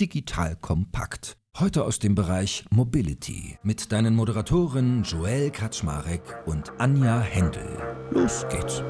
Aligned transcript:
digital 0.00 0.56
kompakt. 0.56 1.36
Heute 1.58 1.84
aus 1.84 1.98
dem 1.98 2.14
Bereich 2.14 2.64
Mobility 2.70 3.58
mit 3.62 3.92
deinen 3.92 4.16
Moderatoren 4.16 5.02
Joel 5.02 5.50
Kaczmarek 5.50 6.22
und 6.46 6.72
Anja 6.78 7.20
Händel. 7.20 7.68
Los 8.10 8.46
geht's. 8.48 8.82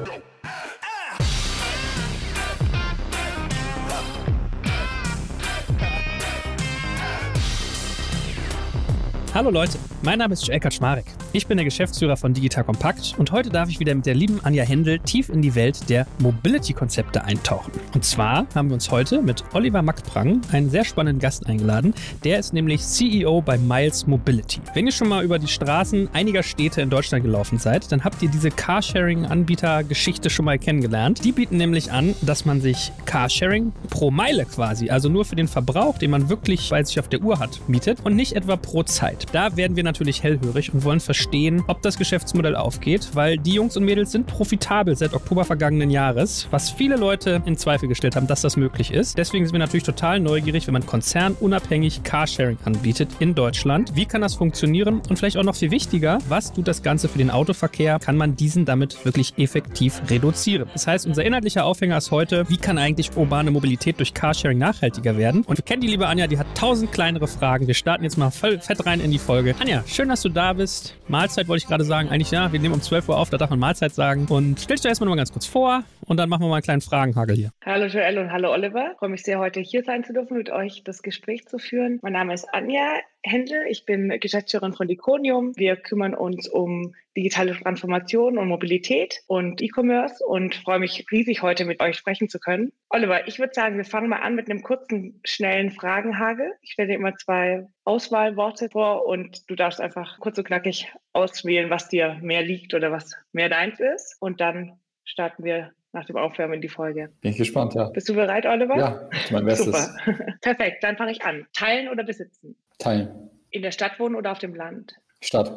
Hallo 9.33 9.49
Leute, 9.49 9.79
mein 10.03 10.17
Name 10.17 10.33
ist 10.33 10.47
Joel 10.47 10.59
Kaczmarek. 10.59 11.05
Ich 11.31 11.45
bin 11.45 11.57
der 11.57 11.63
Geschäftsführer 11.63 12.17
von 12.17 12.33
Digital 12.33 12.63
Compact 12.63 13.13
und 13.19 13.31
heute 13.31 13.49
darf 13.49 13.69
ich 13.69 13.79
wieder 13.79 13.93
mit 13.93 14.05
der 14.05 14.15
lieben 14.15 14.39
Anja 14.43 14.63
Händel 14.63 14.97
tief 14.99 15.29
in 15.29 15.43
die 15.43 15.53
Welt 15.53 15.89
der 15.89 16.07
Mobility-Konzepte 16.19 17.23
eintauchen. 17.23 17.71
Und 17.93 18.03
zwar 18.03 18.47
haben 18.55 18.69
wir 18.69 18.73
uns 18.73 18.89
heute 18.89 19.21
mit 19.21 19.43
Oliver 19.53 19.83
Mackprang 19.83 20.41
einen 20.51 20.71
sehr 20.71 20.85
spannenden 20.85 21.19
Gast 21.19 21.45
eingeladen. 21.45 21.93
Der 22.23 22.39
ist 22.39 22.51
nämlich 22.51 22.81
CEO 22.81 23.41
bei 23.41 23.59
Miles 23.59 24.07
Mobility. 24.07 24.59
Wenn 24.73 24.87
ihr 24.87 24.91
schon 24.91 25.07
mal 25.07 25.23
über 25.23 25.37
die 25.37 25.47
Straßen 25.47 26.09
einiger 26.13 26.41
Städte 26.41 26.81
in 26.81 26.89
Deutschland 26.89 27.23
gelaufen 27.23 27.59
seid, 27.59 27.91
dann 27.91 28.03
habt 28.03 28.23
ihr 28.23 28.29
diese 28.29 28.49
Carsharing-Anbieter-Geschichte 28.49 30.31
schon 30.31 30.45
mal 30.45 30.57
kennengelernt. 30.57 31.23
Die 31.23 31.31
bieten 31.31 31.57
nämlich 31.57 31.91
an, 31.91 32.15
dass 32.23 32.45
man 32.45 32.59
sich 32.59 32.91
Carsharing 33.05 33.71
pro 33.89 34.09
Meile 34.09 34.45
quasi, 34.45 34.89
also 34.89 35.09
nur 35.09 35.25
für 35.25 35.35
den 35.35 35.47
Verbrauch, 35.47 35.99
den 35.99 36.09
man 36.09 36.27
wirklich 36.27 36.71
bei 36.71 36.83
sich 36.83 36.99
auf 36.99 37.07
der 37.07 37.21
Uhr 37.21 37.37
hat, 37.37 37.61
mietet 37.67 37.99
und 38.03 38.15
nicht 38.15 38.33
etwa 38.33 38.55
pro 38.55 38.81
Zeit. 38.81 39.27
Da 39.31 39.55
werden 39.55 39.75
wir 39.75 39.90
natürlich 39.91 40.23
hellhörig 40.23 40.73
und 40.73 40.83
wollen 40.83 40.99
verstehen, 40.99 41.63
ob 41.67 41.81
das 41.81 41.97
Geschäftsmodell 41.97 42.55
aufgeht, 42.55 43.09
weil 43.13 43.37
die 43.37 43.53
Jungs 43.53 43.75
und 43.77 43.83
Mädels 43.83 44.11
sind 44.11 44.27
profitabel 44.27 44.95
seit 44.95 45.13
Oktober 45.13 45.43
vergangenen 45.43 45.89
Jahres, 45.89 46.47
was 46.51 46.69
viele 46.69 46.95
Leute 46.95 47.41
in 47.45 47.57
Zweifel 47.57 47.89
gestellt 47.89 48.15
haben, 48.15 48.27
dass 48.27 48.41
das 48.41 48.57
möglich 48.57 48.91
ist. 48.91 49.17
Deswegen 49.17 49.45
sind 49.45 49.53
wir 49.53 49.59
natürlich 49.59 49.83
total 49.83 50.19
neugierig, 50.19 50.67
wenn 50.67 50.73
man 50.73 50.85
konzernunabhängig 50.85 52.03
Carsharing 52.03 52.57
anbietet 52.63 53.09
in 53.19 53.35
Deutschland. 53.35 53.95
Wie 53.95 54.05
kann 54.05 54.21
das 54.21 54.35
funktionieren? 54.35 55.01
Und 55.09 55.17
vielleicht 55.17 55.37
auch 55.37 55.43
noch 55.43 55.55
viel 55.55 55.71
wichtiger, 55.71 56.19
was 56.29 56.53
tut 56.53 56.67
das 56.67 56.83
Ganze 56.83 57.09
für 57.09 57.17
den 57.17 57.29
Autoverkehr? 57.29 57.99
Kann 57.99 58.17
man 58.17 58.35
diesen 58.35 58.65
damit 58.65 59.03
wirklich 59.05 59.33
effektiv 59.37 60.01
reduzieren? 60.09 60.69
Das 60.73 60.87
heißt, 60.87 61.05
unser 61.05 61.25
inhaltlicher 61.25 61.65
Aufhänger 61.65 61.97
ist 61.97 62.11
heute, 62.11 62.49
wie 62.49 62.57
kann 62.57 62.77
eigentlich 62.77 63.15
urbane 63.15 63.51
Mobilität 63.51 63.99
durch 63.99 64.13
Carsharing 64.13 64.57
nachhaltiger 64.57 65.17
werden? 65.17 65.43
Und 65.43 65.57
wir 65.57 65.65
kennen 65.65 65.81
die 65.81 65.87
liebe 65.87 66.07
Anja, 66.07 66.27
die 66.27 66.37
hat 66.37 66.47
tausend 66.55 66.91
kleinere 66.91 67.27
Fragen. 67.27 67.67
Wir 67.67 67.73
starten 67.73 68.03
jetzt 68.03 68.17
mal 68.17 68.31
voll 68.31 68.59
fett 68.59 68.85
rein 68.85 68.99
in 68.99 69.11
die 69.11 69.17
Folge. 69.17 69.55
Anja, 69.59 69.80
schön, 69.87 70.09
dass 70.09 70.21
du 70.21 70.29
da 70.29 70.53
bist. 70.53 70.95
Mahlzeit 71.07 71.47
wollte 71.47 71.63
ich 71.63 71.67
gerade 71.67 71.83
sagen. 71.83 72.09
Eigentlich 72.09 72.31
ja, 72.31 72.51
wir 72.51 72.59
nehmen 72.59 72.73
um 72.73 72.81
12 72.81 73.09
Uhr 73.09 73.17
auf, 73.17 73.29
da 73.29 73.37
darf 73.37 73.49
man 73.49 73.59
Mahlzeit 73.59 73.93
sagen. 73.93 74.25
Und 74.27 74.59
stell 74.59 74.75
dich 74.75 74.83
doch 74.83 74.89
erstmal 74.89 75.05
noch 75.05 75.11
mal 75.11 75.17
ganz 75.17 75.31
kurz 75.31 75.45
vor 75.45 75.83
und 76.11 76.17
dann 76.17 76.27
machen 76.27 76.43
wir 76.43 76.49
mal 76.49 76.55
einen 76.55 76.63
kleinen 76.63 76.81
Fragenhagel 76.81 77.37
hier. 77.37 77.51
Hallo 77.63 77.85
Joel 77.85 78.17
und 78.17 78.33
hallo 78.33 78.51
Oliver. 78.51 78.89
Ich 78.91 78.97
freue 78.97 79.07
mich 79.07 79.23
sehr, 79.23 79.39
heute 79.39 79.61
hier 79.61 79.81
sein 79.85 80.03
zu 80.03 80.11
dürfen, 80.11 80.35
mit 80.35 80.49
euch 80.49 80.83
das 80.83 81.03
Gespräch 81.03 81.47
zu 81.47 81.57
führen. 81.57 81.99
Mein 82.01 82.11
Name 82.11 82.33
ist 82.33 82.53
Anja 82.53 82.97
Händel. 83.23 83.63
Ich 83.69 83.85
bin 83.85 84.09
Geschäftsführerin 84.19 84.73
von 84.73 84.89
Diconium. 84.89 85.53
Wir 85.55 85.77
kümmern 85.77 86.13
uns 86.13 86.49
um 86.49 86.93
digitale 87.15 87.53
Transformation 87.53 88.37
und 88.37 88.49
Mobilität 88.49 89.21
und 89.27 89.61
E-Commerce 89.61 90.21
und 90.25 90.53
freue 90.55 90.79
mich 90.79 91.05
riesig, 91.13 91.43
heute 91.43 91.63
mit 91.63 91.81
euch 91.81 91.95
sprechen 91.95 92.27
zu 92.27 92.39
können. 92.39 92.73
Oliver, 92.89 93.25
ich 93.29 93.39
würde 93.39 93.53
sagen, 93.53 93.77
wir 93.77 93.85
fangen 93.85 94.09
mal 94.09 94.19
an 94.19 94.35
mit 94.35 94.49
einem 94.49 94.63
kurzen, 94.63 95.21
schnellen 95.23 95.71
Fragenhagel. 95.71 96.51
Ich 96.61 96.73
stelle 96.73 96.89
dir 96.89 96.95
immer 96.95 97.15
zwei 97.15 97.67
Auswahlworte 97.85 98.67
vor 98.69 99.05
und 99.05 99.49
du 99.49 99.55
darfst 99.55 99.79
einfach 99.79 100.19
kurz 100.19 100.37
und 100.37 100.43
knackig 100.43 100.91
auswählen, 101.13 101.69
was 101.69 101.87
dir 101.87 102.17
mehr 102.21 102.41
liegt 102.41 102.73
oder 102.73 102.91
was 102.91 103.15
mehr 103.31 103.47
deins 103.47 103.79
ist. 103.79 104.17
Und 104.19 104.41
dann 104.41 104.77
starten 105.05 105.45
wir 105.45 105.71
nach 105.93 106.05
dem 106.05 106.17
Aufwärmen 106.17 106.55
in 106.55 106.61
die 106.61 106.69
Folge. 106.69 107.09
Bin 107.21 107.31
ich 107.31 107.37
gespannt, 107.37 107.73
ja. 107.73 107.89
Bist 107.89 108.07
du 108.09 108.13
bereit, 108.13 108.45
Oliver? 108.45 108.77
Ja, 108.77 109.09
mein 109.31 109.45
Bestes. 109.45 109.65
Super. 109.65 110.35
Perfekt, 110.41 110.83
dann 110.83 110.97
fange 110.97 111.11
ich 111.11 111.23
an. 111.23 111.45
Teilen 111.53 111.89
oder 111.89 112.03
besitzen? 112.03 112.55
Teilen. 112.77 113.29
In 113.49 113.61
der 113.61 113.71
Stadt 113.71 113.99
wohnen 113.99 114.15
oder 114.15 114.31
auf 114.31 114.39
dem 114.39 114.55
Land? 114.55 114.95
Stadt. 115.21 115.51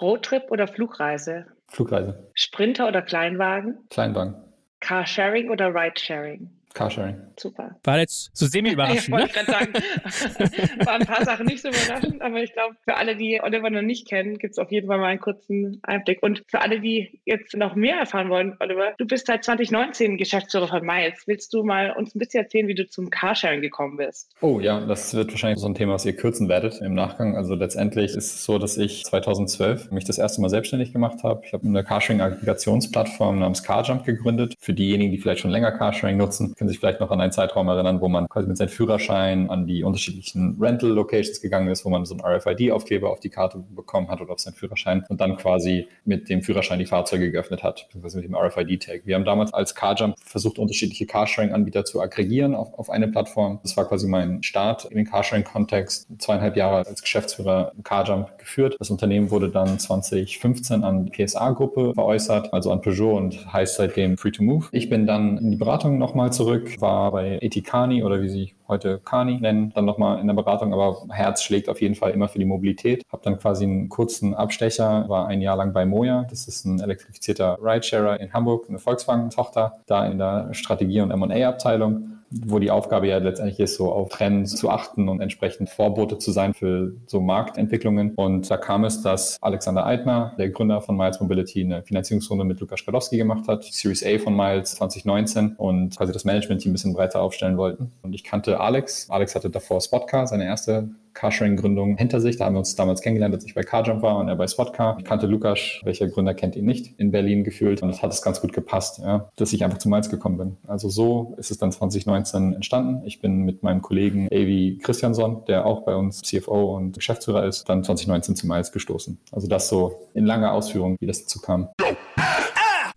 Roadtrip 0.00 0.50
oder 0.50 0.68
Flugreise? 0.68 1.46
Flugreise. 1.68 2.30
Sprinter 2.34 2.88
oder 2.88 3.02
Kleinwagen? 3.02 3.78
Kleinwagen. 3.90 4.36
Carsharing 4.80 5.50
oder 5.50 5.74
Ridesharing? 5.74 6.50
Carsharing. 6.74 7.16
Super. 7.38 7.76
War 7.84 7.98
jetzt 7.98 8.30
so 8.32 8.46
semi-überraschend, 8.46 9.00
Ich 9.00 9.08
ne? 9.08 9.18
wollte 9.18 9.32
gerade 9.32 9.50
sagen, 9.50 9.72
waren 10.86 11.00
ein 11.00 11.06
paar 11.06 11.24
Sachen 11.24 11.46
nicht 11.46 11.62
so 11.62 11.68
überraschend, 11.68 12.22
aber 12.22 12.42
ich 12.42 12.52
glaube, 12.52 12.76
für 12.84 12.96
alle, 12.96 13.16
die 13.16 13.40
Oliver 13.42 13.70
noch 13.70 13.82
nicht 13.82 14.08
kennen, 14.08 14.38
gibt 14.38 14.52
es 14.52 14.58
auf 14.58 14.70
jeden 14.70 14.86
Fall 14.86 14.98
mal 14.98 15.06
einen 15.06 15.20
kurzen 15.20 15.80
Einblick. 15.82 16.22
Und 16.22 16.44
für 16.46 16.60
alle, 16.60 16.80
die 16.80 17.20
jetzt 17.24 17.56
noch 17.56 17.74
mehr 17.74 17.96
erfahren 17.96 18.28
wollen, 18.28 18.56
Oliver, 18.60 18.92
du 18.98 19.06
bist 19.06 19.26
seit 19.26 19.44
2019 19.44 20.16
Geschäftsführer 20.16 20.68
von 20.68 20.84
Miles. 20.84 21.24
Willst 21.26 21.52
du 21.52 21.64
mal 21.64 21.92
uns 21.92 22.14
ein 22.14 22.18
bisschen 22.18 22.44
erzählen, 22.44 22.68
wie 22.68 22.74
du 22.74 22.88
zum 22.88 23.10
Carsharing 23.10 23.60
gekommen 23.60 23.96
bist? 23.96 24.30
Oh 24.40 24.60
ja, 24.60 24.80
das 24.86 25.14
wird 25.14 25.30
wahrscheinlich 25.30 25.60
so 25.60 25.66
ein 25.66 25.74
Thema, 25.74 25.94
was 25.94 26.06
ihr 26.06 26.14
kürzen 26.14 26.48
werdet 26.48 26.80
im 26.80 26.94
Nachgang. 26.94 27.36
Also 27.36 27.54
letztendlich 27.54 28.12
ist 28.12 28.34
es 28.34 28.44
so, 28.44 28.58
dass 28.58 28.76
ich 28.76 29.04
2012 29.04 29.90
mich 29.90 30.04
das 30.04 30.18
erste 30.18 30.40
Mal 30.40 30.50
selbstständig 30.50 30.92
gemacht 30.92 31.22
habe. 31.24 31.42
Ich 31.44 31.52
habe 31.52 31.66
eine 31.66 31.82
Carsharing-Aggregationsplattform 31.82 33.38
namens 33.38 33.62
CarJump 33.62 34.04
gegründet. 34.04 34.54
Für 34.60 34.72
diejenigen, 34.72 35.10
die 35.10 35.18
vielleicht 35.18 35.40
schon 35.40 35.50
länger 35.50 35.72
Carsharing 35.72 36.16
nutzen, 36.16 36.54
können 36.60 36.68
sich 36.68 36.78
vielleicht 36.78 37.00
noch 37.00 37.10
an 37.10 37.22
einen 37.22 37.32
Zeitraum 37.32 37.68
erinnern, 37.68 38.02
wo 38.02 38.08
man 38.08 38.28
quasi 38.28 38.46
mit 38.46 38.58
seinem 38.58 38.68
Führerschein 38.68 39.48
an 39.48 39.66
die 39.66 39.82
unterschiedlichen 39.82 40.58
Rental-Locations 40.60 41.40
gegangen 41.40 41.68
ist, 41.68 41.86
wo 41.86 41.88
man 41.88 42.04
so 42.04 42.14
einen 42.14 42.22
RFID-Aufkleber 42.22 43.10
auf 43.10 43.18
die 43.18 43.30
Karte 43.30 43.64
bekommen 43.74 44.08
hat 44.08 44.20
oder 44.20 44.34
auf 44.34 44.40
seinen 44.40 44.52
Führerschein 44.52 45.06
und 45.08 45.22
dann 45.22 45.38
quasi 45.38 45.88
mit 46.04 46.28
dem 46.28 46.42
Führerschein 46.42 46.78
die 46.78 46.84
Fahrzeuge 46.84 47.30
geöffnet 47.30 47.62
hat, 47.62 47.86
beziehungsweise 47.86 48.18
mit 48.18 48.26
dem 48.26 48.34
RFID-Tag. 48.34 49.06
Wir 49.06 49.14
haben 49.14 49.24
damals 49.24 49.54
als 49.54 49.74
CarJump 49.74 50.16
versucht, 50.22 50.58
unterschiedliche 50.58 51.06
Carsharing-Anbieter 51.06 51.86
zu 51.86 51.98
aggregieren 52.02 52.54
auf, 52.54 52.78
auf 52.78 52.90
eine 52.90 53.08
Plattform. 53.08 53.60
Das 53.62 53.74
war 53.78 53.88
quasi 53.88 54.06
mein 54.06 54.42
Start 54.42 54.84
in 54.84 54.98
den 54.98 55.06
Carsharing-Kontext. 55.06 56.08
Zweieinhalb 56.18 56.58
Jahre 56.58 56.86
als 56.86 57.00
Geschäftsführer 57.00 57.72
CarJump 57.82 58.36
geführt. 58.36 58.76
Das 58.78 58.90
Unternehmen 58.90 59.30
wurde 59.30 59.48
dann 59.48 59.78
2015 59.78 60.84
an 60.84 61.06
die 61.06 61.24
PSA-Gruppe 61.24 61.94
veräußert, 61.94 62.52
also 62.52 62.70
an 62.70 62.82
Peugeot 62.82 63.16
und 63.16 63.50
heißt 63.50 63.76
seitdem 63.76 64.18
Free 64.18 64.32
to 64.32 64.42
Move. 64.42 64.66
Ich 64.72 64.90
bin 64.90 65.06
dann 65.06 65.38
in 65.38 65.50
die 65.50 65.56
Beratung 65.56 65.96
nochmal 65.96 66.34
zurück, 66.34 66.49
war 66.80 67.10
bei 67.12 67.38
Etikani 67.40 68.02
oder 68.02 68.22
wie 68.22 68.28
sie 68.28 68.54
heute 68.68 68.98
Kani 69.04 69.40
nennen, 69.40 69.72
dann 69.74 69.84
nochmal 69.84 70.20
in 70.20 70.26
der 70.26 70.34
Beratung, 70.34 70.72
aber 70.72 71.04
Herz 71.10 71.42
schlägt 71.42 71.68
auf 71.68 71.80
jeden 71.80 71.94
Fall 71.94 72.12
immer 72.12 72.28
für 72.28 72.38
die 72.38 72.44
Mobilität. 72.44 73.04
Habe 73.10 73.22
dann 73.24 73.38
quasi 73.38 73.64
einen 73.64 73.88
kurzen 73.88 74.34
Abstecher, 74.34 75.08
war 75.08 75.26
ein 75.26 75.40
Jahr 75.42 75.56
lang 75.56 75.72
bei 75.72 75.84
Moja, 75.86 76.26
das 76.30 76.46
ist 76.46 76.64
ein 76.64 76.80
elektrifizierter 76.80 77.58
Ridesharer 77.60 78.20
in 78.20 78.32
Hamburg, 78.32 78.66
eine 78.68 78.78
Volkswagen-Tochter, 78.78 79.80
da 79.86 80.06
in 80.06 80.18
der 80.18 80.52
Strategie- 80.52 81.00
und 81.00 81.10
M&A-Abteilung 81.10 82.19
wo 82.30 82.58
die 82.58 82.70
Aufgabe 82.70 83.08
ja 83.08 83.18
letztendlich 83.18 83.60
ist, 83.60 83.76
so 83.76 83.92
auf 83.92 84.08
Trends 84.08 84.54
zu 84.54 84.70
achten 84.70 85.08
und 85.08 85.20
entsprechend 85.20 85.68
Vorbote 85.68 86.18
zu 86.18 86.30
sein 86.32 86.54
für 86.54 86.92
so 87.06 87.20
Marktentwicklungen. 87.20 88.14
Und 88.14 88.50
da 88.50 88.56
kam 88.56 88.84
es, 88.84 89.02
dass 89.02 89.38
Alexander 89.42 89.86
Eitner, 89.86 90.34
der 90.38 90.50
Gründer 90.50 90.80
von 90.80 90.96
Miles 90.96 91.20
Mobility, 91.20 91.64
eine 91.64 91.82
Finanzierungsrunde 91.82 92.44
mit 92.44 92.60
Lukas 92.60 92.80
Skadowski 92.80 93.16
gemacht 93.16 93.48
hat, 93.48 93.64
Series 93.64 94.04
A 94.04 94.18
von 94.18 94.36
Miles 94.36 94.74
2019 94.76 95.54
und 95.56 95.96
quasi 95.96 96.12
das 96.12 96.24
Management-Team 96.24 96.70
ein 96.70 96.74
bisschen 96.74 96.94
breiter 96.94 97.20
aufstellen 97.20 97.56
wollten. 97.56 97.92
Und 98.02 98.14
ich 98.14 98.24
kannte 98.24 98.60
Alex. 98.60 99.08
Alex 99.10 99.34
hatte 99.34 99.50
davor 99.50 99.80
Spotcar, 99.80 100.26
seine 100.26 100.44
erste 100.44 100.90
Carsharing-Gründung 101.14 101.96
hinter 101.96 102.20
sich. 102.20 102.36
Da 102.36 102.46
haben 102.46 102.54
wir 102.54 102.60
uns 102.60 102.76
damals 102.76 103.02
kennengelernt, 103.02 103.34
als 103.34 103.44
ich 103.44 103.54
bei 103.54 103.62
Carjump 103.62 104.02
war 104.02 104.18
und 104.18 104.28
er 104.28 104.36
bei 104.36 104.46
Spotcar. 104.46 104.96
Ich 104.98 105.04
kannte 105.04 105.26
Lukas, 105.26 105.80
welcher 105.82 106.08
Gründer 106.08 106.34
kennt 106.34 106.56
ihn 106.56 106.64
nicht, 106.64 106.98
in 106.98 107.10
Berlin 107.10 107.44
gefühlt. 107.44 107.82
Und 107.82 107.88
das 107.88 108.02
hat 108.02 108.12
es 108.12 108.22
ganz 108.22 108.40
gut 108.40 108.52
gepasst, 108.52 108.98
ja, 108.98 109.28
dass 109.36 109.52
ich 109.52 109.64
einfach 109.64 109.78
zu 109.78 109.88
Miles 109.88 110.08
gekommen 110.08 110.38
bin. 110.38 110.56
Also 110.66 110.88
so 110.88 111.34
ist 111.36 111.50
es 111.50 111.58
dann 111.58 111.72
2019 111.72 112.19
entstanden. 112.54 113.06
Ich 113.06 113.20
bin 113.20 113.42
mit 113.42 113.62
meinem 113.62 113.82
Kollegen 113.82 114.26
Avi 114.28 114.78
Christiansson, 114.82 115.44
der 115.46 115.66
auch 115.66 115.84
bei 115.84 115.94
uns 115.94 116.20
CFO 116.22 116.76
und 116.76 116.92
Geschäftsführer 116.92 117.44
ist, 117.44 117.68
dann 117.68 117.84
2019 117.84 118.36
zu 118.36 118.46
Miles 118.46 118.72
gestoßen. 118.72 119.18
Also 119.32 119.48
das 119.48 119.68
so 119.68 120.08
in 120.14 120.26
langer 120.26 120.52
Ausführung, 120.52 120.96
wie 121.00 121.06
das 121.06 121.22
dazu 121.22 121.40
kam. 121.40 121.68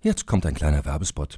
Jetzt 0.01 0.27
kommt 0.27 0.45
ein 0.45 0.53
kleiner 0.53 0.85
Werbespot. 0.85 1.37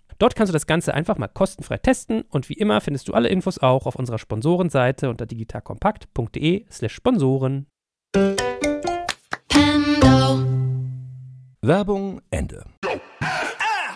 Dort 0.21 0.35
kannst 0.35 0.51
du 0.51 0.53
das 0.53 0.67
Ganze 0.67 0.93
einfach 0.93 1.17
mal 1.17 1.29
kostenfrei 1.29 1.77
testen 1.79 2.21
und 2.29 2.47
wie 2.47 2.53
immer 2.53 2.79
findest 2.79 3.07
du 3.07 3.15
alle 3.15 3.27
Infos 3.29 3.57
auch 3.57 3.87
auf 3.87 3.95
unserer 3.95 4.19
Sponsorenseite 4.19 5.09
unter 5.09 5.25
digitalkompakt.de 5.25 6.67
slash 6.69 6.93
Sponsoren. 6.93 7.65
Werbung 11.63 12.21
Ende. 12.29 12.65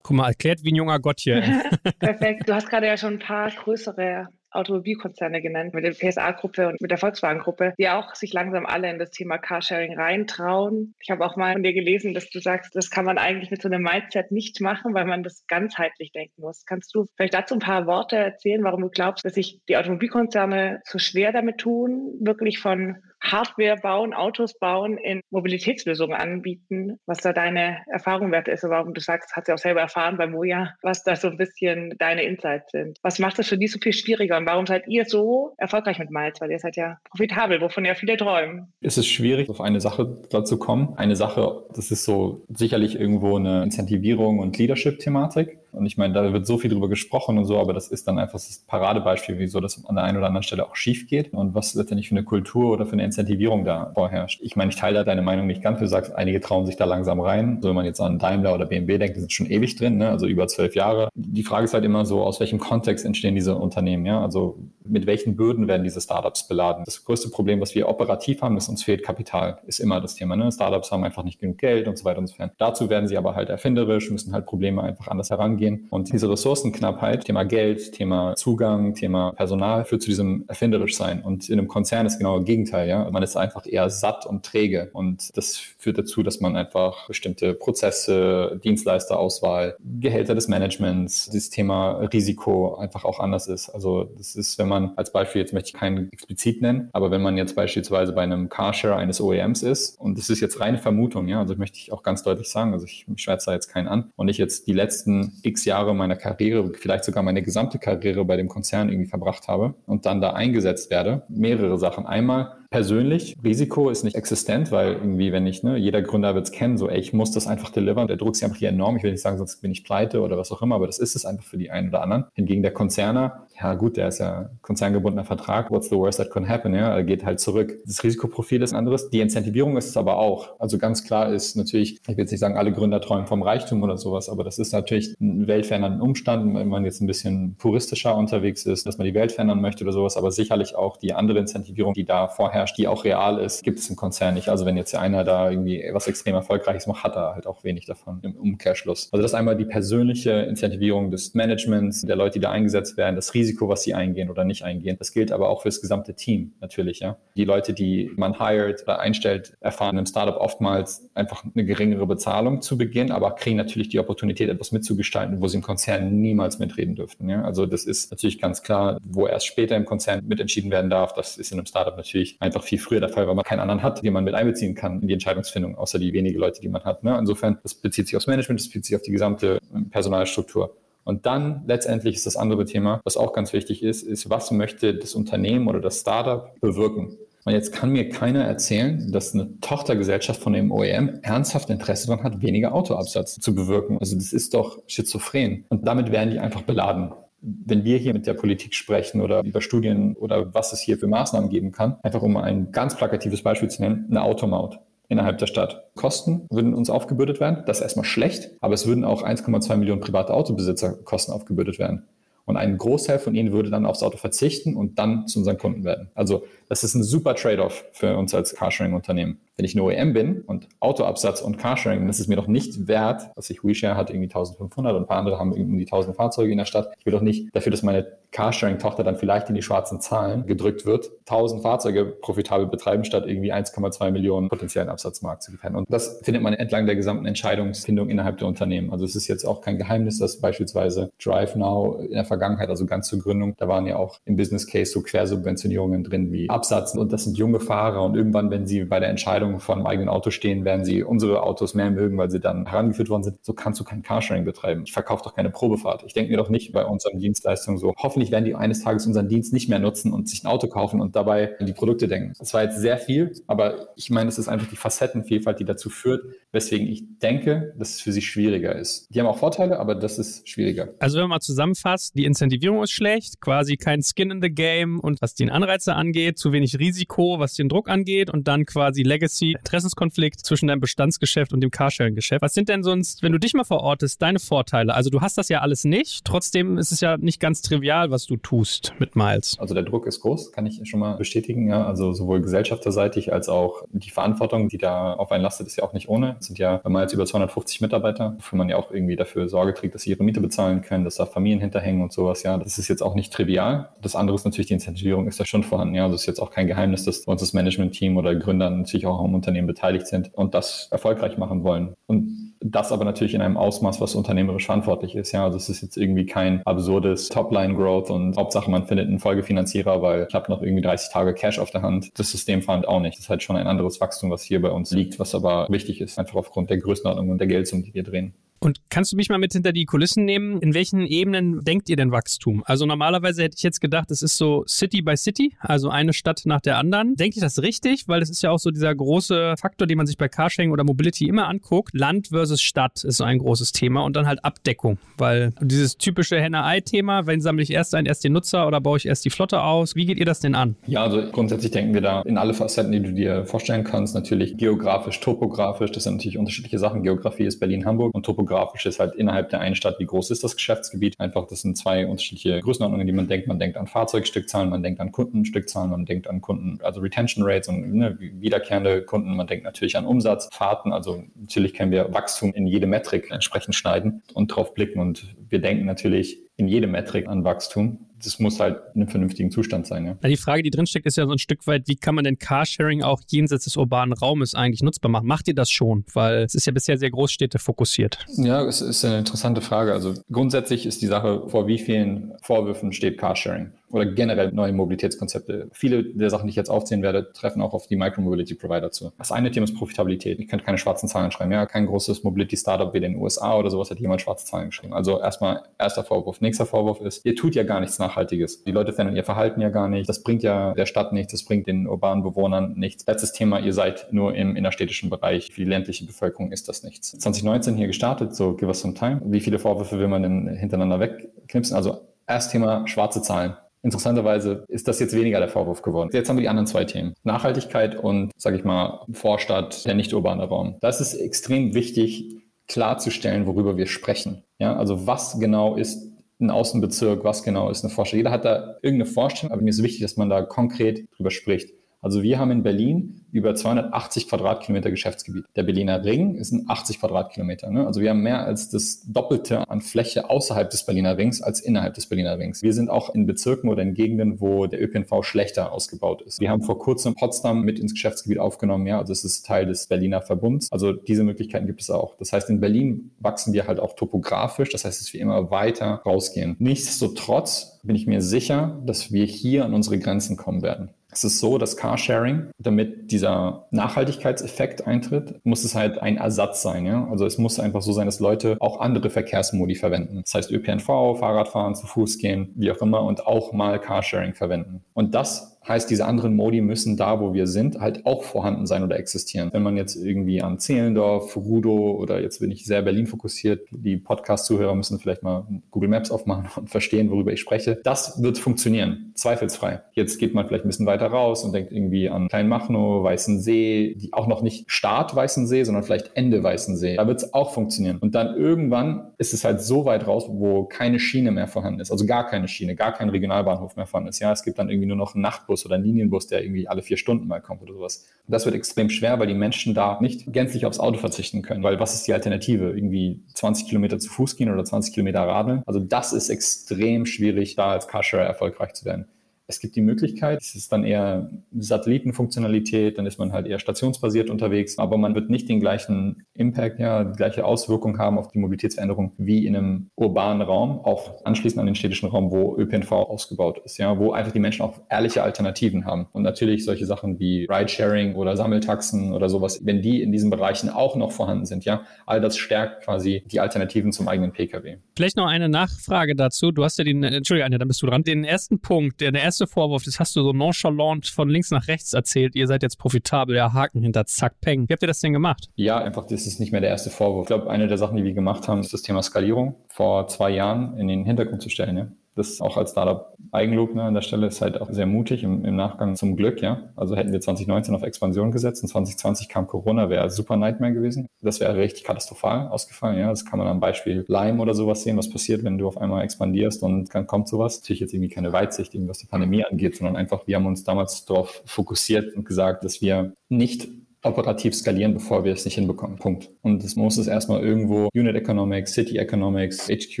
Guck 0.04 0.16
mal, 0.16 0.28
erklärt 0.28 0.62
wie 0.62 0.70
ein 0.70 0.76
junger 0.76 1.00
Gott 1.00 1.18
hier. 1.18 1.40
Perfekt. 1.98 2.48
Du 2.48 2.54
hast 2.54 2.70
gerade 2.70 2.86
ja 2.86 2.96
schon 2.96 3.14
ein 3.14 3.18
paar 3.18 3.50
größere 3.50 4.28
Automobilkonzerne 4.52 5.42
genannt, 5.42 5.74
mit 5.74 5.84
der 5.84 5.92
PSA-Gruppe 5.92 6.68
und 6.68 6.80
mit 6.80 6.90
der 6.90 6.98
Volkswagen-Gruppe, 6.98 7.74
die 7.78 7.88
auch 7.88 8.14
sich 8.14 8.32
langsam 8.32 8.66
alle 8.66 8.90
in 8.90 8.98
das 8.98 9.10
Thema 9.10 9.38
Carsharing 9.38 9.98
reintrauen. 9.98 10.94
Ich 11.00 11.10
habe 11.10 11.24
auch 11.24 11.36
mal 11.36 11.52
von 11.52 11.62
dir 11.62 11.72
gelesen, 11.72 12.14
dass 12.14 12.30
du 12.30 12.40
sagst, 12.40 12.74
das 12.74 12.90
kann 12.90 13.04
man 13.04 13.18
eigentlich 13.18 13.50
mit 13.50 13.62
so 13.62 13.68
einem 13.68 13.82
Mindset 13.82 14.30
nicht 14.30 14.60
machen, 14.60 14.94
weil 14.94 15.06
man 15.06 15.22
das 15.22 15.46
ganzheitlich 15.46 16.12
denken 16.12 16.42
muss. 16.42 16.64
Kannst 16.66 16.94
du 16.94 17.06
vielleicht 17.16 17.34
dazu 17.34 17.54
ein 17.54 17.60
paar 17.60 17.86
Worte 17.86 18.16
erzählen, 18.16 18.62
warum 18.64 18.82
du 18.82 18.88
glaubst, 18.88 19.24
dass 19.24 19.34
sich 19.34 19.60
die 19.68 19.76
Automobilkonzerne 19.76 20.80
so 20.84 20.98
schwer 20.98 21.32
damit 21.32 21.58
tun, 21.58 22.14
wirklich 22.20 22.58
von 22.58 22.96
Hardware 23.22 23.76
bauen, 23.76 24.14
Autos 24.14 24.58
bauen, 24.58 24.98
in 24.98 25.20
Mobilitätslösungen 25.30 26.16
anbieten, 26.16 26.98
was 27.06 27.18
da 27.18 27.32
deine 27.32 27.78
Erfahrung 27.86 28.32
wert 28.32 28.48
ist, 28.48 28.64
warum 28.64 28.94
du 28.94 29.00
sagst, 29.00 29.34
hast 29.36 29.48
du 29.48 29.54
auch 29.54 29.58
selber 29.58 29.80
erfahren 29.80 30.16
bei 30.16 30.26
Moja, 30.26 30.74
was 30.82 31.04
da 31.04 31.14
so 31.14 31.28
ein 31.28 31.36
bisschen 31.36 31.94
deine 31.98 32.24
Insights 32.24 32.72
sind. 32.72 32.98
Was 33.02 33.18
macht 33.18 33.38
das 33.38 33.48
für 33.48 33.58
die 33.58 33.68
so 33.68 33.78
viel 33.80 33.92
schwieriger 33.92 34.36
und 34.42 34.46
warum 34.46 34.66
seid 34.66 34.88
ihr 34.88 35.04
so 35.04 35.54
erfolgreich 35.56 36.00
mit 36.00 36.10
Miles? 36.10 36.40
Weil 36.40 36.50
ihr 36.50 36.58
seid 36.58 36.74
ja 36.76 36.98
profitabel, 37.04 37.60
wovon 37.60 37.84
ja 37.84 37.94
viele 37.94 38.16
träumen. 38.16 38.72
Es 38.80 38.98
ist 38.98 39.06
schwierig, 39.06 39.48
auf 39.48 39.60
eine 39.60 39.80
Sache 39.80 40.18
dazu 40.30 40.58
kommen. 40.58 40.94
Eine 40.96 41.14
Sache, 41.14 41.64
das 41.74 41.92
ist 41.92 42.04
so 42.04 42.44
sicherlich 42.48 42.98
irgendwo 42.98 43.36
eine 43.36 43.62
Incentivierung 43.62 44.40
und 44.40 44.58
Leadership-Thematik. 44.58 45.58
Und 45.72 45.86
ich 45.86 45.96
meine, 45.96 46.12
da 46.12 46.32
wird 46.32 46.46
so 46.46 46.58
viel 46.58 46.70
drüber 46.70 46.88
gesprochen 46.88 47.38
und 47.38 47.46
so, 47.46 47.58
aber 47.58 47.72
das 47.72 47.88
ist 47.88 48.06
dann 48.06 48.18
einfach 48.18 48.34
das 48.34 48.64
Paradebeispiel, 48.66 49.38
wieso 49.38 49.58
das 49.60 49.84
an 49.86 49.94
der 49.94 50.04
einen 50.04 50.18
oder 50.18 50.26
anderen 50.26 50.42
Stelle 50.42 50.66
auch 50.66 50.76
schief 50.76 51.08
geht 51.08 51.32
und 51.32 51.54
was 51.54 51.74
letztendlich 51.74 52.10
für 52.10 52.14
eine 52.14 52.24
Kultur 52.24 52.72
oder 52.72 52.84
für 52.84 52.92
eine 52.92 53.04
Incentivierung 53.04 53.64
da 53.64 53.90
vorherrscht. 53.94 54.40
Ich 54.42 54.54
meine, 54.54 54.70
ich 54.70 54.76
teile 54.76 54.98
da 54.98 55.04
deine 55.04 55.22
Meinung 55.22 55.46
nicht 55.46 55.62
ganz. 55.62 55.80
Du 55.80 55.88
sagst, 55.88 56.14
einige 56.14 56.40
trauen 56.40 56.66
sich 56.66 56.76
da 56.76 56.84
langsam 56.84 57.20
rein. 57.20 57.58
So, 57.62 57.68
wenn 57.68 57.74
man 57.74 57.86
jetzt 57.86 58.00
an 58.00 58.18
Daimler 58.18 58.54
oder 58.54 58.66
BMW 58.66 58.98
denkt, 58.98 59.16
die 59.16 59.20
sind 59.20 59.32
schon 59.32 59.46
ewig 59.46 59.76
drin, 59.76 59.96
ne? 59.96 60.10
also 60.10 60.26
über 60.26 60.46
zwölf 60.46 60.74
Jahre. 60.74 61.08
Die 61.14 61.42
Frage 61.42 61.64
ist 61.64 61.74
halt 61.74 61.84
immer 61.84 62.04
so, 62.04 62.22
aus 62.22 62.38
welchem 62.38 62.58
Kontext 62.58 63.06
entstehen 63.06 63.34
diese 63.34 63.56
Unternehmen? 63.56 64.04
Ja? 64.04 64.22
Also 64.22 64.58
mit 64.84 65.06
welchen 65.06 65.36
Bürden 65.36 65.68
werden 65.68 65.84
diese 65.84 66.00
Startups 66.00 66.46
beladen? 66.48 66.84
Das 66.84 67.04
größte 67.04 67.30
Problem, 67.30 67.60
was 67.60 67.74
wir 67.74 67.88
operativ 67.88 68.42
haben, 68.42 68.56
ist, 68.56 68.68
uns 68.68 68.82
fehlt 68.82 69.02
Kapital, 69.02 69.58
ist 69.66 69.80
immer 69.80 70.00
das 70.00 70.14
Thema. 70.14 70.36
Ne? 70.36 70.50
Startups 70.50 70.90
haben 70.90 71.04
einfach 71.04 71.24
nicht 71.24 71.40
genug 71.40 71.58
Geld 71.58 71.88
und 71.88 71.98
so 71.98 72.04
weiter 72.04 72.18
und 72.18 72.26
so 72.26 72.34
fort. 72.34 72.52
Dazu 72.58 72.90
werden 72.90 73.08
sie 73.08 73.16
aber 73.16 73.34
halt 73.34 73.48
erfinderisch, 73.48 74.10
müssen 74.10 74.32
halt 74.32 74.46
Probleme 74.46 74.82
einfach 74.82 75.08
anders 75.08 75.30
herangehen. 75.30 75.86
Und 75.90 76.12
diese 76.12 76.30
Ressourcenknappheit, 76.30 77.24
Thema 77.24 77.44
Geld, 77.44 77.92
Thema 77.92 78.34
Zugang, 78.34 78.94
Thema 78.94 79.32
Personal, 79.32 79.84
führt 79.84 80.02
zu 80.02 80.10
diesem 80.10 80.44
erfinderisch 80.48 80.96
sein. 80.96 81.22
Und 81.22 81.48
in 81.48 81.58
einem 81.58 81.68
Konzern 81.68 82.06
ist 82.06 82.18
genau 82.18 82.38
das 82.38 82.46
Gegenteil. 82.46 82.88
Ja? 82.88 83.08
Man 83.10 83.22
ist 83.22 83.36
einfach 83.36 83.66
eher 83.66 83.90
satt 83.90 84.26
und 84.26 84.44
träge. 84.44 84.90
Und 84.92 85.36
das 85.36 85.56
führt 85.56 85.98
dazu, 85.98 86.22
dass 86.22 86.40
man 86.40 86.56
einfach 86.56 87.08
bestimmte 87.08 87.54
Prozesse, 87.54 88.60
Dienstleisterauswahl, 88.62 89.76
Gehälter 90.00 90.34
des 90.34 90.48
Managements, 90.48 91.30
das 91.32 91.50
Thema 91.50 91.98
Risiko 92.12 92.76
einfach 92.76 93.04
auch 93.04 93.20
anders 93.20 93.48
ist. 93.48 93.68
Also 93.68 94.04
das 94.16 94.34
ist, 94.34 94.58
wenn 94.58 94.68
man 94.68 94.71
als 94.96 95.12
Beispiel, 95.12 95.40
jetzt 95.40 95.52
möchte 95.52 95.68
ich 95.68 95.74
keinen 95.74 96.10
explizit 96.12 96.62
nennen, 96.62 96.88
aber 96.92 97.10
wenn 97.10 97.22
man 97.22 97.36
jetzt 97.36 97.54
beispielsweise 97.54 98.12
bei 98.12 98.22
einem 98.22 98.48
Carshare 98.48 98.96
eines 98.96 99.20
OEMs 99.20 99.62
ist, 99.62 100.00
und 100.00 100.18
das 100.18 100.30
ist 100.30 100.40
jetzt 100.40 100.60
reine 100.60 100.78
Vermutung, 100.78 101.28
ja, 101.28 101.40
also 101.40 101.54
möchte 101.56 101.78
ich 101.78 101.92
auch 101.92 102.02
ganz 102.02 102.22
deutlich 102.22 102.48
sagen, 102.48 102.72
also 102.72 102.86
ich 102.86 103.06
schwärze 103.16 103.46
da 103.46 103.54
jetzt 103.54 103.68
keinen 103.68 103.88
an, 103.88 104.10
und 104.16 104.28
ich 104.28 104.38
jetzt 104.38 104.66
die 104.66 104.72
letzten 104.72 105.38
x 105.42 105.64
Jahre 105.64 105.94
meiner 105.94 106.16
Karriere, 106.16 106.72
vielleicht 106.74 107.04
sogar 107.04 107.22
meine 107.22 107.42
gesamte 107.42 107.78
Karriere 107.78 108.24
bei 108.24 108.36
dem 108.36 108.48
Konzern 108.48 108.88
irgendwie 108.88 109.08
verbracht 109.08 109.48
habe 109.48 109.74
und 109.86 110.06
dann 110.06 110.20
da 110.20 110.32
eingesetzt 110.32 110.90
werde, 110.90 111.22
mehrere 111.28 111.78
Sachen. 111.78 112.06
Einmal 112.06 112.61
persönlich, 112.72 113.36
Risiko 113.44 113.90
ist 113.90 114.02
nicht 114.02 114.16
existent, 114.16 114.72
weil 114.72 114.94
irgendwie, 114.94 115.30
wenn 115.30 115.46
ich, 115.46 115.62
ne, 115.62 115.76
jeder 115.76 116.02
Gründer 116.02 116.34
wird 116.34 116.46
es 116.46 116.52
kennen, 116.52 116.78
so, 116.78 116.88
ey, 116.88 116.98
ich 116.98 117.12
muss 117.12 117.30
das 117.30 117.46
einfach 117.46 117.70
delivern. 117.70 118.08
Der 118.08 118.16
Druck 118.16 118.34
ist 118.34 118.42
einfach 118.42 118.56
hier 118.56 118.70
enorm. 118.70 118.96
Ich 118.96 119.02
will 119.02 119.12
nicht 119.12 119.22
sagen, 119.22 119.38
sonst 119.38 119.60
bin 119.60 119.70
ich 119.70 119.84
pleite 119.84 120.22
oder 120.22 120.38
was 120.38 120.50
auch 120.50 120.62
immer, 120.62 120.74
aber 120.74 120.86
das 120.86 120.98
ist 120.98 121.14
es 121.14 121.24
einfach 121.24 121.44
für 121.44 121.58
die 121.58 121.70
einen 121.70 121.90
oder 121.90 122.02
anderen. 122.02 122.24
Hingegen 122.34 122.62
der 122.62 122.72
Konzerner, 122.72 123.46
ja 123.60 123.74
gut, 123.74 123.96
der 123.96 124.08
ist 124.08 124.18
ja 124.18 124.50
konzerngebundener 124.62 125.24
Vertrag. 125.24 125.70
What's 125.70 125.90
the 125.90 125.96
worst 125.96 126.18
that 126.18 126.30
can 126.30 126.48
happen? 126.48 126.74
Ja, 126.74 126.96
er 126.96 127.04
geht 127.04 127.24
halt 127.24 127.40
zurück. 127.40 127.78
Das 127.84 128.02
Risikoprofil 128.02 128.62
ist 128.62 128.72
ein 128.72 128.78
anderes. 128.78 129.10
Die 129.10 129.20
Incentivierung 129.20 129.76
ist 129.76 129.88
es 129.88 129.96
aber 129.96 130.16
auch. 130.16 130.58
Also 130.58 130.78
ganz 130.78 131.04
klar 131.04 131.30
ist 131.30 131.56
natürlich, 131.56 132.00
ich 132.00 132.08
will 132.08 132.16
jetzt 132.18 132.30
nicht 132.30 132.40
sagen, 132.40 132.56
alle 132.56 132.72
Gründer 132.72 133.02
träumen 133.02 133.26
vom 133.26 133.42
Reichtum 133.42 133.82
oder 133.82 133.98
sowas, 133.98 134.30
aber 134.30 134.44
das 134.44 134.58
ist 134.58 134.72
natürlich 134.72 135.14
ein 135.20 135.46
weltverändernder 135.46 136.02
Umstand, 136.02 136.54
wenn 136.54 136.68
man 136.68 136.84
jetzt 136.84 137.02
ein 137.02 137.06
bisschen 137.06 137.54
puristischer 137.56 138.16
unterwegs 138.16 138.64
ist, 138.64 138.86
dass 138.86 138.96
man 138.96 139.06
die 139.06 139.14
Welt 139.14 139.32
verändern 139.32 139.60
möchte 139.60 139.84
oder 139.84 139.92
sowas, 139.92 140.16
aber 140.16 140.30
sicherlich 140.30 140.74
auch 140.74 140.96
die 140.96 141.12
andere 141.12 141.38
Incentivierung, 141.38 141.92
die 141.92 142.04
da 142.04 142.28
vorher 142.28 142.61
herrscht, 142.62 142.78
die 142.78 142.88
auch 142.88 143.04
real 143.04 143.38
ist, 143.38 143.62
gibt 143.62 143.78
es 143.78 143.90
im 143.90 143.96
Konzern 143.96 144.34
nicht. 144.34 144.48
Also 144.48 144.64
wenn 144.64 144.76
jetzt 144.76 144.94
einer 144.94 145.24
da 145.24 145.50
irgendwie 145.50 145.84
was 145.92 146.06
extrem 146.06 146.34
Erfolgreiches 146.34 146.86
macht, 146.86 147.04
hat 147.04 147.16
er 147.16 147.34
halt 147.34 147.46
auch 147.46 147.64
wenig 147.64 147.86
davon 147.86 148.20
im 148.22 148.34
Umkehrschluss. 148.36 149.08
Also 149.12 149.22
das 149.22 149.32
ist 149.32 149.34
einmal 149.34 149.56
die 149.56 149.64
persönliche 149.64 150.30
Incentivierung 150.30 151.10
des 151.10 151.34
Managements, 151.34 152.02
der 152.02 152.16
Leute, 152.16 152.34
die 152.34 152.40
da 152.40 152.50
eingesetzt 152.50 152.96
werden, 152.96 153.16
das 153.16 153.34
Risiko, 153.34 153.68
was 153.68 153.82
sie 153.82 153.94
eingehen 153.94 154.30
oder 154.30 154.44
nicht 154.44 154.62
eingehen. 154.62 154.96
Das 154.98 155.12
gilt 155.12 155.32
aber 155.32 155.48
auch 155.48 155.62
für 155.62 155.68
das 155.68 155.80
gesamte 155.80 156.14
Team 156.14 156.52
natürlich. 156.60 157.00
Ja. 157.00 157.16
Die 157.36 157.44
Leute, 157.44 157.72
die 157.72 158.10
man 158.16 158.38
hired 158.38 158.82
oder 158.82 159.00
einstellt, 159.00 159.54
erfahren 159.60 159.98
im 159.98 160.06
Startup 160.06 160.36
oftmals 160.36 161.08
einfach 161.14 161.44
eine 161.44 161.64
geringere 161.64 162.06
Bezahlung 162.06 162.62
zu 162.62 162.78
Beginn, 162.78 163.10
aber 163.10 163.32
kriegen 163.32 163.56
natürlich 163.56 163.88
die 163.88 163.98
Opportunität, 163.98 164.48
etwas 164.48 164.72
mitzugestalten, 164.72 165.40
wo 165.40 165.48
sie 165.48 165.56
im 165.56 165.62
Konzern 165.62 166.20
niemals 166.20 166.58
mitreden 166.58 166.94
dürften. 166.94 167.28
Ja. 167.28 167.42
Also 167.42 167.66
das 167.66 167.84
ist 167.84 168.10
natürlich 168.10 168.40
ganz 168.40 168.62
klar, 168.62 168.98
wo 169.02 169.26
erst 169.26 169.46
später 169.46 169.76
im 169.76 169.84
Konzern 169.84 170.24
mitentschieden 170.26 170.70
werden 170.70 170.90
darf. 170.90 171.12
Das 171.14 171.36
ist 171.36 171.50
in 171.50 171.58
einem 171.58 171.66
Startup 171.66 171.96
natürlich 171.96 172.36
einfach 172.52 172.66
viel 172.66 172.78
früher 172.78 173.00
der 173.00 173.08
Fall, 173.08 173.26
weil 173.26 173.34
man 173.34 173.44
keinen 173.44 173.60
anderen 173.60 173.82
hat, 173.82 174.02
den 174.02 174.12
man 174.12 174.24
mit 174.24 174.34
einbeziehen 174.34 174.74
kann 174.74 175.00
in 175.00 175.08
die 175.08 175.14
Entscheidungsfindung, 175.14 175.76
außer 175.76 175.98
die 175.98 176.12
wenigen 176.12 176.38
Leute, 176.38 176.60
die 176.60 176.68
man 176.68 176.84
hat. 176.84 177.02
Ne? 177.02 177.16
Insofern, 177.18 177.58
das 177.62 177.74
bezieht 177.74 178.06
sich 178.06 178.16
aufs 178.16 178.26
Management, 178.26 178.60
das 178.60 178.68
bezieht 178.68 178.84
sich 178.84 178.96
auf 178.96 179.02
die 179.02 179.10
gesamte 179.10 179.58
ähm, 179.74 179.90
Personalstruktur. 179.90 180.76
Und 181.04 181.26
dann 181.26 181.64
letztendlich 181.66 182.16
ist 182.16 182.26
das 182.26 182.36
andere 182.36 182.64
Thema, 182.64 183.00
was 183.04 183.16
auch 183.16 183.32
ganz 183.32 183.52
wichtig 183.52 183.82
ist, 183.82 184.02
ist, 184.02 184.30
was 184.30 184.50
möchte 184.50 184.94
das 184.94 185.14
Unternehmen 185.14 185.66
oder 185.66 185.80
das 185.80 186.00
Startup 186.00 186.60
bewirken? 186.60 187.16
Und 187.44 187.52
jetzt 187.52 187.72
kann 187.72 187.90
mir 187.90 188.08
keiner 188.08 188.44
erzählen, 188.44 189.10
dass 189.10 189.34
eine 189.34 189.58
Tochtergesellschaft 189.60 190.40
von 190.40 190.52
dem 190.52 190.70
OEM 190.70 191.18
ernsthaft 191.22 191.70
Interesse 191.70 192.06
daran 192.06 192.22
hat, 192.22 192.40
weniger 192.40 192.72
Autoabsatz 192.72 193.40
zu 193.40 193.52
bewirken. 193.52 193.98
Also 193.98 194.14
das 194.14 194.32
ist 194.32 194.54
doch 194.54 194.78
schizophren. 194.86 195.64
Und 195.68 195.88
damit 195.88 196.12
werden 196.12 196.30
die 196.30 196.38
einfach 196.38 196.62
beladen 196.62 197.12
wenn 197.42 197.84
wir 197.84 197.98
hier 197.98 198.14
mit 198.14 198.26
der 198.26 198.34
Politik 198.34 198.74
sprechen 198.74 199.20
oder 199.20 199.42
über 199.44 199.60
Studien 199.60 200.14
oder 200.16 200.54
was 200.54 200.72
es 200.72 200.80
hier 200.80 200.96
für 200.96 201.08
Maßnahmen 201.08 201.50
geben 201.50 201.72
kann, 201.72 201.96
einfach 202.02 202.22
um 202.22 202.36
ein 202.36 202.70
ganz 202.70 202.96
plakatives 202.96 203.42
Beispiel 203.42 203.68
zu 203.68 203.82
nennen, 203.82 204.06
eine 204.08 204.22
Automaut 204.22 204.78
innerhalb 205.08 205.38
der 205.38 205.46
Stadt. 205.46 205.90
Kosten 205.94 206.46
würden 206.50 206.72
uns 206.72 206.88
aufgebürdet 206.88 207.40
werden. 207.40 207.64
Das 207.66 207.78
ist 207.78 207.82
erstmal 207.82 208.04
schlecht, 208.04 208.50
aber 208.60 208.74
es 208.74 208.86
würden 208.86 209.04
auch 209.04 209.22
1,2 209.22 209.76
Millionen 209.76 210.00
private 210.00 210.32
Autobesitzer 210.32 210.94
Kosten 211.04 211.32
aufgebürdet 211.32 211.78
werden. 211.78 212.04
Und 212.44 212.56
ein 212.56 212.76
Großteil 212.76 213.18
von 213.18 213.34
ihnen 213.34 213.52
würde 213.52 213.70
dann 213.70 213.86
aufs 213.86 214.02
Auto 214.02 214.16
verzichten 214.16 214.74
und 214.76 214.98
dann 214.98 215.28
zu 215.28 215.38
unseren 215.38 215.58
Kunden 215.58 215.84
werden. 215.84 216.10
Also 216.14 216.44
das 216.68 216.82
ist 216.82 216.94
ein 216.94 217.02
super 217.02 217.34
Trade-off 217.34 217.84
für 217.92 218.16
uns 218.16 218.34
als 218.34 218.54
Carsharing-Unternehmen. 218.54 219.40
Wenn 219.56 219.64
ich 219.64 219.74
eine 219.74 219.82
OEM 219.82 220.12
bin 220.12 220.40
und 220.42 220.68
Autoabsatz 220.80 221.40
und 221.40 221.58
Carsharing, 221.58 222.00
dann 222.00 222.08
ist 222.08 222.20
es 222.20 222.28
mir 222.28 222.36
doch 222.36 222.46
nicht 222.46 222.88
wert, 222.88 223.30
was 223.36 223.50
ich 223.50 223.62
WeShare 223.62 223.96
hat 223.96 224.10
irgendwie 224.10 224.28
1500 224.28 224.94
und 224.94 225.02
ein 225.02 225.06
paar 225.06 225.18
andere 225.18 225.38
haben 225.38 225.52
irgendwie 225.52 225.84
1000 225.84 226.16
Fahrzeuge 226.16 226.52
in 226.52 226.58
der 226.58 226.64
Stadt. 226.64 226.92
Ich 226.98 227.06
will 227.06 227.12
doch 227.12 227.20
nicht 227.20 227.54
dafür, 227.54 227.70
dass 227.70 227.82
meine 227.82 228.06
Carsharing-Tochter 228.32 229.04
dann 229.04 229.16
vielleicht 229.16 229.50
in 229.50 229.54
die 229.54 229.62
schwarzen 229.62 230.00
Zahlen 230.00 230.46
gedrückt 230.46 230.86
wird, 230.86 231.10
1000 231.26 231.62
Fahrzeuge 231.62 232.06
profitabel 232.06 232.66
betreiben, 232.66 233.04
statt 233.04 233.24
irgendwie 233.26 233.52
1,2 233.52 234.10
Millionen 234.10 234.48
potenziellen 234.48 234.88
Absatzmarkt 234.88 235.42
zu 235.42 235.52
gefährden. 235.52 235.76
Und 235.76 235.92
das 235.92 236.20
findet 236.22 236.42
man 236.42 236.54
entlang 236.54 236.86
der 236.86 236.96
gesamten 236.96 237.26
Entscheidungsfindung 237.26 238.08
innerhalb 238.08 238.38
der 238.38 238.48
Unternehmen. 238.48 238.90
Also 238.90 239.04
es 239.04 239.14
ist 239.14 239.28
jetzt 239.28 239.44
auch 239.44 239.60
kein 239.60 239.76
Geheimnis, 239.76 240.18
dass 240.18 240.40
beispielsweise 240.40 241.10
DriveNow 241.22 242.00
in 242.00 242.12
der 242.12 242.24
Vergangenheit, 242.24 242.70
also 242.70 242.86
ganz 242.86 243.08
zur 243.08 243.18
Gründung, 243.18 243.54
da 243.58 243.68
waren 243.68 243.86
ja 243.86 243.96
auch 243.96 244.18
im 244.24 244.36
Business 244.36 244.66
Case 244.66 244.92
so 244.92 245.02
Quersubventionierungen 245.02 246.02
drin 246.02 246.32
wie 246.32 246.48
Absatz 246.48 246.94
und 246.94 247.12
das 247.12 247.24
sind 247.24 247.36
junge 247.36 247.60
Fahrer 247.60 248.02
und 248.02 248.16
irgendwann, 248.16 248.50
wenn 248.50 248.66
sie 248.66 248.84
bei 248.84 248.98
der 248.98 249.10
Entscheidung 249.10 249.41
Entscheidung 249.42 249.60
von 249.60 249.78
einem 249.78 249.86
eigenen 249.86 250.08
Auto 250.08 250.30
stehen, 250.30 250.64
werden 250.64 250.84
sie 250.84 251.02
unsere 251.02 251.42
Autos 251.42 251.74
mehr 251.74 251.90
mögen, 251.90 252.16
weil 252.18 252.30
sie 252.30 252.40
dann 252.40 252.66
herangeführt 252.66 253.08
worden 253.08 253.24
sind. 253.24 253.44
So 253.44 253.52
kannst 253.52 253.80
du 253.80 253.84
kein 253.84 254.02
Carsharing 254.02 254.44
betreiben. 254.44 254.82
Ich 254.84 254.92
verkaufe 254.92 255.24
doch 255.24 255.34
keine 255.34 255.50
Probefahrt. 255.50 256.04
Ich 256.06 256.14
denke 256.14 256.30
mir 256.30 256.36
doch 256.36 256.48
nicht 256.48 256.72
bei 256.72 256.84
unseren 256.84 257.18
Dienstleistungen 257.18 257.78
so, 257.78 257.94
hoffentlich 257.96 258.30
werden 258.30 258.44
die 258.44 258.54
eines 258.54 258.82
Tages 258.82 259.06
unseren 259.06 259.28
Dienst 259.28 259.52
nicht 259.52 259.68
mehr 259.68 259.78
nutzen 259.78 260.12
und 260.12 260.28
sich 260.28 260.44
ein 260.44 260.46
Auto 260.46 260.68
kaufen 260.68 261.00
und 261.00 261.16
dabei 261.16 261.58
an 261.58 261.66
die 261.66 261.72
Produkte 261.72 262.08
denken. 262.08 262.32
Das 262.38 262.54
war 262.54 262.62
jetzt 262.62 262.78
sehr 262.78 262.98
viel, 262.98 263.32
aber 263.46 263.88
ich 263.96 264.10
meine, 264.10 264.28
es 264.28 264.38
ist 264.38 264.48
einfach 264.48 264.68
die 264.68 264.76
Facettenvielfalt, 264.76 265.58
die 265.60 265.64
dazu 265.64 265.90
führt, 265.90 266.24
weswegen 266.52 266.86
ich 266.86 267.18
denke, 267.18 267.74
dass 267.78 267.90
es 267.90 268.00
für 268.00 268.12
sie 268.12 268.22
schwieriger 268.22 268.74
ist. 268.74 269.08
Die 269.10 269.20
haben 269.20 269.26
auch 269.26 269.38
Vorteile, 269.38 269.78
aber 269.78 269.94
das 269.94 270.18
ist 270.18 270.48
schwieriger. 270.48 270.88
Also 270.98 271.16
wenn 271.16 271.24
man 271.24 271.30
mal 271.30 271.40
zusammenfasst, 271.40 272.14
die 272.16 272.24
Incentivierung 272.24 272.82
ist 272.82 272.92
schlecht, 272.92 273.40
quasi 273.40 273.76
kein 273.76 274.02
Skin 274.02 274.30
in 274.30 274.42
the 274.42 274.50
Game 274.50 275.00
und 275.00 275.20
was 275.20 275.34
den 275.34 275.50
Anreize 275.50 275.94
angeht, 275.94 276.38
zu 276.38 276.52
wenig 276.52 276.78
Risiko, 276.78 277.38
was 277.38 277.54
den 277.54 277.68
Druck 277.68 277.88
angeht 277.88 278.30
und 278.30 278.48
dann 278.48 278.66
quasi 278.66 279.02
Legacy, 279.02 279.31
Interessenskonflikt 279.40 280.44
zwischen 280.44 280.66
deinem 280.68 280.80
Bestandsgeschäft 280.80 281.52
und 281.52 281.60
dem 281.60 281.70
Carsharing-Geschäft. 281.70 282.42
Was 282.42 282.54
sind 282.54 282.68
denn 282.68 282.82
sonst, 282.82 283.22
wenn 283.22 283.32
du 283.32 283.38
dich 283.38 283.54
mal 283.54 283.64
verortest, 283.64 284.20
deine 284.20 284.38
Vorteile? 284.38 284.94
Also 284.94 285.10
du 285.10 285.20
hast 285.20 285.38
das 285.38 285.48
ja 285.48 285.60
alles 285.60 285.84
nicht, 285.84 286.24
trotzdem 286.24 286.78
ist 286.78 286.92
es 286.92 287.00
ja 287.00 287.16
nicht 287.16 287.40
ganz 287.40 287.62
trivial, 287.62 288.10
was 288.10 288.26
du 288.26 288.36
tust 288.36 288.92
mit 288.98 289.16
Miles. 289.16 289.56
Also 289.58 289.74
der 289.74 289.82
Druck 289.82 290.06
ist 290.06 290.20
groß, 290.20 290.52
kann 290.52 290.66
ich 290.66 290.80
schon 290.84 291.00
mal 291.00 291.16
bestätigen. 291.16 291.68
Ja. 291.68 291.86
Also 291.86 292.12
sowohl 292.12 292.40
gesellschafterseitig 292.42 293.32
als 293.32 293.48
auch 293.48 293.84
die 293.92 294.10
Verantwortung, 294.10 294.68
die 294.68 294.78
da 294.78 295.14
auf 295.14 295.32
einen 295.32 295.42
lastet, 295.42 295.66
ist 295.66 295.76
ja 295.76 295.84
auch 295.84 295.92
nicht 295.92 296.08
ohne. 296.08 296.36
Es 296.40 296.46
sind 296.46 296.58
ja 296.58 296.78
bei 296.78 296.90
Miles 296.90 297.12
über 297.12 297.26
250 297.26 297.80
Mitarbeiter, 297.80 298.34
wofür 298.36 298.58
man 298.58 298.68
ja 298.68 298.76
auch 298.76 298.90
irgendwie 298.90 299.16
dafür 299.16 299.48
Sorge 299.48 299.74
trägt, 299.74 299.94
dass 299.94 300.02
sie 300.02 300.10
ihre 300.10 300.24
Miete 300.24 300.40
bezahlen 300.40 300.82
können, 300.82 301.04
dass 301.04 301.16
da 301.16 301.26
Familien 301.26 301.60
hinterhängen 301.60 302.02
und 302.02 302.12
sowas. 302.12 302.42
Ja, 302.42 302.58
das 302.58 302.78
ist 302.78 302.88
jetzt 302.88 303.02
auch 303.02 303.14
nicht 303.14 303.32
trivial. 303.32 303.90
Das 304.00 304.16
andere 304.16 304.34
ist 304.36 304.44
natürlich 304.44 304.68
die 304.68 304.74
Incentivierung 304.74 305.26
ist 305.28 305.40
da 305.40 305.44
schon 305.44 305.62
vorhanden. 305.62 305.94
Ja, 305.94 306.04
also 306.04 306.14
ist 306.14 306.26
jetzt 306.26 306.40
auch 306.40 306.50
kein 306.50 306.66
Geheimnis, 306.66 307.04
dass 307.04 307.20
uns 307.20 307.40
das 307.40 307.52
Management-Team 307.52 308.16
oder 308.16 308.34
Gründer 308.34 308.70
natürlich 308.70 309.06
auch 309.06 309.18
am 309.24 309.34
Unternehmen 309.34 309.66
beteiligt 309.66 310.06
sind 310.06 310.32
und 310.34 310.54
das 310.54 310.88
erfolgreich 310.90 311.38
machen 311.38 311.64
wollen. 311.64 311.94
Und 312.06 312.54
das 312.60 312.92
aber 312.92 313.04
natürlich 313.04 313.34
in 313.34 313.42
einem 313.42 313.56
Ausmaß, 313.56 314.00
was 314.00 314.14
unternehmerisch 314.14 314.66
verantwortlich 314.66 315.16
ist. 315.16 315.32
Ja, 315.32 315.44
also 315.44 315.56
es 315.56 315.68
ist 315.68 315.82
jetzt 315.82 315.96
irgendwie 315.96 316.26
kein 316.26 316.62
absurdes 316.64 317.28
Topline-Growth 317.28 318.10
und 318.10 318.36
Hauptsache 318.36 318.70
man 318.70 318.86
findet 318.86 319.08
einen 319.08 319.18
Folgefinanzierer, 319.18 320.00
weil 320.02 320.26
ich 320.28 320.34
habe 320.34 320.50
noch 320.50 320.62
irgendwie 320.62 320.82
30 320.82 321.12
Tage 321.12 321.34
Cash 321.34 321.58
auf 321.58 321.70
der 321.70 321.82
Hand. 321.82 322.10
Das 322.18 322.30
System 322.30 322.62
fand 322.62 322.86
auch 322.86 323.00
nicht. 323.00 323.14
Das 323.14 323.24
ist 323.24 323.30
halt 323.30 323.42
schon 323.42 323.56
ein 323.56 323.66
anderes 323.66 324.00
Wachstum, 324.00 324.30
was 324.30 324.42
hier 324.42 324.62
bei 324.62 324.70
uns 324.70 324.92
liegt, 324.92 325.18
was 325.18 325.34
aber 325.34 325.66
wichtig 325.70 326.00
ist, 326.00 326.18
einfach 326.18 326.36
aufgrund 326.36 326.70
der 326.70 326.78
Größenordnung 326.78 327.30
und 327.30 327.38
der 327.38 327.48
Geldsumme, 327.48 327.82
die 327.82 327.94
wir 327.94 328.04
drehen. 328.04 328.34
Und 328.62 328.78
kannst 328.90 329.10
du 329.12 329.16
mich 329.16 329.28
mal 329.28 329.38
mit 329.38 329.52
hinter 329.52 329.72
die 329.72 329.86
Kulissen 329.86 330.24
nehmen? 330.24 330.60
In 330.60 330.72
welchen 330.72 331.04
Ebenen 331.04 331.62
denkt 331.64 331.88
ihr 331.88 331.96
denn 331.96 332.12
Wachstum? 332.12 332.62
Also 332.64 332.86
normalerweise 332.86 333.42
hätte 333.42 333.56
ich 333.56 333.64
jetzt 333.64 333.80
gedacht, 333.80 334.12
es 334.12 334.22
ist 334.22 334.36
so 334.36 334.64
City 334.68 335.02
by 335.02 335.16
City, 335.16 335.56
also 335.58 335.88
eine 335.88 336.12
Stadt 336.12 336.42
nach 336.44 336.60
der 336.60 336.78
anderen. 336.78 337.16
Denke 337.16 337.38
ich 337.38 337.42
das 337.42 337.60
richtig? 337.60 338.06
Weil 338.06 338.22
es 338.22 338.30
ist 338.30 338.40
ja 338.40 338.52
auch 338.52 338.60
so 338.60 338.70
dieser 338.70 338.94
große 338.94 339.56
Faktor, 339.58 339.88
den 339.88 339.96
man 339.96 340.06
sich 340.06 340.16
bei 340.16 340.28
Carsharing 340.28 340.70
oder 340.70 340.84
Mobility 340.84 341.26
immer 341.26 341.48
anguckt. 341.48 341.90
Land 341.92 342.28
versus 342.28 342.62
Stadt 342.62 343.02
ist 343.02 343.16
so 343.16 343.24
ein 343.24 343.38
großes 343.38 343.72
Thema 343.72 344.04
und 344.04 344.14
dann 344.14 344.28
halt 344.28 344.44
Abdeckung, 344.44 344.98
weil 345.18 345.52
dieses 345.60 345.96
typische 345.96 346.40
Henne-Ei-Thema, 346.40 347.26
wenn 347.26 347.40
sammle 347.40 347.64
ich 347.64 347.72
erst 347.72 347.96
ein, 347.96 348.06
erst 348.06 348.22
den 348.22 348.32
Nutzer 348.32 348.68
oder 348.68 348.80
baue 348.80 348.96
ich 348.96 349.06
erst 349.06 349.24
die 349.24 349.30
Flotte 349.30 349.60
aus? 349.60 349.96
Wie 349.96 350.06
geht 350.06 350.18
ihr 350.18 350.26
das 350.26 350.38
denn 350.38 350.54
an? 350.54 350.76
Ja, 350.86 351.02
also 351.02 351.20
grundsätzlich 351.32 351.72
denken 351.72 351.94
wir 351.94 352.00
da 352.00 352.22
in 352.22 352.38
alle 352.38 352.54
Facetten, 352.54 352.92
die 352.92 353.00
du 353.00 353.12
dir 353.12 353.44
vorstellen 353.44 353.82
kannst. 353.82 354.14
Natürlich 354.14 354.56
geografisch, 354.56 355.18
topografisch, 355.18 355.90
das 355.90 356.04
sind 356.04 356.14
natürlich 356.14 356.38
unterschiedliche 356.38 356.78
Sachen. 356.78 357.02
Geografie 357.02 357.46
ist 357.46 357.58
Berlin-Hamburg 357.58 358.14
und 358.14 358.24
topografisch 358.24 358.51
geografisch 358.52 358.86
ist 358.86 359.00
halt 359.00 359.14
innerhalb 359.14 359.48
der 359.48 359.60
einen 359.60 359.74
Stadt, 359.74 359.98
wie 359.98 360.04
groß 360.04 360.30
ist 360.30 360.44
das 360.44 360.56
Geschäftsgebiet. 360.56 361.18
Einfach, 361.18 361.46
das 361.46 361.62
sind 361.62 361.76
zwei 361.76 362.06
unterschiedliche 362.06 362.60
Größenordnungen, 362.60 363.06
die 363.06 363.12
man 363.12 363.28
denkt. 363.28 363.48
Man 363.48 363.58
denkt 363.58 363.76
an 363.76 363.86
Fahrzeugstückzahlen, 363.86 364.68
man 364.68 364.82
denkt 364.82 365.00
an 365.00 365.10
Kundenstückzahlen, 365.10 365.90
man 365.90 366.04
denkt 366.04 366.28
an 366.28 366.40
Kunden, 366.40 366.78
also 366.82 367.00
Retention 367.00 367.44
Rates 367.44 367.68
und 367.68 367.94
ne, 367.94 368.16
wiederkehrende 368.20 369.02
Kunden. 369.02 369.34
Man 369.34 369.46
denkt 369.46 369.64
natürlich 369.64 369.96
an 369.96 370.04
Umsatz, 370.04 370.48
Fahrten. 370.52 370.92
Also 370.92 371.24
natürlich 371.34 371.74
können 371.74 371.90
wir 371.90 372.12
Wachstum 372.12 372.52
in 372.52 372.66
jede 372.66 372.86
Metrik 372.86 373.30
entsprechend 373.30 373.74
schneiden 373.74 374.22
und 374.34 374.48
drauf 374.48 374.74
blicken. 374.74 375.00
Und 375.00 375.34
wir 375.48 375.60
denken 375.60 375.86
natürlich 375.86 376.38
in 376.56 376.68
jede 376.68 376.86
Metrik 376.86 377.28
an 377.28 377.44
Wachstum 377.44 378.06
das 378.24 378.38
muss 378.38 378.60
halt 378.60 378.78
in 378.94 379.02
einem 379.02 379.10
vernünftigen 379.10 379.50
Zustand 379.50 379.86
sein. 379.86 380.06
Ja. 380.06 380.28
Die 380.28 380.36
Frage, 380.36 380.62
die 380.62 380.70
drinsteckt, 380.70 381.06
ist 381.06 381.16
ja 381.16 381.26
so 381.26 381.32
ein 381.32 381.38
Stück 381.38 381.66
weit, 381.66 381.88
wie 381.88 381.96
kann 381.96 382.14
man 382.14 382.24
denn 382.24 382.38
Carsharing 382.38 383.02
auch 383.02 383.20
jenseits 383.28 383.64
des 383.64 383.76
urbanen 383.76 384.12
Raumes 384.12 384.54
eigentlich 384.54 384.82
nutzbar 384.82 385.10
machen? 385.10 385.26
Macht 385.26 385.48
ihr 385.48 385.54
das 385.54 385.70
schon? 385.70 386.04
Weil 386.12 386.42
es 386.42 386.54
ist 386.54 386.66
ja 386.66 386.72
bisher 386.72 386.98
sehr 386.98 387.10
Großstädte 387.10 387.58
fokussiert. 387.58 388.18
Ja, 388.36 388.64
es 388.64 388.80
ist 388.80 389.04
eine 389.04 389.18
interessante 389.18 389.60
Frage. 389.60 389.92
Also 389.92 390.14
grundsätzlich 390.30 390.86
ist 390.86 391.02
die 391.02 391.06
Sache, 391.06 391.48
vor 391.48 391.66
wie 391.66 391.78
vielen 391.78 392.32
Vorwürfen 392.42 392.92
steht 392.92 393.18
Carsharing? 393.18 393.72
Oder 393.92 394.06
generell 394.06 394.50
neue 394.52 394.72
Mobilitätskonzepte. 394.72 395.68
Viele 395.72 396.02
der 396.02 396.30
Sachen, 396.30 396.46
die 396.46 396.50
ich 396.50 396.56
jetzt 396.56 396.70
aufzählen 396.70 397.02
werde, 397.02 397.30
treffen 397.32 397.60
auch 397.60 397.74
auf 397.74 397.86
die 397.86 397.96
Micro-Mobility-Provider 397.96 398.90
zu. 398.90 399.12
Das 399.18 399.30
eine 399.30 399.50
Thema 399.50 399.64
ist 399.64 399.76
Profitabilität. 399.76 400.40
Ich 400.40 400.48
könnte 400.48 400.64
keine 400.64 400.78
schwarzen 400.78 401.08
Zahlen 401.08 401.30
schreiben. 401.30 401.52
Ja, 401.52 401.66
kein 401.66 401.86
großes 401.86 402.24
Mobility-Startup 402.24 402.92
wie 402.92 402.96
in 402.96 403.02
den 403.02 403.16
USA 403.16 403.54
oder 403.54 403.70
sowas 403.70 403.90
hat 403.90 404.00
jemand 404.00 404.22
schwarze 404.22 404.46
Zahlen 404.46 404.70
geschrieben. 404.70 404.94
Also 404.94 405.20
erstmal 405.20 405.62
erster 405.78 406.04
Vorwurf. 406.04 406.40
Nächster 406.40 406.64
Vorwurf 406.64 407.02
ist, 407.02 407.26
ihr 407.26 407.36
tut 407.36 407.54
ja 407.54 407.64
gar 407.64 407.80
nichts 407.80 407.98
Nachhaltiges. 407.98 408.64
Die 408.64 408.72
Leute 408.72 408.94
verändern 408.94 409.16
ihr 409.16 409.24
Verhalten 409.24 409.60
ja 409.60 409.68
gar 409.68 409.88
nicht. 409.88 410.08
Das 410.08 410.22
bringt 410.22 410.42
ja 410.42 410.72
der 410.72 410.86
Stadt 410.86 411.12
nichts. 411.12 411.32
Das 411.32 411.44
bringt 411.44 411.66
den 411.66 411.86
urbanen 411.86 412.22
Bewohnern 412.24 412.72
nichts. 412.76 413.06
Letztes 413.06 413.32
Thema, 413.32 413.60
ihr 413.60 413.74
seid 413.74 414.08
nur 414.10 414.34
im 414.34 414.56
innerstädtischen 414.56 415.10
Bereich. 415.10 415.50
Für 415.52 415.60
die 415.60 415.68
ländliche 415.68 416.06
Bevölkerung 416.06 416.50
ist 416.50 416.66
das 416.68 416.82
nichts. 416.82 417.10
2019 417.10 417.76
hier 417.76 417.88
gestartet, 417.88 418.34
so 418.34 418.54
give 418.54 418.68
us 418.68 418.80
some 418.80 418.94
time. 418.94 419.20
Wie 419.26 419.40
viele 419.40 419.58
Vorwürfe 419.58 419.98
will 419.98 420.08
man 420.08 420.22
denn 420.22 420.48
hintereinander 420.48 420.98
wegknipsen? 420.98 421.76
Also 421.76 422.08
erst 422.26 422.52
Thema 422.52 422.88
schwarze 422.88 423.20
Zahlen. 423.20 423.54
Interessanterweise 423.82 424.64
ist 424.68 424.86
das 424.86 425.00
jetzt 425.00 425.14
weniger 425.14 425.40
der 425.40 425.48
Vorwurf 425.48 425.82
geworden. 425.82 426.10
Jetzt 426.12 426.28
haben 426.28 426.36
wir 426.36 426.42
die 426.42 426.48
anderen 426.48 426.66
zwei 426.66 426.84
Themen. 426.84 427.14
Nachhaltigkeit 427.24 427.96
und, 427.96 428.30
sage 428.36 428.56
ich 428.56 428.64
mal, 428.64 429.04
Vorstadt, 429.12 429.84
der 429.84 429.94
nicht 429.94 430.12
urbane 430.14 430.44
Raum. 430.44 430.76
Da 430.80 430.88
ist 430.88 431.14
extrem 431.14 431.74
wichtig, 431.74 432.36
klarzustellen, 432.68 433.46
worüber 433.46 433.76
wir 433.76 433.86
sprechen. 433.86 434.44
Ja, 434.58 434.76
also 434.76 435.06
was 435.06 435.38
genau 435.40 435.74
ist 435.76 436.12
ein 436.40 436.50
Außenbezirk, 436.50 437.24
was 437.24 437.42
genau 437.42 437.70
ist 437.70 437.84
eine 437.84 437.92
Vorstadt. 437.92 438.16
Jeder 438.16 438.30
hat 438.30 438.44
da 438.44 438.76
irgendeine 438.82 439.10
Vorstellung, 439.10 439.52
aber 439.52 439.62
mir 439.62 439.70
ist 439.70 439.82
wichtig, 439.82 440.02
dass 440.02 440.16
man 440.16 440.30
da 440.30 440.42
konkret 440.42 441.06
drüber 441.16 441.30
spricht. 441.30 441.70
Also 442.02 442.22
wir 442.24 442.40
haben 442.40 442.50
in 442.50 442.64
Berlin 442.64 443.24
über 443.30 443.54
280 443.54 444.28
Quadratkilometer 444.28 444.90
Geschäftsgebiet. 444.90 445.44
Der 445.54 445.62
Berliner 445.62 446.04
Ring 446.04 446.34
ist 446.34 446.50
ein 446.50 446.66
80 446.68 446.98
Quadratkilometer. 446.98 447.70
Ne? 447.70 447.86
Also 447.86 448.00
wir 448.00 448.10
haben 448.10 448.22
mehr 448.22 448.44
als 448.44 448.70
das 448.70 449.04
Doppelte 449.06 449.68
an 449.70 449.80
Fläche 449.80 450.28
außerhalb 450.28 450.68
des 450.68 450.84
Berliner 450.84 451.16
Rings 451.16 451.40
als 451.40 451.60
innerhalb 451.60 451.94
des 451.94 452.06
Berliner 452.06 452.36
Rings. 452.38 452.60
Wir 452.60 452.74
sind 452.74 452.90
auch 452.90 453.14
in 453.14 453.24
Bezirken 453.24 453.70
oder 453.70 453.82
in 453.82 453.94
Gegenden, 453.94 454.40
wo 454.40 454.66
der 454.66 454.82
ÖPNV 454.82 455.22
schlechter 455.22 455.70
ausgebaut 455.70 456.22
ist. 456.22 456.40
Wir 456.40 456.50
haben 456.50 456.62
vor 456.62 456.80
kurzem 456.80 457.14
Potsdam 457.14 457.62
mit 457.62 457.78
ins 457.78 457.92
Geschäftsgebiet 457.92 458.40
aufgenommen. 458.40 458.86
Ja, 458.86 458.98
also 458.98 459.12
es 459.12 459.24
ist 459.24 459.46
Teil 459.46 459.66
des 459.66 459.86
Berliner 459.86 460.22
Verbunds. 460.22 460.70
Also 460.72 460.92
diese 460.92 461.22
Möglichkeiten 461.22 461.66
gibt 461.66 461.82
es 461.82 461.90
auch. 461.90 462.16
Das 462.16 462.32
heißt, 462.32 462.50
in 462.50 462.60
Berlin 462.60 463.12
wachsen 463.20 463.52
wir 463.52 463.68
halt 463.68 463.78
auch 463.78 463.94
topografisch. 463.94 464.70
Das 464.70 464.84
heißt, 464.84 465.00
dass 465.00 465.12
wir 465.12 465.20
immer 465.20 465.52
weiter 465.52 466.02
rausgehen. 466.04 466.56
Nichtsdestotrotz 466.58 467.78
bin 467.84 467.94
ich 467.94 468.08
mir 468.08 468.22
sicher, 468.22 468.82
dass 468.84 469.12
wir 469.12 469.24
hier 469.24 469.64
an 469.64 469.72
unsere 469.72 470.00
Grenzen 470.00 470.36
kommen 470.36 470.62
werden. 470.62 470.90
Es 471.12 471.24
ist 471.24 471.40
so, 471.40 471.58
dass 471.58 471.76
Carsharing, 471.76 472.50
damit 472.58 473.12
dieser 473.12 473.66
Nachhaltigkeitseffekt 473.70 474.86
eintritt, 474.86 475.44
muss 475.44 475.62
es 475.62 475.74
halt 475.74 475.98
ein 475.98 476.16
Ersatz 476.16 476.62
sein. 476.62 476.86
Ja? 476.86 477.06
Also 477.10 477.26
es 477.26 477.36
muss 477.36 477.60
einfach 477.60 477.82
so 477.82 477.92
sein, 477.92 478.06
dass 478.06 478.18
Leute 478.18 478.56
auch 478.60 478.80
andere 478.80 479.10
Verkehrsmodi 479.10 479.74
verwenden. 479.74 480.22
Das 480.24 480.34
heißt 480.34 480.50
ÖPNV, 480.50 480.86
Fahrradfahren, 480.86 481.74
zu 481.74 481.86
Fuß 481.86 482.16
gehen, 482.16 482.52
wie 482.56 482.72
auch 482.72 482.80
immer 482.80 483.02
und 483.02 483.26
auch 483.26 483.52
mal 483.52 483.78
Carsharing 483.78 484.34
verwenden. 484.34 484.84
Und 484.94 485.14
das 485.14 485.51
Heißt, 485.66 485.88
diese 485.90 486.06
anderen 486.06 486.34
Modi 486.34 486.60
müssen 486.60 486.96
da, 486.96 487.20
wo 487.20 487.34
wir 487.34 487.46
sind, 487.46 487.78
halt 487.80 488.04
auch 488.04 488.24
vorhanden 488.24 488.66
sein 488.66 488.82
oder 488.82 488.98
existieren. 488.98 489.50
Wenn 489.52 489.62
man 489.62 489.76
jetzt 489.76 489.96
irgendwie 489.96 490.42
an 490.42 490.58
Zehlendorf, 490.58 491.36
Rudo 491.36 491.92
oder 491.92 492.20
jetzt 492.20 492.40
bin 492.40 492.50
ich 492.50 492.64
sehr 492.64 492.82
Berlin 492.82 493.06
fokussiert, 493.06 493.68
die 493.70 493.96
Podcast-Zuhörer 493.96 494.74
müssen 494.74 494.98
vielleicht 494.98 495.22
mal 495.22 495.46
Google 495.70 495.88
Maps 495.88 496.10
aufmachen 496.10 496.48
und 496.56 496.70
verstehen, 496.70 497.10
worüber 497.10 497.32
ich 497.32 497.40
spreche. 497.40 497.80
Das 497.84 498.22
wird 498.22 498.38
funktionieren, 498.38 499.12
zweifelsfrei. 499.14 499.82
Jetzt 499.92 500.18
geht 500.18 500.34
man 500.34 500.46
vielleicht 500.46 500.64
ein 500.64 500.68
bisschen 500.68 500.86
weiter 500.86 501.06
raus 501.06 501.44
und 501.44 501.54
denkt 501.54 501.72
irgendwie 501.72 502.08
an 502.08 502.28
Kleinmachnow, 502.28 503.04
Weißensee, 503.04 503.94
die 503.94 504.12
auch 504.12 504.26
noch 504.26 504.42
nicht 504.42 504.70
Start 504.70 505.14
Weißensee, 505.14 505.64
sondern 505.64 505.84
vielleicht 505.84 506.10
Ende 506.14 506.42
Weißensee. 506.42 506.96
Da 506.96 507.06
wird 507.06 507.22
es 507.22 507.34
auch 507.34 507.52
funktionieren. 507.52 507.98
Und 507.98 508.14
dann 508.14 508.34
irgendwann 508.34 509.12
ist 509.18 509.32
es 509.32 509.44
halt 509.44 509.60
so 509.60 509.84
weit 509.84 510.06
raus, 510.06 510.26
wo 510.28 510.64
keine 510.64 510.98
Schiene 510.98 511.30
mehr 511.30 511.46
vorhanden 511.46 511.80
ist. 511.80 511.92
Also 511.92 512.04
gar 512.04 512.26
keine 512.26 512.48
Schiene, 512.48 512.74
gar 512.74 512.92
kein 512.92 513.08
Regionalbahnhof 513.08 513.76
mehr 513.76 513.86
vorhanden 513.86 514.08
ist. 514.08 514.18
Ja, 514.18 514.32
es 514.32 514.42
gibt 514.42 514.58
dann 514.58 514.68
irgendwie 514.68 514.88
nur 514.88 514.96
noch 514.96 515.14
einen 515.14 515.22
Nachtbus 515.22 515.51
Nachtbus 515.52 515.66
oder 515.66 515.76
ein 515.76 515.84
Linienbus, 515.84 516.26
der 516.26 516.42
irgendwie 516.42 516.68
alle 516.68 516.82
vier 516.82 516.96
Stunden 516.96 517.28
mal 517.28 517.40
kommt 517.40 517.62
oder 517.62 517.74
sowas. 517.74 518.06
Und 518.26 518.32
das 518.32 518.44
wird 518.44 518.54
extrem 518.54 518.90
schwer, 518.90 519.18
weil 519.18 519.26
die 519.26 519.34
Menschen 519.34 519.74
da 519.74 519.98
nicht 520.00 520.32
gänzlich 520.32 520.66
aufs 520.66 520.80
Auto 520.80 520.98
verzichten 520.98 521.42
können. 521.42 521.62
Weil 521.62 521.78
was 521.78 521.94
ist 521.94 522.06
die 522.06 522.14
Alternative? 522.14 522.70
Irgendwie 522.70 523.22
20 523.34 523.68
Kilometer 523.68 523.98
zu 523.98 524.10
Fuß 524.10 524.36
gehen 524.36 524.50
oder 524.52 524.64
20 524.64 524.94
Kilometer 524.94 525.20
radeln? 525.20 525.62
Also 525.66 525.80
das 525.80 526.12
ist 526.12 526.28
extrem 526.30 527.06
schwierig, 527.06 527.56
da 527.56 527.70
als 527.72 527.86
Carsharer 527.86 528.24
erfolgreich 528.24 528.72
zu 528.74 528.84
werden. 528.84 529.06
Es 529.46 529.60
gibt 529.60 529.76
die 529.76 529.80
Möglichkeit, 529.80 530.40
es 530.40 530.54
ist 530.54 530.72
dann 530.72 530.84
eher 530.84 531.30
Satellitenfunktionalität, 531.52 532.98
dann 532.98 533.06
ist 533.06 533.18
man 533.18 533.32
halt 533.32 533.46
eher 533.46 533.58
stationsbasiert 533.58 534.30
unterwegs, 534.30 534.78
aber 534.78 534.96
man 534.96 535.14
wird 535.14 535.30
nicht 535.30 535.48
den 535.48 535.60
gleichen 535.60 536.24
Impact, 536.34 536.78
ja, 536.78 537.04
die 537.04 537.16
gleiche 537.16 537.44
Auswirkung 537.44 537.98
haben 537.98 538.18
auf 538.18 538.28
die 538.28 538.38
Mobilitätsveränderung 538.38 539.12
wie 539.18 539.46
in 539.46 539.56
einem 539.56 539.90
urbanen 539.96 540.42
Raum, 540.42 540.80
auch 540.84 541.24
anschließend 541.24 541.60
an 541.60 541.66
den 541.66 541.74
städtischen 541.74 542.08
Raum, 542.08 542.30
wo 542.30 542.56
ÖPNV 542.56 542.92
ausgebaut 542.92 543.60
ist, 543.64 543.78
ja, 543.78 543.98
wo 543.98 544.12
einfach 544.12 544.32
die 544.32 544.40
Menschen 544.40 544.62
auch 544.62 544.80
ehrliche 544.88 545.22
Alternativen 545.22 545.84
haben. 545.84 546.06
Und 546.12 546.22
natürlich 546.22 546.64
solche 546.64 546.86
Sachen 546.86 547.18
wie 547.18 547.46
Ridesharing 547.50 548.14
oder 548.14 548.36
Sammeltaxen 548.36 549.12
oder 549.12 549.28
sowas, 549.28 549.60
wenn 549.64 549.82
die 549.82 550.02
in 550.02 550.12
diesen 550.12 550.30
Bereichen 550.30 550.70
auch 550.70 550.96
noch 550.96 551.12
vorhanden 551.12 551.46
sind, 551.46 551.64
ja, 551.64 551.82
all 552.06 552.20
das 552.20 552.36
stärkt 552.36 552.84
quasi 552.84 553.24
die 553.26 553.40
Alternativen 553.40 553.92
zum 553.92 554.08
eigenen 554.08 554.32
Pkw. 554.32 554.76
Vielleicht 554.96 555.16
noch 555.16 555.26
eine 555.26 555.48
Nachfrage 555.48 556.14
dazu. 556.14 556.52
Du 556.52 556.64
hast 556.64 556.78
ja 556.78 556.84
den, 556.84 557.02
Entschuldigung, 557.02 557.46
Anja, 557.46 557.58
dann 557.58 557.68
bist 557.68 557.82
du 557.82 557.86
dran. 557.86 558.02
Den 558.02 558.24
ersten 558.24 558.60
Punkt, 558.60 559.00
der, 559.00 559.12
der 559.12 559.22
erste 559.32 559.46
Vorwurf, 559.46 559.82
das 559.84 559.98
hast 559.98 560.14
du 560.14 560.22
so 560.22 560.34
nonchalant 560.34 561.06
von 561.06 561.30
links 561.30 561.50
nach 561.50 561.66
rechts 561.66 561.94
erzählt. 561.94 562.34
Ihr 562.34 562.46
seid 562.46 562.62
jetzt 562.62 562.78
profitabel, 562.78 563.34
ja, 563.34 563.54
Haken 563.54 563.82
hinter 563.82 564.04
Zack, 564.04 564.42
Peng. 564.42 564.68
Wie 564.68 564.74
habt 564.74 564.82
ihr 564.82 564.88
das 564.88 565.00
denn 565.00 565.14
gemacht? 565.14 565.48
Ja, 565.54 565.78
einfach, 565.78 566.06
das 566.06 566.26
ist 566.26 566.38
nicht 566.38 566.52
mehr 566.52 566.60
der 566.60 566.68
erste 566.68 566.90
Vorwurf. 566.90 567.24
Ich 567.24 567.28
glaube, 567.28 567.48
eine 567.48 567.66
der 567.66 567.78
Sachen, 567.78 567.96
die 567.96 568.04
wir 568.04 568.12
gemacht 568.12 568.46
haben, 568.46 568.60
ist 568.60 568.74
das 568.74 568.82
Thema 568.82 569.02
Skalierung 569.02 569.54
vor 569.68 570.06
zwei 570.08 570.28
Jahren 570.28 570.76
in 570.76 570.86
den 570.86 571.06
Hintergrund 571.06 571.40
zu 571.40 571.48
stellen. 571.48 571.76
Ja? 571.78 571.86
Das 572.14 572.40
auch 572.40 572.56
als 572.56 572.72
Startup 572.72 573.12
Eigenlob 573.30 573.74
ne, 573.74 573.84
an 573.84 573.94
der 573.94 574.02
Stelle 574.02 574.26
ist 574.26 574.42
halt 574.42 574.60
auch 574.60 574.70
sehr 574.70 574.84
mutig 574.84 575.24
im, 575.24 575.46
im, 575.46 575.56
Nachgang 575.56 575.96
zum 575.96 576.16
Glück, 576.16 576.42
ja. 576.42 576.70
Also 576.76 576.96
hätten 576.96 577.12
wir 577.12 577.20
2019 577.22 577.74
auf 577.74 577.82
Expansion 577.82 578.30
gesetzt 578.30 578.62
und 578.62 578.68
2020 578.68 579.30
kam 579.30 579.46
Corona, 579.46 579.88
wäre 579.88 580.10
super 580.10 580.36
Nightmare 580.36 580.74
gewesen. 580.74 581.06
Das 581.22 581.40
wäre 581.40 581.56
richtig 581.56 581.84
katastrophal 581.84 582.48
ausgefallen, 582.48 582.98
ja. 582.98 583.08
Das 583.08 583.24
kann 583.24 583.38
man 583.38 583.48
am 583.48 583.60
Beispiel 583.60 584.04
Lime 584.06 584.42
oder 584.42 584.54
sowas 584.54 584.82
sehen, 584.82 584.98
was 584.98 585.08
passiert, 585.08 585.44
wenn 585.44 585.56
du 585.56 585.66
auf 585.66 585.78
einmal 585.78 586.04
expandierst 586.04 586.62
und 586.62 586.94
dann 586.94 587.06
kommt 587.06 587.28
sowas. 587.28 587.60
Natürlich 587.60 587.80
jetzt 587.80 587.94
irgendwie 587.94 588.10
keine 588.10 588.32
Weitsicht, 588.34 588.72
was 588.86 588.98
die 588.98 589.06
Pandemie 589.06 589.44
angeht, 589.44 589.76
sondern 589.76 589.96
einfach, 589.96 590.26
wir 590.26 590.36
haben 590.36 590.46
uns 590.46 590.64
damals 590.64 591.06
darauf 591.06 591.42
fokussiert 591.46 592.14
und 592.14 592.26
gesagt, 592.26 592.64
dass 592.64 592.82
wir 592.82 593.14
nicht 593.30 593.68
operativ 594.02 594.54
skalieren, 594.54 594.94
bevor 594.94 595.24
wir 595.24 595.32
es 595.32 595.44
nicht 595.44 595.54
hinbekommen. 595.54 595.98
Punkt. 595.98 596.30
Und 596.42 596.64
es 596.64 596.76
muss 596.76 596.98
es 596.98 597.06
erstmal 597.06 597.42
irgendwo 597.42 597.88
Unit 597.94 598.16
Economics, 598.16 598.74
City 598.74 598.98
Economics, 598.98 599.68
HQ 599.68 600.00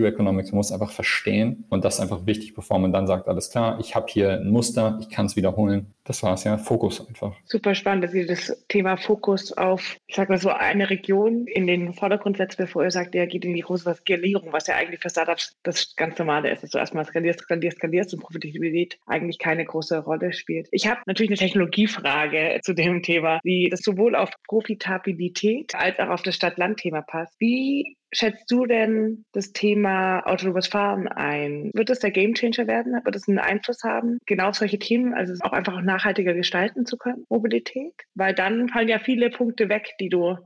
Economics, 0.00 0.50
man 0.50 0.58
muss 0.58 0.72
einfach 0.72 0.90
verstehen 0.90 1.64
und 1.68 1.84
das 1.84 2.00
einfach 2.00 2.26
wichtig, 2.26 2.54
bevor 2.54 2.78
man 2.78 2.92
dann 2.92 3.06
sagt, 3.06 3.28
alles 3.28 3.50
klar, 3.50 3.78
ich 3.80 3.94
habe 3.94 4.06
hier 4.08 4.32
ein 4.32 4.50
Muster, 4.50 4.98
ich 5.00 5.08
kann 5.08 5.26
es 5.26 5.36
wiederholen. 5.36 5.94
Das 6.04 6.22
war's 6.24 6.42
ja, 6.42 6.58
Fokus 6.58 7.06
einfach. 7.06 7.36
Super 7.44 7.76
spannend, 7.76 8.02
dass 8.02 8.12
ihr 8.12 8.26
das 8.26 8.64
Thema 8.68 8.96
Fokus 8.96 9.52
auf, 9.52 9.98
ich 10.08 10.16
sag 10.16 10.28
mal 10.28 10.38
so, 10.38 10.50
eine 10.50 10.90
Region 10.90 11.46
in 11.46 11.68
den 11.68 11.92
Vordergrund 11.92 12.38
setzt, 12.38 12.58
bevor 12.58 12.82
ihr 12.82 12.90
sagt, 12.90 13.14
ihr 13.14 13.26
geht 13.28 13.44
in 13.44 13.54
die 13.54 13.60
große 13.60 13.94
Skalierung, 13.94 14.52
was 14.52 14.66
ja 14.66 14.74
eigentlich 14.74 15.00
für 15.00 15.10
Startups 15.10 15.54
das 15.62 15.94
ganz 15.94 16.18
Normale 16.18 16.50
ist, 16.50 16.64
dass 16.64 16.70
du 16.70 16.78
erstmal 16.78 17.04
skalierst, 17.04 17.40
skalierst, 17.40 17.76
skalierst 17.78 18.14
und 18.14 18.20
Profitabilität 18.20 18.98
eigentlich 19.06 19.38
keine 19.38 19.64
große 19.64 19.98
Rolle 19.98 20.32
spielt. 20.32 20.66
Ich 20.72 20.88
habe 20.88 21.00
natürlich 21.06 21.30
eine 21.30 21.38
Technologiefrage 21.38 22.60
zu 22.62 22.74
dem 22.74 23.02
Thema, 23.02 23.38
die 23.44 23.68
das 23.70 23.80
sowohl 23.92 24.16
auf 24.16 24.30
Profitabilität 24.48 25.74
als 25.74 25.98
auch 25.98 26.08
auf 26.08 26.22
das 26.22 26.34
Stadt-Land-Thema 26.34 27.02
passt. 27.02 27.34
Wie 27.38 27.96
schätzt 28.12 28.50
du 28.50 28.66
denn 28.66 29.24
das 29.32 29.52
Thema 29.52 30.20
autonomes 30.26 30.66
Fahren 30.66 31.08
ein? 31.08 31.70
Wird 31.74 31.90
es 31.90 32.00
der 32.00 32.10
Gamechanger 32.10 32.66
werden? 32.66 32.94
Wird 33.04 33.16
es 33.16 33.28
einen 33.28 33.38
Einfluss 33.38 33.82
haben, 33.84 34.18
genau 34.26 34.48
auf 34.48 34.56
solche 34.56 34.78
Themen, 34.78 35.14
also 35.14 35.32
auch 35.40 35.52
einfach 35.52 35.80
nachhaltiger 35.80 36.34
gestalten 36.34 36.86
zu 36.86 36.96
können, 36.96 37.24
Mobilität? 37.28 37.94
Weil 38.14 38.34
dann 38.34 38.68
fallen 38.68 38.88
ja 38.88 38.98
viele 38.98 39.30
Punkte 39.30 39.68
weg, 39.68 39.94
die 39.98 40.08
du 40.08 40.36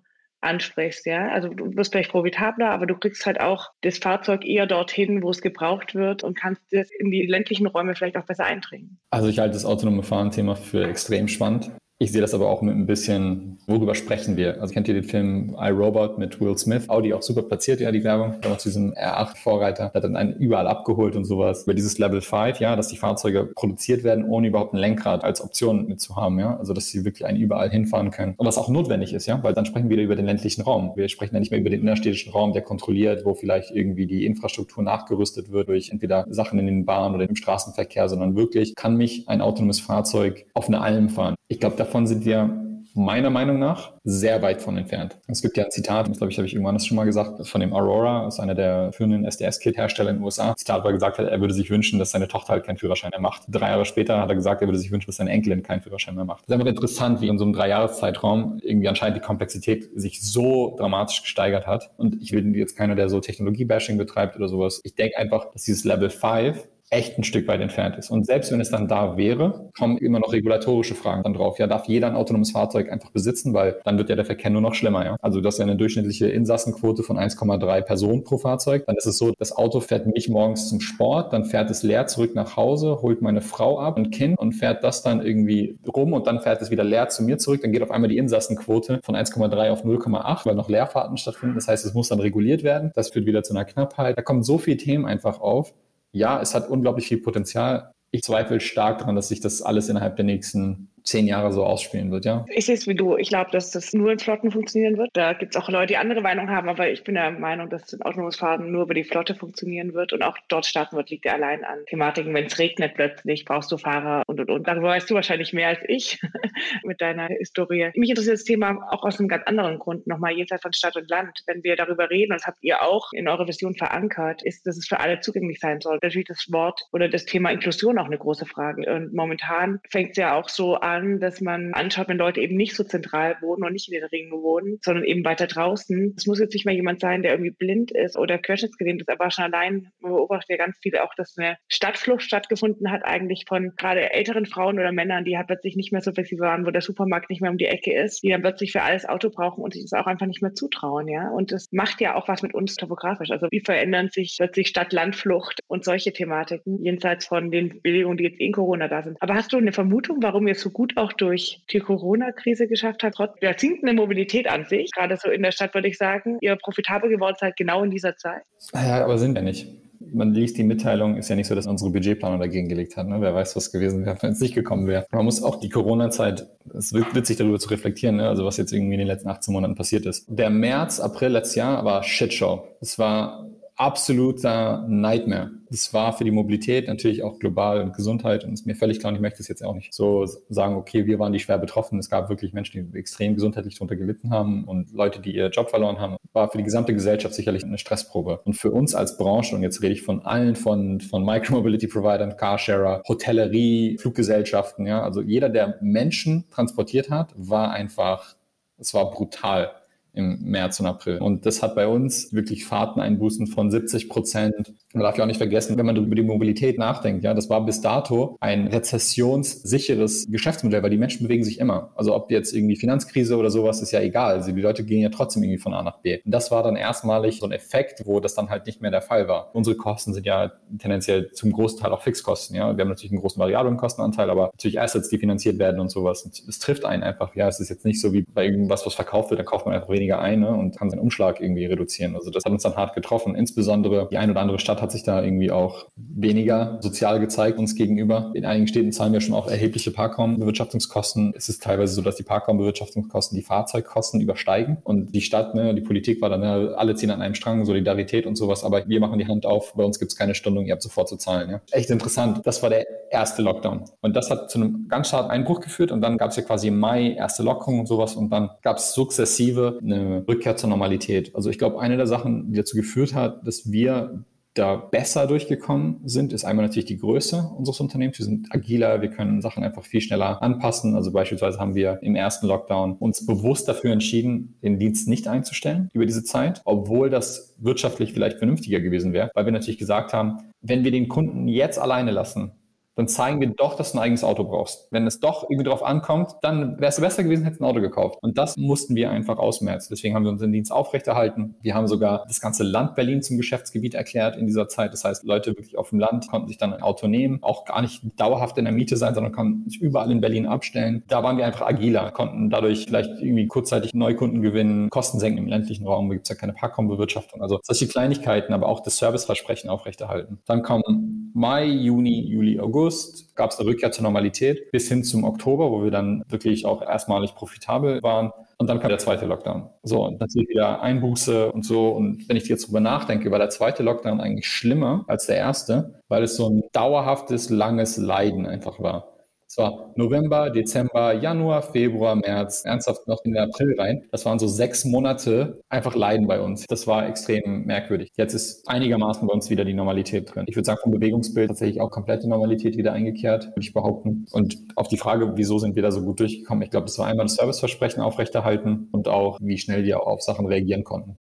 ansprichst, 0.42 1.06
ja. 1.06 1.28
Also 1.30 1.48
du 1.48 1.74
wirst 1.76 1.92
vielleicht 1.92 2.10
profitabler, 2.10 2.70
aber 2.70 2.86
du 2.86 2.94
kriegst 2.94 3.26
halt 3.26 3.40
auch 3.40 3.70
das 3.80 3.98
Fahrzeug 3.98 4.44
eher 4.44 4.66
dorthin, 4.66 5.22
wo 5.22 5.30
es 5.30 5.40
gebraucht 5.40 5.94
wird 5.94 6.22
und 6.22 6.38
kannst 6.38 6.62
das 6.70 6.88
in 6.98 7.10
die 7.10 7.26
ländlichen 7.26 7.66
Räume 7.66 7.96
vielleicht 7.96 8.16
auch 8.16 8.26
besser 8.26 8.44
eindringen. 8.44 8.98
Also 9.10 9.28
ich 9.28 9.38
halte 9.38 9.54
das 9.54 9.64
autonome 9.64 10.02
Fahren-Thema 10.02 10.54
für 10.54 10.86
extrem 10.86 11.26
spannend. 11.26 11.70
Ich 11.98 12.12
sehe 12.12 12.20
das 12.20 12.34
aber 12.34 12.50
auch 12.50 12.60
mit 12.60 12.76
ein 12.76 12.84
bisschen, 12.84 13.56
worüber 13.66 13.94
sprechen 13.94 14.36
wir? 14.36 14.60
Also 14.60 14.74
kennt 14.74 14.86
ihr 14.86 14.92
den 14.92 15.04
Film 15.04 15.56
iRobot 15.58 16.18
mit 16.18 16.38
Will 16.42 16.58
Smith? 16.58 16.90
Audi 16.90 17.14
auch 17.14 17.22
super 17.22 17.40
platziert, 17.40 17.80
ja, 17.80 17.90
die 17.90 18.04
Werbung. 18.04 18.34
Damals 18.42 18.64
zu 18.64 18.68
diesem 18.68 18.92
R8-Vorreiter. 18.92 19.92
Hat 19.94 20.04
dann 20.04 20.14
einen 20.14 20.34
überall 20.34 20.66
abgeholt 20.66 21.16
und 21.16 21.24
sowas. 21.24 21.62
Über 21.62 21.72
dieses 21.72 21.96
Level 21.96 22.20
5, 22.20 22.60
ja, 22.60 22.76
dass 22.76 22.88
die 22.88 22.98
Fahrzeuge 22.98 23.46
produziert 23.54 24.04
werden, 24.04 24.26
ohne 24.26 24.48
überhaupt 24.48 24.74
ein 24.74 24.76
Lenkrad 24.76 25.24
als 25.24 25.40
Option 25.40 25.86
mit 25.86 26.02
zu 26.02 26.16
haben, 26.16 26.38
ja. 26.38 26.58
Also, 26.58 26.74
dass 26.74 26.88
sie 26.88 27.06
wirklich 27.06 27.24
einen 27.24 27.40
überall 27.40 27.70
hinfahren 27.70 28.10
können. 28.10 28.34
Und 28.36 28.46
was 28.46 28.58
auch 28.58 28.68
notwendig 28.68 29.14
ist, 29.14 29.24
ja, 29.24 29.42
weil 29.42 29.54
dann 29.54 29.64
sprechen 29.64 29.88
wir 29.88 29.96
wieder 29.96 30.04
über 30.04 30.16
den 30.16 30.26
ländlichen 30.26 30.60
Raum. 30.60 30.92
Wir 30.96 31.08
sprechen 31.08 31.32
ja 31.34 31.40
nicht 31.40 31.50
mehr 31.50 31.60
über 31.60 31.70
den 31.70 31.80
innerstädtischen 31.80 32.30
Raum, 32.30 32.52
der 32.52 32.60
kontrolliert, 32.60 33.24
wo 33.24 33.32
vielleicht 33.32 33.70
irgendwie 33.70 34.06
die 34.06 34.26
Infrastruktur 34.26 34.84
nachgerüstet 34.84 35.50
wird 35.50 35.70
durch 35.70 35.88
entweder 35.88 36.26
Sachen 36.28 36.58
in 36.58 36.66
den 36.66 36.84
Bahnen 36.84 37.14
oder 37.14 37.26
im 37.26 37.36
Straßenverkehr, 37.36 38.10
sondern 38.10 38.36
wirklich 38.36 38.74
kann 38.74 38.96
mich 38.96 39.30
ein 39.30 39.40
autonomes 39.40 39.80
Fahrzeug 39.80 40.44
auf 40.52 40.68
eine 40.68 40.82
Alm 40.82 41.08
fahren. 41.08 41.36
Ich 41.48 41.60
glaube, 41.60 41.76
davon 41.86 42.06
sind 42.06 42.24
wir 42.24 42.62
meiner 42.94 43.28
Meinung 43.28 43.58
nach 43.58 43.92
sehr 44.04 44.40
weit 44.40 44.62
von 44.62 44.78
entfernt. 44.78 45.18
Es 45.26 45.42
gibt 45.42 45.58
ja 45.58 45.64
ein 45.64 45.70
Zitat, 45.70 46.08
das 46.08 46.16
glaube 46.16 46.32
ich, 46.32 46.38
habe 46.38 46.46
ich 46.46 46.54
irgendwann 46.54 46.74
das 46.76 46.86
schon 46.86 46.96
mal 46.96 47.04
gesagt, 47.04 47.46
von 47.46 47.60
dem 47.60 47.74
Aurora, 47.74 48.26
ist 48.26 48.40
einer 48.40 48.54
der 48.54 48.90
führenden 48.92 49.26
SDS-Kit-Hersteller 49.26 50.10
in 50.10 50.16
den 50.16 50.24
USA. 50.24 50.56
Zitat, 50.56 50.82
wo 50.82 50.88
er 50.88 50.94
gesagt 50.94 51.18
hat, 51.18 51.28
er 51.28 51.40
würde 51.40 51.52
sich 51.52 51.68
wünschen, 51.68 51.98
dass 51.98 52.12
seine 52.12 52.26
Tochter 52.26 52.54
halt 52.54 52.64
keinen 52.64 52.78
Führerschein 52.78 53.10
mehr 53.10 53.20
macht. 53.20 53.42
Drei 53.48 53.68
Jahre 53.68 53.84
später 53.84 54.18
hat 54.18 54.30
er 54.30 54.34
gesagt, 54.34 54.62
er 54.62 54.68
würde 54.68 54.78
sich 54.78 54.90
wünschen, 54.90 55.08
dass 55.08 55.16
seine 55.16 55.30
Enkelin 55.30 55.62
keinen 55.62 55.82
Führerschein 55.82 56.14
mehr 56.14 56.24
macht. 56.24 56.44
Das 56.44 56.48
ist 56.48 56.54
einfach 56.54 56.68
interessant, 56.68 57.20
wie 57.20 57.28
in 57.28 57.36
so 57.36 57.44
einem 57.44 57.52
Dreijahreszeitraum 57.52 58.60
irgendwie 58.62 58.88
anscheinend 58.88 59.18
die 59.18 59.26
Komplexität 59.26 59.90
sich 59.94 60.22
so 60.22 60.74
dramatisch 60.78 61.20
gesteigert 61.20 61.66
hat. 61.66 61.90
Und 61.98 62.22
ich 62.22 62.32
will 62.32 62.56
jetzt 62.56 62.76
keiner, 62.76 62.94
der 62.94 63.10
so 63.10 63.20
Technologie-Bashing 63.20 63.99
betreibt 63.99 64.36
oder 64.36 64.49
sowas. 64.49 64.80
Ich 64.84 64.94
denke 64.94 65.18
einfach, 65.18 65.50
dass 65.52 65.64
dieses 65.64 65.84
Level 65.84 66.08
5 66.08 66.66
echt 66.90 67.18
ein 67.18 67.25
Stück 67.25 67.49
weit 67.49 67.60
entfernt 67.60 67.96
ist. 67.96 68.10
Und 68.10 68.26
selbst 68.26 68.52
wenn 68.52 68.60
es 68.60 68.70
dann 68.70 68.86
da 68.86 69.16
wäre, 69.16 69.70
kommen 69.76 69.99
immer 69.99 70.20
noch 70.20 70.32
regulatorische 70.32 70.94
Fragen 70.94 71.25
dann 71.25 71.34
drauf. 71.34 71.58
Ja, 71.58 71.66
darf 71.66 71.86
jeder 71.86 72.06
ein 72.06 72.14
autonomes 72.14 72.52
Fahrzeug 72.52 72.92
einfach 72.92 73.10
besitzen, 73.10 73.54
weil 73.54 73.80
dann 73.84 73.99
wird 73.99 74.08
ja 74.08 74.14
der 74.14 74.25
Verkehr 74.25 74.50
nur 74.50 74.60
noch 74.60 74.75
schlimmer. 74.75 75.04
Ja? 75.04 75.16
Also 75.20 75.40
das 75.40 75.54
ist 75.54 75.58
ja 75.58 75.64
eine 75.64 75.76
durchschnittliche 75.76 76.28
Insassenquote 76.28 77.02
von 77.02 77.18
1,3 77.18 77.82
Personen 77.82 78.22
pro 78.22 78.38
Fahrzeug. 78.38 78.84
Dann 78.86 78.96
ist 78.96 79.06
es 79.06 79.18
so, 79.18 79.32
das 79.36 79.56
Auto 79.56 79.80
fährt 79.80 80.06
mich 80.06 80.28
morgens 80.28 80.68
zum 80.68 80.80
Sport, 80.80 81.32
dann 81.32 81.44
fährt 81.44 81.70
es 81.70 81.82
leer 81.82 82.06
zurück 82.06 82.36
nach 82.36 82.56
Hause, 82.56 83.02
holt 83.02 83.20
meine 83.20 83.40
Frau 83.40 83.80
ab 83.80 83.96
und 83.96 84.10
Kind 84.12 84.38
und 84.38 84.52
fährt 84.52 84.84
das 84.84 85.02
dann 85.02 85.25
irgendwie 85.25 85.78
rum 85.92 86.12
und 86.12 86.28
dann 86.28 86.40
fährt 86.40 86.62
es 86.62 86.70
wieder 86.70 86.84
leer 86.84 87.08
zu 87.08 87.25
mir 87.25 87.38
zurück. 87.38 87.62
Dann 87.62 87.72
geht 87.72 87.82
auf 87.82 87.90
einmal 87.90 88.08
die 88.08 88.18
Insassenquote 88.18 89.00
von 89.02 89.16
1,3 89.16 89.70
auf 89.70 89.84
0,8, 89.84 90.46
weil 90.46 90.54
noch 90.54 90.68
Leerfahrten 90.68 91.16
stattfinden. 91.16 91.56
Das 91.56 91.66
heißt, 91.66 91.84
es 91.84 91.94
muss 91.94 92.08
dann 92.08 92.20
reguliert 92.20 92.62
werden. 92.62 92.92
Das 92.94 93.10
führt 93.10 93.26
wieder 93.26 93.42
zu 93.42 93.54
einer 93.54 93.64
Knappheit. 93.64 94.16
Da 94.16 94.22
kommen 94.22 94.44
so 94.44 94.58
viele 94.58 94.76
Themen 94.76 95.04
einfach 95.04 95.40
auf 95.40 95.75
ja, 96.12 96.40
es 96.40 96.54
hat 96.54 96.69
unglaublich 96.69 97.08
viel 97.08 97.21
Potenzial. 97.21 97.92
Ich 98.10 98.23
zweifle 98.23 98.60
stark 98.60 98.99
daran, 98.99 99.16
dass 99.16 99.28
sich 99.28 99.40
das 99.40 99.62
alles 99.62 99.88
innerhalb 99.88 100.16
der 100.16 100.25
nächsten 100.25 100.90
zehn 101.06 101.26
Jahre 101.26 101.52
so 101.52 101.64
ausspielen 101.64 102.10
wird, 102.10 102.25
ja? 102.25 102.45
Ich 102.49 102.66
sehe 102.66 102.75
es 102.75 102.86
wie 102.86 102.95
du. 102.95 103.16
Ich 103.16 103.28
glaube, 103.28 103.50
dass 103.52 103.71
das 103.71 103.92
nur 103.92 104.12
in 104.12 104.19
Flotten 104.19 104.50
funktionieren 104.50 104.99
wird. 104.99 105.10
Da 105.12 105.32
gibt 105.32 105.54
es 105.54 105.62
auch 105.62 105.69
Leute, 105.69 105.86
die 105.86 105.97
andere 105.97 106.21
Meinung 106.21 106.50
haben, 106.50 106.69
aber 106.69 106.90
ich 106.90 107.04
bin 107.04 107.14
der 107.14 107.30
Meinung, 107.30 107.71
dass 107.71 107.92
ein 107.92 108.02
autonomes 108.02 108.36
Fahren 108.36 108.71
nur 108.73 108.82
über 108.82 108.95
die 108.95 109.04
Flotte 109.04 109.34
funktionieren 109.34 109.95
wird 109.95 110.12
und 110.12 110.23
auch 110.23 110.36
dort 110.49 110.66
starten 110.66 110.97
wird, 110.97 111.10
liegt 111.10 111.25
ja 111.25 111.34
allein 111.34 111.64
an 111.64 111.78
Thematiken. 111.86 112.34
Wenn 112.34 112.47
es 112.47 112.58
regnet 112.58 112.95
plötzlich, 112.95 113.45
brauchst 113.45 113.71
du 113.71 113.78
Fahrer 113.78 114.23
und 114.26 114.40
und 114.40 114.50
und. 114.50 114.66
Darüber 114.66 114.88
weißt 114.88 115.08
du 115.08 115.14
wahrscheinlich 115.14 115.52
mehr 115.52 115.69
als 115.69 115.80
ich 115.86 116.21
mit 116.84 117.00
deiner 117.00 117.28
Historie. 117.28 117.90
Mich 117.95 118.10
interessiert 118.10 118.34
das 118.34 118.45
Thema 118.45 118.76
auch 118.90 119.04
aus 119.04 119.21
einem 119.21 119.28
ganz 119.28 119.45
anderen 119.47 119.78
Grund 119.78 120.06
nochmal, 120.06 120.32
jenseits 120.32 120.62
von 120.62 120.73
Stadt 120.73 120.97
und 120.97 121.08
Land. 121.08 121.38
Wenn 121.47 121.62
wir 121.62 121.76
darüber 121.76 122.10
reden, 122.10 122.32
und 122.32 122.40
das 122.40 122.47
habt 122.47 122.58
ihr 122.62 122.82
auch 122.82 123.12
in 123.12 123.28
eurer 123.28 123.47
Vision 123.47 123.76
verankert, 123.76 124.42
ist, 124.42 124.66
dass 124.66 124.76
es 124.76 124.88
für 124.88 124.99
alle 124.99 125.21
zugänglich 125.21 125.60
sein 125.60 125.80
soll. 125.80 125.99
Natürlich 126.02 126.26
das 126.26 126.47
Wort 126.50 126.82
oder 126.92 127.08
das 127.08 127.25
Thema 127.25 127.50
Inklusion 127.50 127.99
auch 127.99 128.06
eine 128.06 128.19
große 128.19 128.47
Frage. 128.47 128.92
Und 128.92 129.14
momentan 129.14 129.80
fängt 129.90 130.10
es 130.10 130.16
ja 130.16 130.34
auch 130.34 130.49
so 130.49 130.75
an, 130.75 130.96
an, 130.97 131.21
dass 131.21 131.41
man 131.41 131.75
anschaut, 131.75 132.09
wenn 132.09 132.19
Leute 132.19 132.41
eben 132.41 132.56
nicht 132.56 132.75
so 132.75 132.85
zentral 132.85 133.37
wohnen 133.41 133.65
und 133.65 133.73
nicht 133.73 133.89
in 133.89 133.99
den 133.99 134.09
Ringen 134.09 134.32
wohnen, 134.32 134.78
sondern 134.82 135.04
eben 135.04 135.25
weiter 135.25 135.47
draußen. 135.47 136.15
Es 136.17 136.26
muss 136.26 136.41
jetzt 136.41 136.54
nicht 136.54 136.67
mehr 136.67 136.75
jemand 136.75 137.00
sein, 137.00 137.23
der 137.23 137.32
irgendwie 137.32 137.50
blind 137.50 137.91
ist 137.91 138.17
oder 138.17 138.39
querschnittsgelähmt 138.39 139.02
ist, 139.02 139.11
aber 139.11 139.30
schon 139.30 139.45
allein 139.45 139.89
beobachtet 140.00 140.50
ja 140.50 140.56
ganz 140.56 140.78
viel 140.82 140.97
auch, 140.99 141.15
dass 141.15 141.37
eine 141.37 141.56
Stadtflucht 141.69 142.23
stattgefunden 142.23 142.91
hat, 142.91 143.04
eigentlich 143.04 143.45
von 143.47 143.73
gerade 143.76 144.13
älteren 144.13 144.47
Frauen 144.47 144.78
oder 144.78 144.93
Männern, 144.93 145.25
die 145.25 145.37
halt 145.37 145.47
plötzlich 145.47 145.76
nicht 145.76 145.93
mehr 145.93 146.00
so 146.00 146.13
flexibel 146.13 146.47
waren, 146.47 146.67
wo 146.67 146.71
der 146.71 146.82
Supermarkt 146.82 147.30
nicht 147.30 147.43
mehr 147.43 147.50
um 147.50 147.59
die 147.59 147.67
Ecke 147.67 147.95
ist, 147.95 148.23
die 148.23 148.30
dann 148.30 148.43
plötzlich 148.43 148.73
für 148.73 148.82
alles 148.82 149.06
Auto 149.06 149.30
brauchen 149.30 149.63
und 149.63 149.75
sich 149.75 149.82
das 149.82 149.93
auch 149.93 150.06
einfach 150.06 150.26
nicht 150.26 150.43
mehr 150.43 150.54
zutrauen, 150.54 151.09
ja. 151.09 151.30
Und 151.30 151.52
das 151.52 151.69
macht 151.73 152.00
ja 152.00 152.15
auch 152.15 152.28
was 152.28 152.43
mit 152.43 152.54
uns 152.54 152.75
topografisch. 152.76 153.30
Also 153.30 153.49
wie 153.50 153.61
verändern 153.61 154.09
sich 154.11 154.37
plötzlich 154.39 154.69
Stadt-Land-Flucht 154.69 155.61
und 155.67 155.85
solche 155.85 156.13
Thematiken, 156.13 156.82
jenseits 156.82 157.26
von 157.26 157.50
den 157.50 157.80
Bewegungen, 157.82 158.17
die 158.17 158.25
jetzt 158.25 158.41
in 158.41 158.52
Corona 158.52 158.89
da 158.89 159.02
sind. 159.02 159.17
Aber 159.21 159.35
hast 159.35 159.52
du 159.52 159.56
eine 159.56 159.73
Vermutung, 159.73 160.19
warum 160.23 160.47
wir 160.47 160.54
so 160.54 160.71
gut 160.71 160.85
auch 160.96 161.12
durch 161.12 161.62
die 161.72 161.80
Corona-Krise 161.80 162.68
geschafft 162.68 163.02
habt, 163.02 163.16
trotz 163.16 163.38
der 163.40 163.58
sinkenden 163.58 163.96
Mobilität 163.96 164.49
an 164.49 164.64
sich, 164.66 164.90
gerade 164.92 165.16
so 165.16 165.30
in 165.30 165.42
der 165.42 165.52
Stadt, 165.52 165.75
würde 165.75 165.88
ich 165.88 165.99
sagen, 165.99 166.38
ihr 166.40 166.56
profitabel 166.56 167.10
geworden 167.10 167.36
seid, 167.38 167.56
genau 167.56 167.82
in 167.82 167.90
dieser 167.90 168.16
Zeit? 168.16 168.42
Ja, 168.75 169.04
aber 169.04 169.18
sind 169.18 169.34
wir 169.34 169.42
nicht 169.42 169.66
man 170.12 170.32
liest 170.32 170.56
die 170.56 170.64
Mitteilung, 170.64 171.16
ist 171.16 171.28
ja 171.28 171.36
nicht 171.36 171.46
so, 171.46 171.54
dass 171.54 171.66
unsere 171.66 171.90
Budgetplanung 171.90 172.40
dagegen 172.40 172.68
gelegt 172.68 172.96
hat. 172.96 173.06
Ne? 173.06 173.20
Wer 173.20 173.34
weiß, 173.34 173.56
was 173.56 173.72
gewesen 173.72 174.04
wäre, 174.04 174.16
wenn 174.22 174.32
es 174.32 174.40
nicht 174.40 174.54
gekommen 174.54 174.86
wäre. 174.86 175.06
Man 175.10 175.25
muss 175.25 175.42
auch 175.42 175.60
die 175.60 175.68
Corona-Zeit, 175.68 176.46
es 176.75 176.92
wird 176.92 177.14
witzig 177.14 177.36
darüber 177.36 177.58
zu 177.58 177.68
reflektieren, 177.70 178.16
ne? 178.16 178.28
also 178.28 178.44
was 178.44 178.56
jetzt 178.56 178.72
irgendwie 178.72 178.94
in 178.94 179.00
den 179.00 179.08
letzten 179.08 179.28
18 179.28 179.52
Monaten 179.52 179.75
passiert 179.75 180.06
ist. 180.06 180.26
Der 180.28 180.50
März, 180.50 181.00
April 181.00 181.30
letztes 181.30 181.56
Jahr 181.56 181.84
war 181.84 182.02
Shitshow. 182.02 182.64
Es 182.80 182.99
war 182.99 183.46
absoluter 183.76 184.86
Nightmare. 184.89 185.50
Das 185.69 185.93
war 185.93 186.17
für 186.17 186.25
die 186.25 186.30
Mobilität 186.30 186.89
natürlich 186.89 187.23
auch 187.23 187.39
global 187.39 187.82
und 187.82 187.95
Gesundheit 187.95 188.45
und 188.45 188.52
ist 188.52 188.67
mir 188.67 188.75
völlig 188.75 189.00
klar 189.00 189.10
und 189.10 189.17
ich 189.17 189.21
möchte 189.21 189.43
es 189.43 189.49
jetzt 189.49 189.62
auch 189.62 189.75
nicht 189.75 189.93
so 189.93 190.26
sagen, 190.49 190.76
okay, 190.76 191.06
wir 191.06 191.19
waren 191.19 191.32
die 191.32 191.39
schwer 191.39 191.58
betroffen. 191.58 191.99
Es 191.99 192.08
gab 192.08 192.30
wirklich 192.30 192.54
Menschen, 192.54 192.93
die 192.93 192.99
extrem 192.99 193.34
gesundheitlich 193.34 193.75
darunter 193.75 193.97
gelitten 193.97 194.30
haben 194.30 194.65
und 194.65 194.93
Leute, 194.93 195.21
die 195.21 195.34
ihr 195.34 195.49
Job 195.49 195.69
verloren 195.69 195.99
haben. 195.99 196.17
War 196.32 196.50
für 196.50 196.58
die 196.58 196.65
gesamte 196.65 196.95
Gesellschaft 196.95 197.34
sicherlich 197.34 197.65
eine 197.65 197.78
Stressprobe. 197.78 198.41
Und 198.45 198.54
für 198.54 198.71
uns 198.71 198.95
als 198.95 199.19
Branche, 199.19 199.54
und 199.54 199.62
jetzt 199.62 199.82
rede 199.82 199.93
ich 199.93 200.02
von 200.02 200.25
allen, 200.25 200.56
von, 200.56 201.00
von 201.00 201.25
Micromobility-Providern, 201.25 202.36
Carsharer, 202.36 203.02
Hotellerie, 203.06 203.99
Fluggesellschaften, 203.99 204.86
ja, 204.86 205.02
also 205.02 205.21
jeder, 205.21 205.50
der 205.50 205.78
Menschen 205.82 206.45
transportiert 206.50 207.10
hat, 207.10 207.34
war 207.36 207.73
einfach, 207.73 208.36
es 208.78 208.95
war 208.95 209.10
brutal 209.10 209.71
im 210.16 210.38
März 210.40 210.80
und 210.80 210.86
April. 210.86 211.18
Und 211.18 211.46
das 211.46 211.62
hat 211.62 211.74
bei 211.74 211.86
uns 211.86 212.32
wirklich 212.32 212.64
Fahrteneinbußen 212.64 213.46
von 213.46 213.70
70 213.70 214.08
Prozent. 214.08 214.74
Man 214.94 215.02
darf 215.02 215.18
ja 215.18 215.24
auch 215.24 215.28
nicht 215.28 215.36
vergessen, 215.36 215.76
wenn 215.76 215.84
man 215.84 215.96
über 215.96 216.14
die 216.14 216.22
Mobilität 216.22 216.78
nachdenkt, 216.78 217.22
ja, 217.22 217.34
das 217.34 217.50
war 217.50 217.64
bis 217.64 217.82
dato 217.82 218.36
ein 218.40 218.68
rezessionssicheres 218.68 220.26
Geschäftsmodell, 220.30 220.82
weil 220.82 220.90
die 220.90 220.96
Menschen 220.96 221.24
bewegen 221.26 221.44
sich 221.44 221.60
immer. 221.60 221.92
Also 221.96 222.14
ob 222.14 222.30
jetzt 222.30 222.54
irgendwie 222.54 222.76
Finanzkrise 222.76 223.36
oder 223.36 223.50
sowas, 223.50 223.82
ist 223.82 223.92
ja 223.92 224.00
egal. 224.00 224.36
Also 224.36 224.52
die 224.52 224.60
Leute 224.60 224.84
gehen 224.84 225.02
ja 225.02 225.10
trotzdem 225.10 225.42
irgendwie 225.42 225.60
von 225.60 225.74
A 225.74 225.82
nach 225.82 225.98
B. 225.98 226.20
Und 226.24 226.32
das 226.32 226.50
war 226.50 226.62
dann 226.62 226.76
erstmalig 226.76 227.38
so 227.40 227.46
ein 227.46 227.52
Effekt, 227.52 228.02
wo 228.06 228.18
das 228.18 228.34
dann 228.34 228.48
halt 228.48 228.66
nicht 228.66 228.80
mehr 228.80 228.90
der 228.90 229.02
Fall 229.02 229.28
war. 229.28 229.50
Unsere 229.54 229.76
Kosten 229.76 230.14
sind 230.14 230.24
ja 230.24 230.52
tendenziell 230.78 231.30
zum 231.32 231.52
großen 231.52 231.78
Teil 231.78 231.92
auch 231.92 232.02
Fixkosten. 232.02 232.56
Ja, 232.56 232.74
wir 232.76 232.82
haben 232.82 232.88
natürlich 232.88 233.12
einen 233.12 233.20
großen 233.20 233.38
variablen 233.38 233.76
Kostenanteil, 233.76 234.30
aber 234.30 234.50
natürlich 234.54 234.80
Assets, 234.80 235.10
die 235.10 235.18
finanziert 235.18 235.58
werden 235.58 235.78
und 235.78 235.90
sowas. 235.90 236.22
Und 236.22 236.42
es 236.48 236.58
trifft 236.58 236.86
einen 236.86 237.02
einfach. 237.02 237.34
Ja, 237.34 237.48
es 237.48 237.60
ist 237.60 237.68
jetzt 237.68 237.84
nicht 237.84 238.00
so 238.00 238.14
wie 238.14 238.22
bei 238.22 238.46
irgendwas, 238.46 238.86
was 238.86 238.94
verkauft 238.94 239.30
wird, 239.30 239.40
dann 239.40 239.46
kauft 239.46 239.66
man 239.66 239.74
einfach 239.74 239.90
weniger 239.90 240.05
weniger 240.06 240.21
ein 240.21 240.40
ne, 240.40 240.50
und 240.50 240.76
kann 240.76 240.90
seinen 240.90 241.00
Umschlag 241.00 241.40
irgendwie 241.40 241.66
reduzieren. 241.66 242.14
Also 242.14 242.30
das 242.30 242.45
hat 242.45 242.52
uns 242.52 242.62
dann 242.62 242.76
hart 242.76 242.95
getroffen. 242.95 243.34
Insbesondere 243.34 244.08
die 244.10 244.19
ein 244.19 244.30
oder 244.30 244.40
andere 244.40 244.58
Stadt 244.58 244.80
hat 244.80 244.92
sich 244.92 245.02
da 245.02 245.23
irgendwie 245.23 245.50
auch 245.50 245.86
weniger 245.97 246.78
sozial 246.80 247.21
gezeigt 247.21 247.58
uns 247.58 247.75
gegenüber. 247.75 248.30
In 248.34 248.45
einigen 248.45 248.69
Städten 248.69 248.92
zahlen 248.92 249.12
wir 249.12 249.21
schon 249.21 249.34
auch 249.34 249.49
erhebliche 249.49 249.90
Parkraumbewirtschaftungskosten. 249.90 251.34
Es 251.36 251.49
ist 251.49 251.62
teilweise 251.62 251.95
so, 251.95 252.02
dass 252.02 252.16
die 252.16 252.23
Parkraumbewirtschaftungskosten 252.23 253.36
die 253.36 253.42
Fahrzeugkosten 253.42 254.21
übersteigen 254.21 254.78
und 254.84 255.14
die 255.14 255.21
Stadt, 255.21 255.54
ne, 255.54 255.75
die 255.75 255.80
Politik 255.80 256.23
war 256.23 256.30
dann, 256.30 256.40
ne, 256.40 256.75
alle 256.76 256.95
ziehen 256.95 257.10
an 257.10 257.23
einem 257.23 257.34
Strang, 257.34 257.64
Solidarität 257.64 258.26
und 258.26 258.36
sowas, 258.36 258.64
aber 258.64 258.88
wir 258.88 259.00
machen 259.00 259.19
die 259.19 259.26
Hand 259.26 259.47
auf, 259.47 259.75
bei 259.75 259.84
uns 259.84 259.99
gibt 259.99 260.12
es 260.12 260.19
keine 260.19 260.34
Stundung, 260.34 260.66
ihr 260.66 260.73
habt 260.73 260.82
sofort 260.82 261.08
zu 261.08 261.16
zahlen. 261.16 261.50
Ja. 261.50 261.60
Echt 261.73 261.90
interessant. 261.90 262.40
Das 262.45 262.62
war 262.62 262.71
der 262.71 262.86
erste 263.10 263.42
Lockdown. 263.42 263.84
Und 264.00 264.14
das 264.14 264.30
hat 264.30 264.50
zu 264.50 264.58
einem 264.58 264.88
ganz 264.88 265.08
starken 265.08 265.30
Einbruch 265.30 265.60
geführt 265.60 265.90
und 265.90 266.00
dann 266.00 266.19
gab 266.19 266.30
es 266.30 266.36
ja 266.36 266.42
quasi 266.42 266.69
im 266.69 266.78
Mai 266.78 267.12
erste 267.12 267.42
Lockerung 267.42 267.80
und 267.80 267.86
sowas 267.86 268.14
und 268.14 268.30
dann 268.30 268.50
gab 268.62 268.78
es 268.78 268.95
sukzessive 268.95 269.78
eine 269.97 270.28
Rückkehr 270.28 270.56
zur 270.56 270.71
Normalität. 270.71 271.35
Also 271.35 271.50
ich 271.50 271.59
glaube, 271.59 271.80
eine 271.80 271.97
der 271.97 272.06
Sachen, 272.06 272.50
die 272.52 272.56
dazu 272.56 272.76
geführt 272.76 273.15
hat, 273.15 273.47
dass 273.47 273.71
wir 273.71 274.25
da 274.59 274.76
besser 274.76 275.26
durchgekommen 275.26 276.00
sind, 276.04 276.32
ist 276.32 276.45
einmal 276.45 276.65
natürlich 276.65 276.87
die 276.87 276.97
Größe 276.97 277.50
unseres 277.56 277.80
Unternehmens. 277.80 278.19
Wir 278.19 278.25
sind 278.25 278.49
agiler, 278.50 279.02
wir 279.02 279.11
können 279.11 279.43
Sachen 279.43 279.63
einfach 279.63 279.85
viel 279.85 280.00
schneller 280.00 280.43
anpassen. 280.43 280.95
Also 280.95 281.13
beispielsweise 281.13 281.59
haben 281.59 281.75
wir 281.75 281.99
im 282.02 282.17
ersten 282.17 282.47
Lockdown 282.47 282.97
uns 282.97 283.26
bewusst 283.26 283.69
dafür 283.69 283.93
entschieden, 283.93 284.56
den 284.63 284.78
Dienst 284.78 285.09
nicht 285.09 285.28
einzustellen 285.28 285.91
über 285.93 286.06
diese 286.06 286.25
Zeit, 286.25 286.63
obwohl 286.65 287.11
das 287.11 287.54
wirtschaftlich 287.59 288.13
vielleicht 288.13 288.39
vernünftiger 288.39 288.80
gewesen 288.80 289.13
wäre, 289.13 289.30
weil 289.35 289.45
wir 289.45 289.52
natürlich 289.52 289.78
gesagt 289.78 290.13
haben, 290.13 290.39
wenn 290.63 290.85
wir 290.85 290.91
den 290.91 291.09
Kunden 291.09 291.49
jetzt 291.49 291.78
alleine 291.78 292.11
lassen, 292.11 292.52
dann 292.97 293.09
zeigen 293.09 293.41
wir 293.41 293.49
doch, 293.49 293.76
dass 293.76 293.93
du 293.93 293.99
ein 293.99 294.04
eigenes 294.04 294.25
Auto 294.25 294.45
brauchst. 294.45 294.89
Wenn 294.91 295.06
es 295.06 295.21
doch 295.21 295.45
irgendwie 295.45 295.69
drauf 295.69 295.82
ankommt, 295.82 296.32
dann 296.41 296.80
wäre 296.80 296.89
es 296.89 297.00
besser 297.00 297.23
gewesen, 297.23 297.45
hättest 297.45 297.61
ein 297.61 297.67
Auto 297.67 297.80
gekauft. 297.80 298.19
Und 298.23 298.39
das 298.39 298.56
mussten 298.56 298.97
wir 298.97 299.11
einfach 299.11 299.39
ausmerzen. 299.39 299.89
Deswegen 299.91 300.15
haben 300.15 300.25
wir 300.25 300.30
unseren 300.30 300.50
Dienst 300.50 300.73
aufrechterhalten. 300.73 301.56
Wir 301.61 301.75
haben 301.75 301.89
sogar 301.89 302.25
das 302.26 302.41
ganze 302.41 302.65
Land 302.65 302.95
Berlin 302.95 303.23
zum 303.23 303.37
Geschäftsgebiet 303.37 303.95
erklärt 303.95 304.37
in 304.37 304.47
dieser 304.47 304.69
Zeit. 304.69 304.95
Das 304.95 305.04
heißt, 305.04 305.25
Leute 305.25 305.50
wirklich 305.50 305.76
auf 305.76 305.91
dem 305.91 305.99
Land 305.99 306.28
konnten 306.28 306.49
sich 306.49 306.56
dann 306.56 306.73
ein 306.73 306.82
Auto 306.82 307.06
nehmen, 307.06 307.39
auch 307.43 307.67
gar 307.67 307.82
nicht 307.82 308.02
dauerhaft 308.19 308.56
in 308.56 308.65
der 308.65 308.73
Miete 308.73 308.97
sein, 308.97 309.15
sondern 309.15 309.32
konnten 309.32 309.69
sich 309.69 309.80
überall 309.80 310.11
in 310.11 310.23
Berlin 310.23 310.47
abstellen. 310.47 311.04
Da 311.09 311.23
waren 311.23 311.37
wir 311.37 311.45
einfach 311.45 311.67
agiler, 311.67 312.11
konnten 312.13 312.49
dadurch 312.49 312.87
vielleicht 312.87 313.11
irgendwie 313.21 313.47
kurzzeitig 313.47 313.93
Neukunden 313.93 314.41
gewinnen, 314.41 314.89
Kosten 314.89 315.19
senken 315.21 315.39
im 315.39 315.49
ländlichen 315.49 315.87
Raum. 315.87 316.09
Da 316.09 316.15
gibt 316.15 316.26
es 316.26 316.30
ja 316.30 316.35
keine 316.35 316.54
Parkraumbewirtschaftung. 316.54 317.43
Also 317.43 317.61
solche 317.63 317.89
Kleinigkeiten, 317.89 318.54
aber 318.54 318.69
auch 318.69 318.80
das 318.80 318.97
Serviceversprechen 318.97 319.69
aufrechterhalten. 319.69 320.39
Dann 320.47 320.63
kommen 320.63 321.32
Mai, 321.35 321.67
Juni, 321.67 322.26
Juli, 322.26 322.59
August 322.59 322.85
August 322.86 323.34
gab 323.34 323.50
es 323.50 323.58
eine 323.58 323.68
Rückkehr 323.68 323.90
zur 323.90 324.04
Normalität 324.04 324.70
bis 324.70 324.88
hin 324.88 325.02
zum 325.02 325.25
Oktober, 325.25 325.72
wo 325.72 325.82
wir 325.82 325.90
dann 325.90 326.22
wirklich 326.28 326.66
auch 326.66 326.82
erstmalig 326.82 327.34
profitabel 327.34 328.00
waren. 328.00 328.30
Und 328.58 328.70
dann 328.70 328.78
kam 328.78 328.90
der 328.90 328.99
zweite 328.99 329.26
Lockdown. 329.26 329.68
So, 329.82 330.06
und 330.06 330.20
natürlich 330.20 330.49
wieder 330.49 330.80
Einbuße 330.80 331.50
und 331.50 331.64
so. 331.64 331.88
Und 331.88 332.28
wenn 332.28 332.36
ich 332.36 332.49
jetzt 332.49 332.68
drüber 332.68 332.78
nachdenke, 332.78 333.32
war 333.32 333.40
der 333.40 333.50
zweite 333.50 333.82
Lockdown 333.82 334.20
eigentlich 334.20 334.49
schlimmer 334.49 335.04
als 335.08 335.26
der 335.26 335.36
erste, 335.36 336.00
weil 336.06 336.22
es 336.22 336.36
so 336.36 336.49
ein 336.49 336.62
dauerhaftes, 336.72 337.50
langes 337.50 337.96
Leiden 337.96 338.46
einfach 338.46 338.78
war. 338.78 339.15
War 339.56 339.92
November, 339.97 340.50
Dezember, 340.50 341.14
Januar, 341.14 341.62
Februar, 341.62 342.16
März, 342.16 342.64
ernsthaft 342.64 343.06
noch 343.08 343.25
in 343.25 343.32
den 343.32 343.42
April 343.42 343.75
rein. 343.78 344.02
Das 344.10 344.25
waren 344.25 344.38
so 344.38 344.47
sechs 344.47 344.84
Monate 344.84 345.60
einfach 345.69 345.95
Leiden 345.95 346.26
bei 346.26 346.40
uns. 346.40 346.66
Das 346.66 346.86
war 346.86 347.08
extrem 347.08 347.64
merkwürdig. 347.64 348.10
Jetzt 348.16 348.34
ist 348.34 348.69
einigermaßen 348.69 349.26
bei 349.26 349.32
uns 349.32 349.50
wieder 349.50 349.64
die 349.64 349.75
Normalität 349.75 350.34
drin. 350.34 350.45
Ich 350.49 350.56
würde 350.56 350.66
sagen, 350.66 350.80
vom 350.82 350.92
Bewegungsbild 350.92 351.49
tatsächlich 351.49 351.80
auch 351.80 351.90
komplette 351.90 352.28
Normalität 352.28 352.76
wieder 352.76 352.92
eingekehrt, 352.92 353.47
würde 353.47 353.60
ich 353.60 353.73
behaupten. 353.73 354.26
Und 354.32 354.58
auf 354.76 354.88
die 354.88 354.99
Frage, 354.99 355.32
wieso 355.36 355.58
sind 355.58 355.76
wir 355.76 355.82
da 355.82 355.90
so 355.90 356.02
gut 356.02 356.21
durchgekommen? 356.21 356.62
Ich 356.62 356.71
glaube, 356.71 356.86
das 356.86 356.99
war 356.99 357.06
einmal 357.06 357.26
das 357.26 357.36
Serviceversprechen 357.36 358.02
aufrechterhalten 358.02 358.88
und 358.92 359.08
auch, 359.08 359.38
wie 359.40 359.58
schnell 359.58 359.84
wir 359.84 360.06
auf 360.06 360.23
Sachen 360.23 360.47
reagieren 360.47 360.84
konnten. 360.84 361.16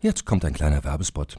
Jetzt 0.00 0.26
kommt 0.26 0.44
ein 0.44 0.52
kleiner 0.52 0.84
Werbespot. 0.84 1.38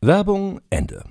Werbung 0.00 0.60
Ende. 0.70 1.02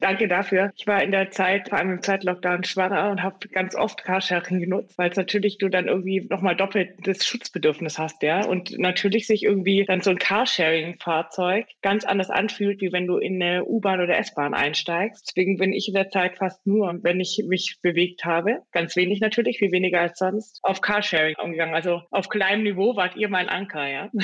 Danke 0.00 0.28
dafür. 0.28 0.70
Ich 0.76 0.86
war 0.86 1.02
in 1.02 1.12
der 1.12 1.30
Zeit, 1.30 1.68
vor 1.68 1.78
allem 1.78 1.92
im 1.92 2.02
Zeitlockdown, 2.02 2.64
schwanger 2.64 3.10
und 3.10 3.22
habe 3.22 3.48
ganz 3.48 3.74
oft 3.74 4.04
Carsharing 4.04 4.60
genutzt, 4.60 4.98
weil 4.98 5.10
es 5.10 5.16
natürlich 5.16 5.58
du 5.58 5.68
dann 5.68 5.86
irgendwie 5.86 6.26
nochmal 6.28 6.56
doppelt 6.56 6.90
das 7.04 7.24
Schutzbedürfnis 7.24 7.98
hast, 7.98 8.22
ja. 8.22 8.44
Und 8.44 8.78
natürlich 8.78 9.26
sich 9.26 9.44
irgendwie 9.44 9.84
dann 9.86 10.02
so 10.02 10.10
ein 10.10 10.18
Carsharing-Fahrzeug 10.18 11.66
ganz 11.80 12.04
anders 12.04 12.28
anfühlt, 12.28 12.80
wie 12.80 12.92
wenn 12.92 13.06
du 13.06 13.18
in 13.18 13.40
eine 13.40 13.64
U-Bahn 13.64 14.00
oder 14.00 14.18
S-Bahn 14.18 14.52
einsteigst. 14.52 15.28
Deswegen 15.30 15.56
bin 15.56 15.72
ich 15.72 15.88
in 15.88 15.94
der 15.94 16.10
Zeit 16.10 16.36
fast 16.36 16.66
nur, 16.66 16.98
wenn 17.02 17.20
ich 17.20 17.42
mich 17.48 17.78
bewegt 17.80 18.24
habe, 18.24 18.58
ganz 18.72 18.96
wenig 18.96 19.20
natürlich, 19.20 19.58
viel 19.58 19.72
weniger 19.72 20.00
als 20.00 20.18
sonst, 20.18 20.58
auf 20.62 20.80
Carsharing 20.80 21.36
umgegangen. 21.42 21.74
Also 21.74 22.02
auf 22.10 22.28
kleinem 22.28 22.64
Niveau 22.64 22.96
wart 22.96 23.16
ihr 23.16 23.28
mein 23.28 23.48
Anker, 23.48 23.88
ja. 23.88 24.10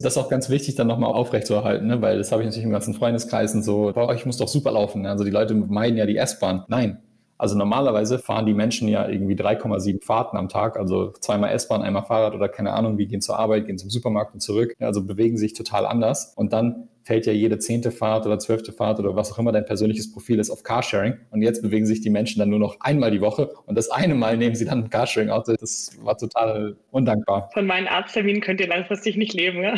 Das 0.00 0.16
ist 0.16 0.22
auch 0.22 0.28
ganz 0.28 0.50
wichtig, 0.50 0.74
dann 0.74 0.88
nochmal 0.88 1.12
aufrechtzuerhalten, 1.12 1.86
ne? 1.86 2.02
weil 2.02 2.18
das 2.18 2.30
habe 2.30 2.42
ich 2.42 2.46
natürlich 2.46 2.64
im 2.64 2.72
ganzen 2.72 2.92
Freundeskreis 2.92 3.54
und 3.54 3.62
so, 3.62 3.92
boah, 3.94 4.14
ich 4.14 4.26
muss 4.26 4.36
doch 4.36 4.48
super 4.48 4.72
laufen. 4.72 5.00
Ne? 5.00 5.13
Also 5.14 5.22
die 5.22 5.30
Leute 5.30 5.54
meiden 5.54 5.96
ja 5.96 6.06
die 6.06 6.16
S-Bahn. 6.16 6.64
Nein. 6.66 6.98
Also 7.38 7.56
normalerweise 7.56 8.18
fahren 8.18 8.46
die 8.46 8.54
Menschen 8.54 8.88
ja 8.88 9.08
irgendwie 9.08 9.36
3,7 9.36 10.04
Fahrten 10.04 10.36
am 10.36 10.48
Tag, 10.48 10.76
also 10.76 11.12
zweimal 11.20 11.52
S-Bahn, 11.52 11.82
einmal 11.82 12.02
Fahrrad 12.02 12.34
oder 12.34 12.48
keine 12.48 12.72
Ahnung, 12.72 12.98
wie 12.98 13.06
gehen 13.06 13.20
zur 13.20 13.38
Arbeit, 13.38 13.66
gehen 13.66 13.78
zum 13.78 13.90
Supermarkt 13.90 14.34
und 14.34 14.40
zurück. 14.40 14.74
Also 14.80 15.04
bewegen 15.04 15.36
sich 15.36 15.52
total 15.52 15.86
anders. 15.86 16.32
Und 16.34 16.52
dann 16.52 16.88
fällt 17.04 17.26
ja 17.26 17.32
jede 17.32 17.58
zehnte 17.58 17.90
Fahrt 17.90 18.26
oder 18.26 18.38
zwölfte 18.38 18.72
Fahrt 18.72 18.98
oder 18.98 19.14
was 19.14 19.32
auch 19.32 19.38
immer 19.38 19.52
dein 19.52 19.64
persönliches 19.64 20.10
Profil 20.12 20.38
ist 20.38 20.50
auf 20.50 20.62
Carsharing. 20.62 21.18
Und 21.30 21.42
jetzt 21.42 21.62
bewegen 21.62 21.86
sich 21.86 22.00
die 22.00 22.10
Menschen 22.10 22.38
dann 22.38 22.48
nur 22.48 22.58
noch 22.58 22.80
einmal 22.80 23.10
die 23.10 23.20
Woche 23.20 23.52
und 23.66 23.76
das 23.76 23.90
eine 23.90 24.14
Mal 24.14 24.36
nehmen 24.36 24.54
sie 24.54 24.64
dann 24.64 24.84
ein 24.84 24.90
Carsharing-Auto. 24.90 25.54
Das 25.60 25.96
war 26.02 26.16
total 26.16 26.76
undankbar. 26.90 27.50
Von 27.52 27.66
meinen 27.66 27.86
Arztterminen 27.86 28.40
könnt 28.40 28.60
ihr 28.60 28.68
langfristig 28.68 29.16
nicht 29.16 29.34
leben, 29.34 29.62
ja? 29.62 29.74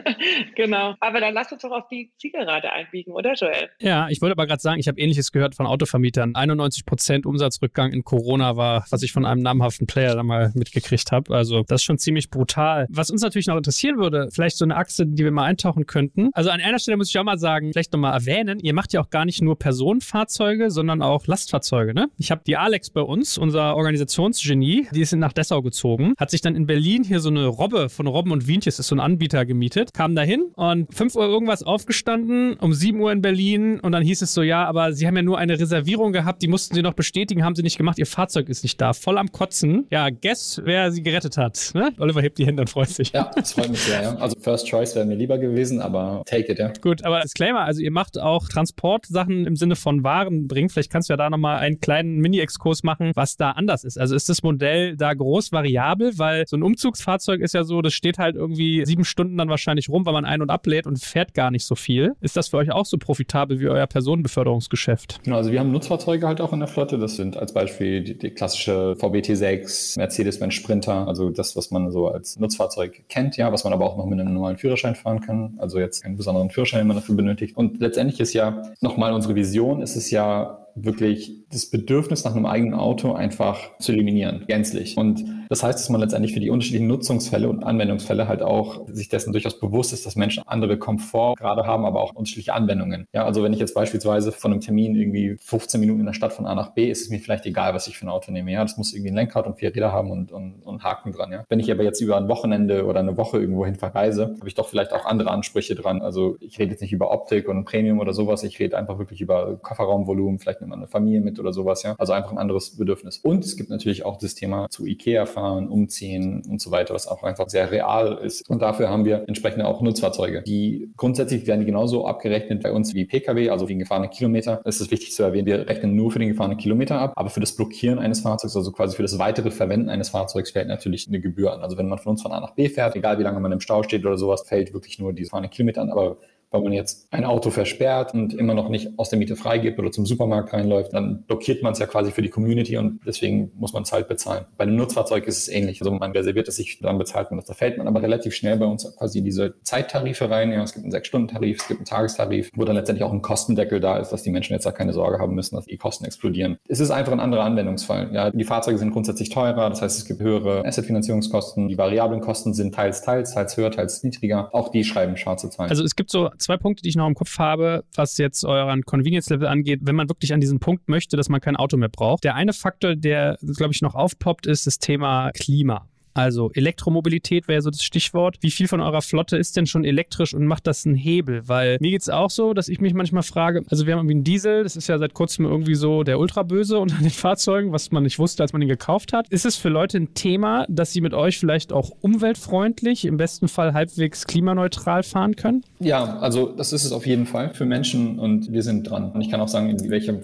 genau. 0.56 0.94
Aber 1.00 1.20
dann 1.20 1.34
lasst 1.34 1.52
uns 1.52 1.62
doch 1.62 1.72
auf 1.72 1.88
die 1.88 2.12
Zielgerade 2.18 2.72
einbiegen, 2.72 3.12
oder 3.12 3.34
Joel? 3.34 3.68
Ja, 3.80 4.08
ich 4.08 4.20
wollte 4.20 4.32
aber 4.32 4.46
gerade 4.46 4.62
sagen, 4.62 4.78
ich 4.78 4.88
habe 4.88 5.00
ähnliches 5.00 5.32
gehört 5.32 5.54
von 5.54 5.66
Autovermietern. 5.66 6.34
91 6.34 6.86
Prozent 6.86 7.26
Umsatzrückgang 7.26 7.92
in 7.92 8.04
Corona 8.04 8.56
war, 8.56 8.84
was 8.90 9.02
ich 9.02 9.12
von 9.12 9.24
einem 9.24 9.42
namhaften 9.42 9.86
Player 9.86 10.14
da 10.14 10.22
mal 10.22 10.52
mitgekriegt 10.54 11.10
habe. 11.12 11.34
Also 11.34 11.62
das 11.66 11.80
ist 11.80 11.84
schon 11.84 11.98
ziemlich 11.98 12.30
brutal. 12.30 12.86
Was 12.90 13.10
uns 13.10 13.22
natürlich 13.22 13.46
noch 13.46 13.56
interessieren 13.56 13.98
würde, 13.98 14.28
vielleicht 14.32 14.56
so 14.56 14.64
eine 14.64 14.76
Achse, 14.76 15.06
die 15.06 15.24
wir 15.24 15.32
mal 15.32 15.44
eintauchen 15.44 15.86
könnten. 15.86 16.30
Also 16.32 16.50
an 16.50 16.59
einer 16.60 16.78
Stelle 16.78 16.96
muss 16.96 17.08
ich 17.10 17.18
auch 17.18 17.24
mal 17.24 17.38
sagen, 17.38 17.72
vielleicht 17.72 17.92
nochmal 17.92 18.14
erwähnen, 18.14 18.58
ihr 18.60 18.74
macht 18.74 18.92
ja 18.92 19.00
auch 19.00 19.10
gar 19.10 19.24
nicht 19.24 19.42
nur 19.42 19.58
Personenfahrzeuge, 19.58 20.70
sondern 20.70 21.02
auch 21.02 21.26
Lastfahrzeuge, 21.26 21.94
ne? 21.94 22.08
Ich 22.16 22.30
habe 22.30 22.42
die 22.46 22.56
Alex 22.56 22.90
bei 22.90 23.02
uns, 23.02 23.38
unser 23.38 23.76
Organisationsgenie, 23.76 24.88
die 24.92 25.00
ist 25.00 25.12
nach 25.12 25.32
Dessau 25.32 25.62
gezogen, 25.62 26.14
hat 26.18 26.30
sich 26.30 26.40
dann 26.40 26.54
in 26.54 26.66
Berlin 26.66 27.04
hier 27.04 27.20
so 27.20 27.28
eine 27.28 27.46
Robbe 27.46 27.88
von 27.88 28.06
Robben 28.06 28.32
und 28.32 28.46
Wientjes, 28.46 28.78
ist 28.78 28.88
so 28.88 28.94
ein 28.94 29.00
Anbieter 29.00 29.44
gemietet, 29.44 29.92
kam 29.94 30.14
dahin 30.14 30.42
und 30.54 30.92
5 30.94 31.14
Uhr 31.16 31.26
irgendwas 31.26 31.62
aufgestanden, 31.62 32.54
um 32.54 32.72
7 32.72 33.00
Uhr 33.00 33.12
in 33.12 33.22
Berlin 33.22 33.80
und 33.80 33.92
dann 33.92 34.02
hieß 34.02 34.22
es 34.22 34.34
so, 34.34 34.42
ja, 34.42 34.64
aber 34.64 34.92
sie 34.92 35.06
haben 35.06 35.16
ja 35.16 35.22
nur 35.22 35.38
eine 35.38 35.58
Reservierung 35.58 36.12
gehabt, 36.12 36.42
die 36.42 36.48
mussten 36.48 36.74
sie 36.74 36.82
noch 36.82 36.94
bestätigen, 36.94 37.44
haben 37.44 37.54
sie 37.54 37.62
nicht 37.62 37.76
gemacht, 37.76 37.98
ihr 37.98 38.06
Fahrzeug 38.06 38.48
ist 38.48 38.62
nicht 38.62 38.80
da, 38.80 38.92
voll 38.92 39.18
am 39.18 39.32
Kotzen. 39.32 39.86
Ja, 39.90 40.10
guess, 40.10 40.60
wer 40.64 40.92
sie 40.92 41.02
gerettet 41.02 41.36
hat. 41.36 41.70
Ne? 41.74 41.92
Oliver 41.98 42.22
hebt 42.22 42.38
die 42.38 42.46
Hände 42.46 42.62
und 42.62 42.70
freut 42.70 42.88
sich. 42.88 43.12
Ja, 43.12 43.30
das 43.34 43.52
freut 43.52 43.70
mich 43.70 43.80
sehr, 43.80 44.02
ja. 44.02 44.14
Also 44.16 44.36
First 44.40 44.68
Choice 44.68 44.94
wäre 44.94 45.06
mir 45.06 45.16
lieber 45.16 45.38
gewesen, 45.38 45.80
aber 45.80 46.22
take 46.26 46.49
it, 46.50 46.58
ja. 46.58 46.72
Gut, 46.80 47.04
aber 47.04 47.20
Disclaimer, 47.20 47.60
also 47.60 47.80
ihr 47.80 47.90
macht 47.90 48.18
auch 48.18 48.48
Transportsachen 48.48 49.46
im 49.46 49.56
Sinne 49.56 49.76
von 49.76 50.04
Waren 50.04 50.48
bringen. 50.48 50.68
Vielleicht 50.68 50.90
kannst 50.90 51.08
du 51.08 51.12
ja 51.12 51.16
da 51.16 51.30
nochmal 51.30 51.58
einen 51.58 51.80
kleinen 51.80 52.18
Mini-Exkurs 52.18 52.82
machen, 52.82 53.12
was 53.14 53.36
da 53.36 53.52
anders 53.52 53.84
ist. 53.84 53.98
Also 53.98 54.14
ist 54.14 54.28
das 54.28 54.42
Modell 54.42 54.96
da 54.96 55.12
groß 55.14 55.52
variabel, 55.52 56.18
weil 56.18 56.46
so 56.46 56.56
ein 56.56 56.62
Umzugsfahrzeug 56.62 57.40
ist 57.40 57.54
ja 57.54 57.64
so, 57.64 57.82
das 57.82 57.94
steht 57.94 58.18
halt 58.18 58.36
irgendwie 58.36 58.84
sieben 58.84 59.04
Stunden 59.04 59.38
dann 59.38 59.48
wahrscheinlich 59.48 59.88
rum, 59.88 60.06
weil 60.06 60.12
man 60.12 60.24
ein- 60.24 60.42
und 60.42 60.50
ablädt 60.50 60.86
und 60.86 60.98
fährt 60.98 61.34
gar 61.34 61.50
nicht 61.50 61.64
so 61.64 61.74
viel. 61.74 62.14
Ist 62.20 62.36
das 62.36 62.48
für 62.48 62.58
euch 62.58 62.70
auch 62.72 62.86
so 62.86 62.98
profitabel 62.98 63.60
wie 63.60 63.68
euer 63.68 63.86
Personenbeförderungsgeschäft? 63.86 65.20
Genau, 65.24 65.36
also 65.36 65.52
wir 65.52 65.60
haben 65.60 65.72
Nutzfahrzeuge 65.72 66.26
halt 66.26 66.40
auch 66.40 66.52
in 66.52 66.60
der 66.60 66.68
Flotte. 66.68 66.98
Das 66.98 67.16
sind 67.16 67.36
als 67.36 67.52
Beispiel 67.52 68.02
die, 68.02 68.18
die 68.18 68.30
klassische 68.30 68.96
VBT6, 68.98 69.98
Mercedes-Benz 69.98 70.54
Sprinter, 70.54 71.06
also 71.06 71.30
das, 71.30 71.56
was 71.56 71.70
man 71.70 71.90
so 71.90 72.08
als 72.08 72.38
Nutzfahrzeug 72.38 73.02
kennt, 73.08 73.36
ja, 73.36 73.52
was 73.52 73.64
man 73.64 73.72
aber 73.72 73.86
auch 73.86 73.96
noch 73.96 74.06
mit 74.06 74.20
einem 74.20 74.34
normalen 74.34 74.56
Führerschein 74.56 74.94
fahren 74.94 75.20
kann. 75.20 75.54
Also 75.58 75.78
jetzt 75.78 76.02
keinen 76.02 76.16
besonderen 76.40 76.50
Führerschein, 76.50 76.86
man 76.86 76.96
dafür 76.96 77.14
benötigt. 77.14 77.56
Und 77.56 77.80
letztendlich 77.80 78.20
ist 78.20 78.32
ja 78.32 78.62
nochmal 78.80 79.12
unsere 79.12 79.34
Vision, 79.34 79.82
ist 79.82 79.96
es 79.96 80.10
ja 80.10 80.66
wirklich 80.74 81.44
das 81.50 81.66
Bedürfnis 81.66 82.24
nach 82.24 82.34
einem 82.34 82.46
eigenen 82.46 82.74
Auto 82.74 83.12
einfach 83.12 83.76
zu 83.78 83.92
eliminieren, 83.92 84.44
gänzlich. 84.46 84.96
Und 84.96 85.24
das 85.50 85.64
heißt, 85.64 85.80
dass 85.80 85.88
man 85.88 86.00
letztendlich 86.00 86.32
für 86.32 86.38
die 86.38 86.48
unterschiedlichen 86.48 86.86
Nutzungsfälle 86.86 87.48
und 87.48 87.64
Anwendungsfälle 87.64 88.28
halt 88.28 88.40
auch 88.40 88.86
sich 88.86 89.08
dessen 89.08 89.32
durchaus 89.32 89.58
bewusst 89.58 89.92
ist, 89.92 90.06
dass 90.06 90.14
Menschen 90.14 90.44
andere 90.46 90.78
Komfort 90.78 91.34
gerade 91.34 91.66
haben, 91.66 91.84
aber 91.84 92.00
auch 92.00 92.14
unterschiedliche 92.14 92.54
Anwendungen. 92.54 93.08
Ja, 93.12 93.24
also 93.24 93.42
wenn 93.42 93.52
ich 93.52 93.58
jetzt 93.58 93.74
beispielsweise 93.74 94.30
von 94.30 94.52
einem 94.52 94.60
Termin 94.60 94.94
irgendwie 94.94 95.36
15 95.40 95.80
Minuten 95.80 95.98
in 95.98 96.06
der 96.06 96.12
Stadt 96.12 96.32
von 96.32 96.46
A 96.46 96.54
nach 96.54 96.72
B, 96.72 96.88
ist 96.88 97.02
es 97.02 97.10
mir 97.10 97.18
vielleicht 97.18 97.46
egal, 97.46 97.74
was 97.74 97.88
ich 97.88 97.98
für 97.98 98.06
ein 98.06 98.10
Auto 98.10 98.30
nehme. 98.30 98.52
Ja, 98.52 98.62
das 98.62 98.76
muss 98.76 98.92
irgendwie 98.92 99.10
ein 99.10 99.16
Lenkrad 99.16 99.48
und 99.48 99.58
vier 99.58 99.74
Räder 99.74 99.90
haben 99.90 100.12
und, 100.12 100.30
und, 100.30 100.62
und 100.62 100.84
Haken 100.84 101.10
dran. 101.10 101.32
Ja, 101.32 101.44
wenn 101.48 101.58
ich 101.58 101.72
aber 101.72 101.82
jetzt 101.82 102.00
über 102.00 102.16
ein 102.16 102.28
Wochenende 102.28 102.86
oder 102.86 103.00
eine 103.00 103.16
Woche 103.16 103.40
irgendwo 103.40 103.66
hin 103.66 103.74
verreise, 103.74 104.36
habe 104.38 104.46
ich 104.48 104.54
doch 104.54 104.68
vielleicht 104.68 104.92
auch 104.92 105.04
andere 105.04 105.32
Ansprüche 105.32 105.74
dran. 105.74 106.00
Also 106.00 106.36
ich 106.38 106.60
rede 106.60 106.70
jetzt 106.70 106.80
nicht 106.80 106.92
über 106.92 107.10
Optik 107.10 107.48
und 107.48 107.64
Premium 107.64 107.98
oder 107.98 108.12
sowas. 108.12 108.44
Ich 108.44 108.60
rede 108.60 108.78
einfach 108.78 109.00
wirklich 109.00 109.20
über 109.20 109.56
Kofferraumvolumen, 109.56 110.38
vielleicht 110.38 110.60
nimmt 110.60 110.70
man 110.70 110.78
eine 110.78 110.86
Familie 110.86 111.20
mit 111.20 111.40
oder 111.40 111.52
sowas. 111.52 111.82
Ja, 111.82 111.96
also 111.98 112.12
einfach 112.12 112.30
ein 112.30 112.38
anderes 112.38 112.76
Bedürfnis. 112.76 113.18
Und 113.18 113.44
es 113.44 113.56
gibt 113.56 113.70
natürlich 113.70 114.04
auch 114.04 114.16
das 114.16 114.36
Thema 114.36 114.68
zu 114.70 114.86
Ikea 114.86 115.26
fahren, 115.26 115.39
umziehen 115.40 116.42
und 116.48 116.60
so 116.60 116.70
weiter, 116.70 116.94
was 116.94 117.06
auch 117.06 117.22
einfach 117.22 117.48
sehr 117.48 117.70
real 117.70 118.18
ist. 118.22 118.48
Und 118.48 118.62
dafür 118.62 118.88
haben 118.88 119.04
wir 119.04 119.24
entsprechende 119.26 119.66
auch 119.66 119.80
Nutzfahrzeuge. 119.80 120.42
Die 120.42 120.90
grundsätzlich 120.96 121.46
werden 121.46 121.60
die 121.60 121.66
genauso 121.66 122.06
abgerechnet 122.06 122.62
bei 122.62 122.72
uns 122.72 122.94
wie 122.94 123.04
Pkw, 123.04 123.50
also 123.50 123.68
wie 123.68 123.76
gefahrene 123.76 124.08
Kilometer. 124.08 124.60
Es 124.64 124.80
ist 124.80 124.90
wichtig 124.90 125.12
zu 125.12 125.22
erwähnen, 125.22 125.46
wir 125.46 125.68
rechnen 125.68 125.94
nur 125.96 126.10
für 126.10 126.18
den 126.18 126.28
gefahrenen 126.28 126.58
Kilometer 126.58 127.00
ab, 127.00 127.12
aber 127.16 127.30
für 127.30 127.40
das 127.40 127.54
Blockieren 127.56 127.98
eines 127.98 128.20
Fahrzeugs, 128.20 128.56
also 128.56 128.72
quasi 128.72 128.96
für 128.96 129.02
das 129.02 129.18
weitere 129.18 129.50
Verwenden 129.50 129.88
eines 129.88 130.10
Fahrzeugs, 130.10 130.50
fällt 130.50 130.68
natürlich 130.68 131.08
eine 131.08 131.20
Gebühr 131.20 131.52
an. 131.52 131.60
Also 131.60 131.76
wenn 131.76 131.88
man 131.88 131.98
von 131.98 132.12
uns 132.12 132.22
von 132.22 132.32
A 132.32 132.40
nach 132.40 132.54
B 132.54 132.68
fährt, 132.68 132.96
egal 132.96 133.18
wie 133.18 133.22
lange 133.22 133.40
man 133.40 133.52
im 133.52 133.60
Stau 133.60 133.82
steht 133.82 134.04
oder 134.04 134.18
sowas, 134.18 134.42
fällt 134.42 134.72
wirklich 134.72 134.98
nur 134.98 135.12
diese 135.12 135.30
gefahrene 135.30 135.48
Kilometer 135.48 135.82
an, 135.82 135.90
aber 135.90 136.16
weil 136.50 136.62
man 136.62 136.72
jetzt 136.72 137.06
ein 137.12 137.24
Auto 137.24 137.50
versperrt 137.50 138.14
und 138.14 138.34
immer 138.34 138.54
noch 138.54 138.68
nicht 138.68 138.98
aus 138.98 139.10
der 139.10 139.18
Miete 139.18 139.36
freigibt 139.36 139.78
oder 139.78 139.90
zum 139.90 140.06
Supermarkt 140.06 140.52
reinläuft, 140.52 140.92
dann 140.92 141.22
blockiert 141.22 141.62
man 141.62 141.72
es 141.72 141.78
ja 141.78 141.86
quasi 141.86 142.10
für 142.10 142.22
die 142.22 142.28
Community 142.28 142.76
und 142.76 143.00
deswegen 143.06 143.52
muss 143.56 143.72
man 143.72 143.84
es 143.84 143.92
halt 143.92 144.08
bezahlen. 144.08 144.46
Bei 144.56 144.64
einem 144.64 144.76
Nutzfahrzeug 144.76 145.26
ist 145.26 145.38
es 145.38 145.48
ähnlich. 145.48 145.80
Also 145.80 145.92
man 145.92 146.12
reserviert 146.12 146.48
es 146.48 146.56
sich, 146.56 146.80
dann 146.80 146.98
bezahlt 146.98 147.30
man 147.30 147.38
das. 147.38 147.46
Da 147.46 147.54
fällt 147.54 147.78
man 147.78 147.86
aber 147.86 148.02
relativ 148.02 148.34
schnell 148.34 148.56
bei 148.56 148.66
uns 148.66 148.90
quasi 148.96 149.22
diese 149.22 149.54
Zeittarife 149.62 150.30
rein. 150.30 150.52
Ja, 150.52 150.62
es 150.62 150.72
gibt 150.72 150.84
einen 150.84 150.92
Sechs-Stunden-Tarif, 150.92 151.60
es 151.60 151.68
gibt 151.68 151.80
einen 151.80 151.86
Tagestarif, 151.86 152.50
wo 152.54 152.64
dann 152.64 152.76
letztendlich 152.76 153.04
auch 153.04 153.12
ein 153.12 153.22
Kostendeckel 153.22 153.80
da 153.80 153.98
ist, 153.98 154.10
dass 154.10 154.22
die 154.22 154.30
Menschen 154.30 154.52
jetzt 154.54 154.66
da 154.66 154.72
keine 154.72 154.92
Sorge 154.92 155.18
haben 155.18 155.34
müssen, 155.34 155.54
dass 155.56 155.66
die 155.66 155.76
Kosten 155.76 156.04
explodieren. 156.04 156.58
Es 156.68 156.80
ist 156.80 156.90
einfach 156.90 157.12
ein 157.12 157.20
anderer 157.20 157.44
Anwendungsfall. 157.44 158.10
Ja, 158.12 158.30
die 158.30 158.44
Fahrzeuge 158.44 158.78
sind 158.78 158.90
grundsätzlich 158.90 159.30
teurer, 159.30 159.70
das 159.70 159.82
heißt, 159.82 159.98
es 159.98 160.04
gibt 160.04 160.20
höhere 160.20 160.64
Assetfinanzierungskosten. 160.64 161.68
Die 161.68 161.78
variablen 161.78 162.20
Kosten 162.20 162.54
sind 162.54 162.74
teils, 162.74 163.02
teils, 163.02 163.34
teils 163.34 163.56
höher, 163.56 163.70
teils 163.70 164.02
niedriger. 164.02 164.48
Auch 164.52 164.68
die 164.68 164.84
schreiben 164.84 165.16
schwarze 165.16 165.50
Zahlen. 165.50 165.70
Also 165.70 165.84
es 165.84 165.94
gibt 165.94 166.10
so 166.10 166.30
zwei 166.40 166.56
Punkte, 166.56 166.82
die 166.82 166.88
ich 166.88 166.96
noch 166.96 167.06
im 167.06 167.14
Kopf 167.14 167.38
habe, 167.38 167.84
was 167.94 168.18
jetzt 168.18 168.44
euren 168.44 168.82
Convenience-Level 168.82 169.46
angeht, 169.46 169.80
wenn 169.82 169.94
man 169.94 170.08
wirklich 170.08 170.32
an 170.32 170.40
diesen 170.40 170.60
Punkt 170.60 170.88
möchte, 170.88 171.16
dass 171.16 171.28
man 171.28 171.40
kein 171.40 171.56
Auto 171.56 171.76
mehr 171.76 171.88
braucht. 171.88 172.24
Der 172.24 172.34
eine 172.34 172.52
Faktor, 172.52 172.96
der, 172.96 173.38
glaube 173.56 173.72
ich, 173.72 173.82
noch 173.82 173.94
aufpoppt, 173.94 174.46
ist 174.46 174.66
das 174.66 174.78
Thema 174.78 175.30
Klima. 175.32 175.86
Also 176.14 176.50
Elektromobilität 176.54 177.48
wäre 177.48 177.62
so 177.62 177.70
das 177.70 177.82
Stichwort. 177.82 178.36
Wie 178.40 178.50
viel 178.50 178.68
von 178.68 178.80
eurer 178.80 179.02
Flotte 179.02 179.36
ist 179.36 179.56
denn 179.56 179.66
schon 179.66 179.84
elektrisch 179.84 180.34
und 180.34 180.46
macht 180.46 180.66
das 180.66 180.86
einen 180.86 180.96
Hebel? 180.96 181.48
Weil 181.48 181.78
mir 181.80 181.90
geht 181.90 182.02
es 182.02 182.08
auch 182.08 182.30
so, 182.30 182.52
dass 182.52 182.68
ich 182.68 182.80
mich 182.80 182.94
manchmal 182.94 183.22
frage, 183.22 183.62
also 183.70 183.86
wir 183.86 183.92
haben 183.92 184.00
irgendwie 184.00 184.14
einen 184.14 184.24
Diesel, 184.24 184.62
das 184.64 184.76
ist 184.76 184.88
ja 184.88 184.98
seit 184.98 185.14
kurzem 185.14 185.44
irgendwie 185.44 185.74
so 185.74 186.02
der 186.02 186.18
Ultraböse 186.18 186.78
unter 186.80 186.96
den 186.96 187.10
Fahrzeugen, 187.10 187.72
was 187.72 187.90
man 187.90 188.02
nicht 188.02 188.18
wusste, 188.18 188.42
als 188.42 188.52
man 188.52 188.62
ihn 188.62 188.68
gekauft 188.68 189.12
hat. 189.12 189.28
Ist 189.28 189.46
es 189.46 189.56
für 189.56 189.68
Leute 189.68 189.98
ein 189.98 190.14
Thema, 190.14 190.66
dass 190.68 190.92
sie 190.92 191.00
mit 191.00 191.14
euch 191.14 191.38
vielleicht 191.38 191.72
auch 191.72 191.90
umweltfreundlich, 192.00 193.04
im 193.04 193.16
besten 193.16 193.48
Fall 193.48 193.72
halbwegs 193.72 194.26
klimaneutral 194.26 195.02
fahren 195.02 195.36
können? 195.36 195.64
Ja, 195.78 196.18
also 196.18 196.50
das 196.50 196.72
ist 196.72 196.84
es 196.84 196.92
auf 196.92 197.06
jeden 197.06 197.26
Fall 197.26 197.54
für 197.54 197.64
Menschen 197.64 198.18
und 198.18 198.52
wir 198.52 198.62
sind 198.62 198.90
dran. 198.90 199.12
Und 199.12 199.20
ich 199.20 199.30
kann 199.30 199.40
auch 199.40 199.48
sagen, 199.48 199.70
in 199.70 199.90
welchen 199.90 200.22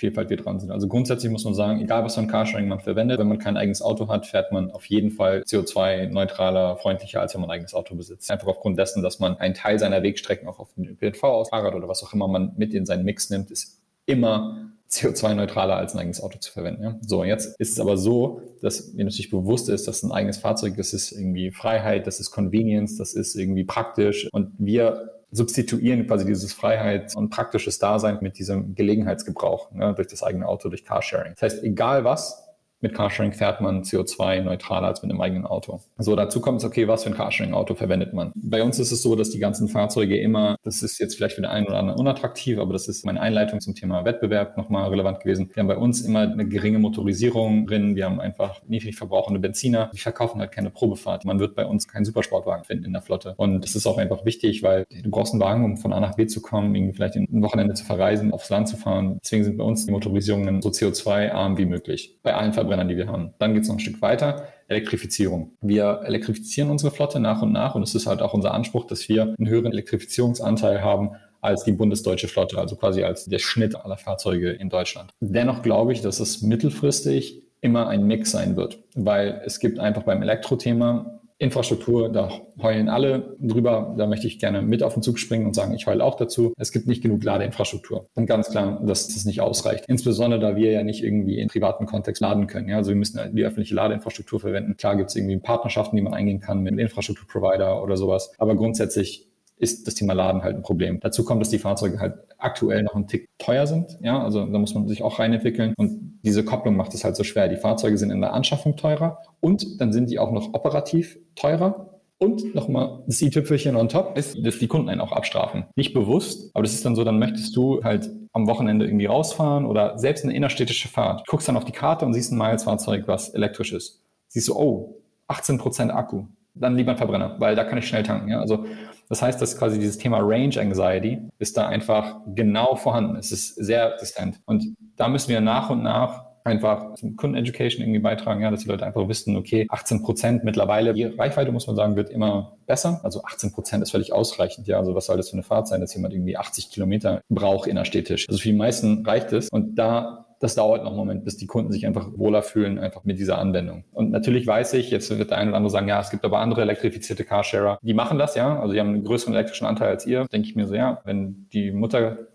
Facettenvielfalt 0.00 0.30
wir 0.30 0.36
dran 0.36 0.60
sind. 0.60 0.70
Also 0.70 0.88
grundsätzlich 0.88 1.30
muss 1.30 1.44
man 1.44 1.54
sagen, 1.54 1.80
egal 1.80 2.04
was 2.04 2.14
für 2.14 2.20
ein 2.20 2.28
Carsharing 2.28 2.68
man 2.68 2.80
verwendet, 2.80 3.18
wenn 3.18 3.28
man 3.28 3.38
kein 3.38 3.56
eigenes 3.56 3.82
Auto 3.82 4.08
hat, 4.08 4.26
fährt 4.26 4.52
man 4.52 4.70
auf 4.70 4.86
jeden 4.86 5.10
Fall 5.10 5.42
CO2-neutraler, 5.46 6.76
freundlicher, 6.76 7.20
als 7.20 7.34
wenn 7.34 7.42
man 7.42 7.50
ein 7.50 7.54
eigenes 7.54 7.74
Auto 7.74 7.94
besitzt. 7.94 8.30
Einfach 8.30 8.48
aufgrund 8.48 8.78
dessen, 8.78 9.02
dass 9.02 9.18
man 9.18 9.36
einen 9.36 9.54
Teil 9.54 9.78
seiner 9.78 10.02
Wegstrecken 10.02 10.48
auch 10.48 10.58
auf 10.58 10.72
den 10.74 10.86
ÖPNV 10.86 11.22
auslagert 11.22 11.74
oder 11.74 11.88
was 11.88 12.02
auch 12.02 12.12
immer 12.14 12.28
man 12.28 12.52
mit 12.56 12.74
in 12.74 12.86
seinen 12.86 13.04
Mix 13.04 13.30
nimmt, 13.30 13.50
ist 13.50 13.78
immer 14.06 14.70
CO2-neutraler 14.90 15.76
als 15.76 15.94
ein 15.94 16.00
eigenes 16.00 16.20
Auto 16.20 16.38
zu 16.38 16.50
verwenden. 16.50 16.82
Ja? 16.82 16.98
So, 17.06 17.22
jetzt 17.22 17.60
ist 17.60 17.72
es 17.72 17.80
aber 17.80 17.96
so, 17.96 18.42
dass 18.60 18.92
mir 18.92 19.04
natürlich 19.04 19.30
bewusst 19.30 19.68
ist, 19.68 19.86
dass 19.86 20.02
ein 20.02 20.10
eigenes 20.10 20.38
Fahrzeug, 20.38 20.76
das 20.76 20.92
ist 20.92 21.12
irgendwie 21.12 21.52
Freiheit, 21.52 22.06
das 22.08 22.18
ist 22.18 22.32
Convenience, 22.32 22.96
das 22.96 23.14
ist 23.14 23.36
irgendwie 23.36 23.64
praktisch 23.64 24.28
und 24.32 24.52
wir 24.58 25.19
substituieren 25.32 26.06
quasi 26.06 26.26
dieses 26.26 26.52
Freiheit 26.52 27.14
und 27.14 27.30
praktisches 27.30 27.78
Dasein 27.78 28.18
mit 28.20 28.38
diesem 28.38 28.74
Gelegenheitsgebrauch 28.74 29.70
ne, 29.72 29.94
durch 29.94 30.08
das 30.08 30.22
eigene 30.22 30.46
Auto, 30.46 30.68
durch 30.68 30.84
Carsharing. 30.84 31.34
Das 31.34 31.42
heißt, 31.42 31.64
egal 31.64 32.04
was, 32.04 32.49
mit 32.80 32.94
Carsharing 32.94 33.32
fährt 33.32 33.60
man 33.60 33.82
CO2-neutraler 33.82 34.86
als 34.86 35.02
mit 35.02 35.10
einem 35.10 35.20
eigenen 35.20 35.46
Auto. 35.46 35.80
So, 35.98 36.16
dazu 36.16 36.40
kommt 36.40 36.58
es, 36.58 36.64
okay, 36.64 36.88
was 36.88 37.04
für 37.04 37.10
ein 37.10 37.16
Carsharing-Auto 37.16 37.74
verwendet 37.74 38.14
man? 38.14 38.32
Bei 38.34 38.62
uns 38.62 38.78
ist 38.78 38.92
es 38.92 39.02
so, 39.02 39.16
dass 39.16 39.30
die 39.30 39.38
ganzen 39.38 39.68
Fahrzeuge 39.68 40.18
immer, 40.18 40.56
das 40.62 40.82
ist 40.82 40.98
jetzt 40.98 41.16
vielleicht 41.16 41.34
für 41.34 41.42
den 41.42 41.50
einen 41.50 41.66
oder 41.66 41.78
anderen 41.78 42.00
unattraktiv, 42.00 42.58
aber 42.58 42.72
das 42.72 42.88
ist 42.88 43.04
meine 43.04 43.20
Einleitung 43.20 43.60
zum 43.60 43.74
Thema 43.74 44.04
Wettbewerb 44.04 44.56
nochmal 44.56 44.88
relevant 44.88 45.20
gewesen. 45.20 45.50
Wir 45.52 45.60
haben 45.60 45.68
bei 45.68 45.76
uns 45.76 46.00
immer 46.00 46.20
eine 46.20 46.48
geringe 46.48 46.78
Motorisierung 46.78 47.66
drin, 47.66 47.96
wir 47.96 48.06
haben 48.06 48.20
einfach 48.20 48.60
niedrig 48.66 48.96
verbrauchende 48.96 49.40
Benziner. 49.40 49.90
Wir 49.92 50.00
verkaufen 50.00 50.40
halt 50.40 50.52
keine 50.52 50.70
Probefahrt. 50.70 51.24
Man 51.24 51.38
wird 51.38 51.54
bei 51.54 51.66
uns 51.66 51.86
keinen 51.86 52.04
Supersportwagen 52.04 52.64
finden 52.64 52.84
in 52.84 52.92
der 52.92 53.02
Flotte. 53.02 53.34
Und 53.36 53.62
das 53.62 53.74
ist 53.74 53.86
auch 53.86 53.98
einfach 53.98 54.24
wichtig, 54.24 54.62
weil 54.62 54.86
du 54.90 55.10
brauchst 55.10 55.32
einen 55.32 55.42
Wagen, 55.42 55.64
um 55.64 55.76
von 55.76 55.92
A 55.92 56.00
nach 56.00 56.16
B 56.16 56.26
zu 56.26 56.40
kommen, 56.40 56.74
irgendwie 56.74 56.94
vielleicht 56.94 57.16
ein 57.16 57.42
Wochenende 57.42 57.74
zu 57.74 57.84
verreisen, 57.84 58.32
aufs 58.32 58.48
Land 58.48 58.68
zu 58.68 58.76
fahren. 58.76 59.18
Deswegen 59.22 59.44
sind 59.44 59.58
bei 59.58 59.64
uns 59.64 59.86
die 59.86 59.92
Motorisierungen 59.92 60.62
so 60.62 60.70
CO2-arm 60.70 61.58
wie 61.58 61.66
möglich. 61.66 62.18
Bei 62.22 62.34
allen 62.34 62.52
Verbrennern, 62.70 62.88
die 62.88 62.96
wir 62.96 63.08
haben. 63.08 63.34
Dann 63.38 63.52
geht 63.52 63.64
es 63.64 63.68
noch 63.68 63.76
ein 63.76 63.80
Stück 63.80 64.00
weiter. 64.00 64.46
Elektrifizierung. 64.68 65.52
Wir 65.60 66.02
elektrifizieren 66.04 66.70
unsere 66.70 66.92
Flotte 66.92 67.18
nach 67.18 67.42
und 67.42 67.50
nach 67.50 67.74
und 67.74 67.82
es 67.82 67.96
ist 67.96 68.06
halt 68.06 68.22
auch 68.22 68.32
unser 68.32 68.54
Anspruch, 68.54 68.86
dass 68.86 69.08
wir 69.08 69.34
einen 69.36 69.48
höheren 69.48 69.72
Elektrifizierungsanteil 69.72 70.82
haben 70.82 71.10
als 71.40 71.64
die 71.64 71.72
bundesdeutsche 71.72 72.28
Flotte, 72.28 72.58
also 72.58 72.76
quasi 72.76 73.02
als 73.02 73.24
der 73.24 73.40
Schnitt 73.40 73.74
aller 73.74 73.96
Fahrzeuge 73.96 74.50
in 74.50 74.68
Deutschland. 74.68 75.10
Dennoch 75.20 75.62
glaube 75.62 75.92
ich, 75.92 76.00
dass 76.02 76.20
es 76.20 76.42
mittelfristig 76.42 77.42
immer 77.60 77.88
ein 77.88 78.06
Mix 78.06 78.30
sein 78.30 78.56
wird, 78.56 78.78
weil 78.94 79.42
es 79.44 79.58
gibt 79.58 79.80
einfach 79.80 80.04
beim 80.04 80.22
Elektrothema 80.22 81.19
Infrastruktur, 81.40 82.10
da 82.10 82.30
heulen 82.60 82.90
alle 82.90 83.34
drüber. 83.40 83.94
Da 83.96 84.06
möchte 84.06 84.26
ich 84.26 84.38
gerne 84.38 84.60
mit 84.60 84.82
auf 84.82 84.92
den 84.92 85.02
Zug 85.02 85.18
springen 85.18 85.46
und 85.46 85.54
sagen, 85.54 85.72
ich 85.72 85.86
heule 85.86 86.04
auch 86.04 86.16
dazu. 86.16 86.52
Es 86.58 86.70
gibt 86.70 86.86
nicht 86.86 87.02
genug 87.02 87.24
Ladeinfrastruktur. 87.24 88.06
Und 88.14 88.26
ganz 88.26 88.50
klar, 88.50 88.78
dass 88.84 89.08
das 89.08 89.24
nicht 89.24 89.40
ausreicht. 89.40 89.86
Insbesondere, 89.88 90.38
da 90.38 90.56
wir 90.56 90.70
ja 90.70 90.82
nicht 90.82 91.02
irgendwie 91.02 91.40
in 91.40 91.48
privaten 91.48 91.86
Kontext 91.86 92.20
laden 92.20 92.46
können. 92.46 92.68
Ja, 92.68 92.76
also 92.76 92.90
wir 92.90 92.96
müssen 92.96 93.18
die 93.34 93.42
öffentliche 93.42 93.74
Ladeinfrastruktur 93.74 94.38
verwenden. 94.38 94.76
Klar 94.76 94.96
gibt 94.96 95.08
es 95.08 95.16
irgendwie 95.16 95.38
Partnerschaften, 95.38 95.96
die 95.96 96.02
man 96.02 96.12
eingehen 96.12 96.40
kann 96.40 96.60
mit 96.60 96.78
Infrastrukturprovider 96.78 97.82
oder 97.82 97.96
sowas. 97.96 98.32
Aber 98.36 98.54
grundsätzlich 98.54 99.29
ist 99.60 99.86
das 99.86 99.94
Thema 99.94 100.14
Laden 100.14 100.42
halt 100.42 100.56
ein 100.56 100.62
Problem. 100.62 100.98
Dazu 101.00 101.24
kommt, 101.24 101.40
dass 101.40 101.50
die 101.50 101.58
Fahrzeuge 101.58 102.00
halt 102.00 102.14
aktuell 102.38 102.82
noch 102.82 102.94
ein 102.94 103.06
Tick 103.06 103.28
teuer 103.38 103.66
sind. 103.66 103.98
Ja, 104.00 104.22
also 104.22 104.46
da 104.46 104.58
muss 104.58 104.74
man 104.74 104.88
sich 104.88 105.02
auch 105.02 105.18
reinentwickeln. 105.18 105.74
Und 105.76 106.18
diese 106.22 106.44
Kopplung 106.44 106.76
macht 106.76 106.94
es 106.94 107.04
halt 107.04 107.14
so 107.14 107.24
schwer. 107.24 107.48
Die 107.48 107.56
Fahrzeuge 107.56 107.98
sind 107.98 108.10
in 108.10 108.20
der 108.20 108.32
Anschaffung 108.32 108.76
teurer 108.76 109.18
und 109.40 109.80
dann 109.80 109.92
sind 109.92 110.10
die 110.10 110.18
auch 110.18 110.32
noch 110.32 110.54
operativ 110.54 111.18
teurer. 111.34 111.90
Und 112.18 112.54
nochmal 112.54 113.02
das 113.06 113.22
i-Tüpfelchen 113.22 113.76
on 113.76 113.88
top 113.88 114.18
ist, 114.18 114.44
dass 114.44 114.58
die 114.58 114.66
Kunden 114.66 114.90
einen 114.90 115.00
auch 115.00 115.12
abstrafen. 115.12 115.64
Nicht 115.74 115.94
bewusst, 115.94 116.50
aber 116.52 116.62
das 116.62 116.74
ist 116.74 116.84
dann 116.84 116.94
so, 116.94 117.02
dann 117.02 117.18
möchtest 117.18 117.56
du 117.56 117.82
halt 117.82 118.10
am 118.32 118.46
Wochenende 118.46 118.84
irgendwie 118.84 119.06
rausfahren 119.06 119.64
oder 119.64 119.98
selbst 119.98 120.24
eine 120.24 120.34
innerstädtische 120.34 120.88
Fahrt. 120.88 121.20
Du 121.20 121.30
guckst 121.30 121.48
dann 121.48 121.56
auf 121.56 121.64
die 121.64 121.72
Karte 121.72 122.04
und 122.04 122.12
siehst 122.12 122.30
ein 122.32 122.38
Miles-Fahrzeug, 122.38 123.04
was 123.06 123.30
elektrisch 123.30 123.72
ist. 123.72 124.02
Siehst 124.28 124.48
du, 124.48 124.54
oh, 124.54 124.96
18% 125.28 125.90
Akku. 125.90 126.24
Dann 126.54 126.76
lieber 126.76 126.92
ein 126.92 126.98
Verbrenner, 126.98 127.36
weil 127.38 127.56
da 127.56 127.64
kann 127.64 127.78
ich 127.78 127.88
schnell 127.88 128.02
tanken. 128.02 128.28
Ja? 128.28 128.40
Also 128.40 128.66
das 129.10 129.22
heißt, 129.22 129.42
dass 129.42 129.58
quasi 129.58 129.80
dieses 129.80 129.98
Thema 129.98 130.18
Range 130.20 130.56
Anxiety 130.58 131.20
ist 131.38 131.56
da 131.56 131.66
einfach 131.66 132.20
genau 132.28 132.76
vorhanden. 132.76 133.16
Es 133.16 133.32
ist 133.32 133.56
sehr 133.56 133.92
existent. 133.94 134.40
Und 134.46 134.64
da 134.94 135.08
müssen 135.08 135.30
wir 135.30 135.40
nach 135.40 135.68
und 135.68 135.82
nach 135.82 136.29
einfach 136.44 136.94
zum 136.94 137.16
Kundeneducation 137.16 137.82
irgendwie 137.82 138.00
beitragen, 138.00 138.42
ja, 138.42 138.50
dass 138.50 138.60
die 138.60 138.68
Leute 138.68 138.86
einfach 138.86 139.08
wissen, 139.08 139.36
okay, 139.36 139.66
18 139.68 140.02
Prozent 140.02 140.44
mittlerweile, 140.44 140.94
die 140.94 141.04
Reichweite, 141.04 141.52
muss 141.52 141.66
man 141.66 141.76
sagen, 141.76 141.96
wird 141.96 142.10
immer 142.10 142.56
besser. 142.66 143.00
Also 143.02 143.22
18 143.24 143.52
Prozent 143.52 143.82
ist 143.82 143.90
völlig 143.90 144.12
ausreichend, 144.12 144.66
ja. 144.66 144.78
Also 144.78 144.94
was 144.94 145.06
soll 145.06 145.16
das 145.16 145.30
für 145.30 145.34
eine 145.34 145.42
Fahrt 145.42 145.68
sein, 145.68 145.80
dass 145.80 145.94
jemand 145.94 146.14
irgendwie 146.14 146.36
80 146.36 146.70
Kilometer 146.70 147.22
braucht 147.28 147.68
innerstädtisch? 147.68 148.28
Also 148.28 148.40
für 148.40 148.48
die 148.48 148.56
meisten 148.56 149.04
reicht 149.06 149.32
es. 149.32 149.48
Und 149.48 149.76
da 149.76 150.26
das 150.40 150.54
dauert 150.54 150.82
noch 150.82 150.90
einen 150.90 150.98
Moment, 150.98 151.24
bis 151.24 151.36
die 151.36 151.46
Kunden 151.46 151.70
sich 151.70 151.86
einfach 151.86 152.08
wohler 152.16 152.42
fühlen, 152.42 152.78
einfach 152.78 153.04
mit 153.04 153.18
dieser 153.18 153.38
Anwendung. 153.38 153.84
Und 153.92 154.10
natürlich 154.10 154.46
weiß 154.46 154.72
ich, 154.72 154.90
jetzt 154.90 155.16
wird 155.16 155.30
der 155.30 155.36
eine 155.36 155.50
oder 155.50 155.58
andere 155.58 155.70
sagen, 155.70 155.86
ja, 155.86 156.00
es 156.00 156.08
gibt 156.08 156.24
aber 156.24 156.38
andere 156.38 156.62
elektrifizierte 156.62 157.24
Carsharer, 157.24 157.78
die 157.82 157.92
machen 157.92 158.18
das, 158.18 158.34
ja. 158.34 158.58
Also 158.58 158.72
die 158.72 158.80
haben 158.80 158.88
einen 158.88 159.04
größeren 159.04 159.34
elektrischen 159.34 159.66
Anteil 159.66 159.88
als 159.88 160.06
ihr. 160.06 160.24
Denke 160.32 160.48
ich 160.48 160.56
mir 160.56 160.66
so, 160.66 160.74
ja, 160.74 161.02
wenn 161.04 161.46
die 161.52 161.72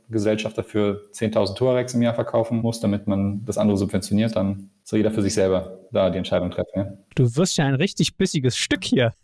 Muttergesellschaft 0.08 0.58
dafür 0.58 1.04
10.000 1.13 1.56
Touaregs 1.56 1.94
im 1.94 2.02
Jahr 2.02 2.13
verkaufen 2.13 2.60
muss, 2.60 2.80
damit 2.80 3.08
man 3.08 3.44
das 3.46 3.58
andere 3.58 3.78
subventioniert, 3.78 4.36
dann 4.36 4.70
soll 4.84 4.98
jeder 4.98 5.12
für 5.12 5.22
sich 5.22 5.34
selber 5.34 5.80
da 5.91 6.10
die 6.10 6.18
Entscheidung 6.18 6.52
treffen. 6.52 6.72
Ja? 6.76 6.94
Du 7.15 7.36
wirst 7.36 7.58
ja 7.58 7.65
ein 7.65 7.76
richtig 7.76 8.18
bissiges 8.18 8.58
Stück 8.58 8.84
hier. 8.84 9.13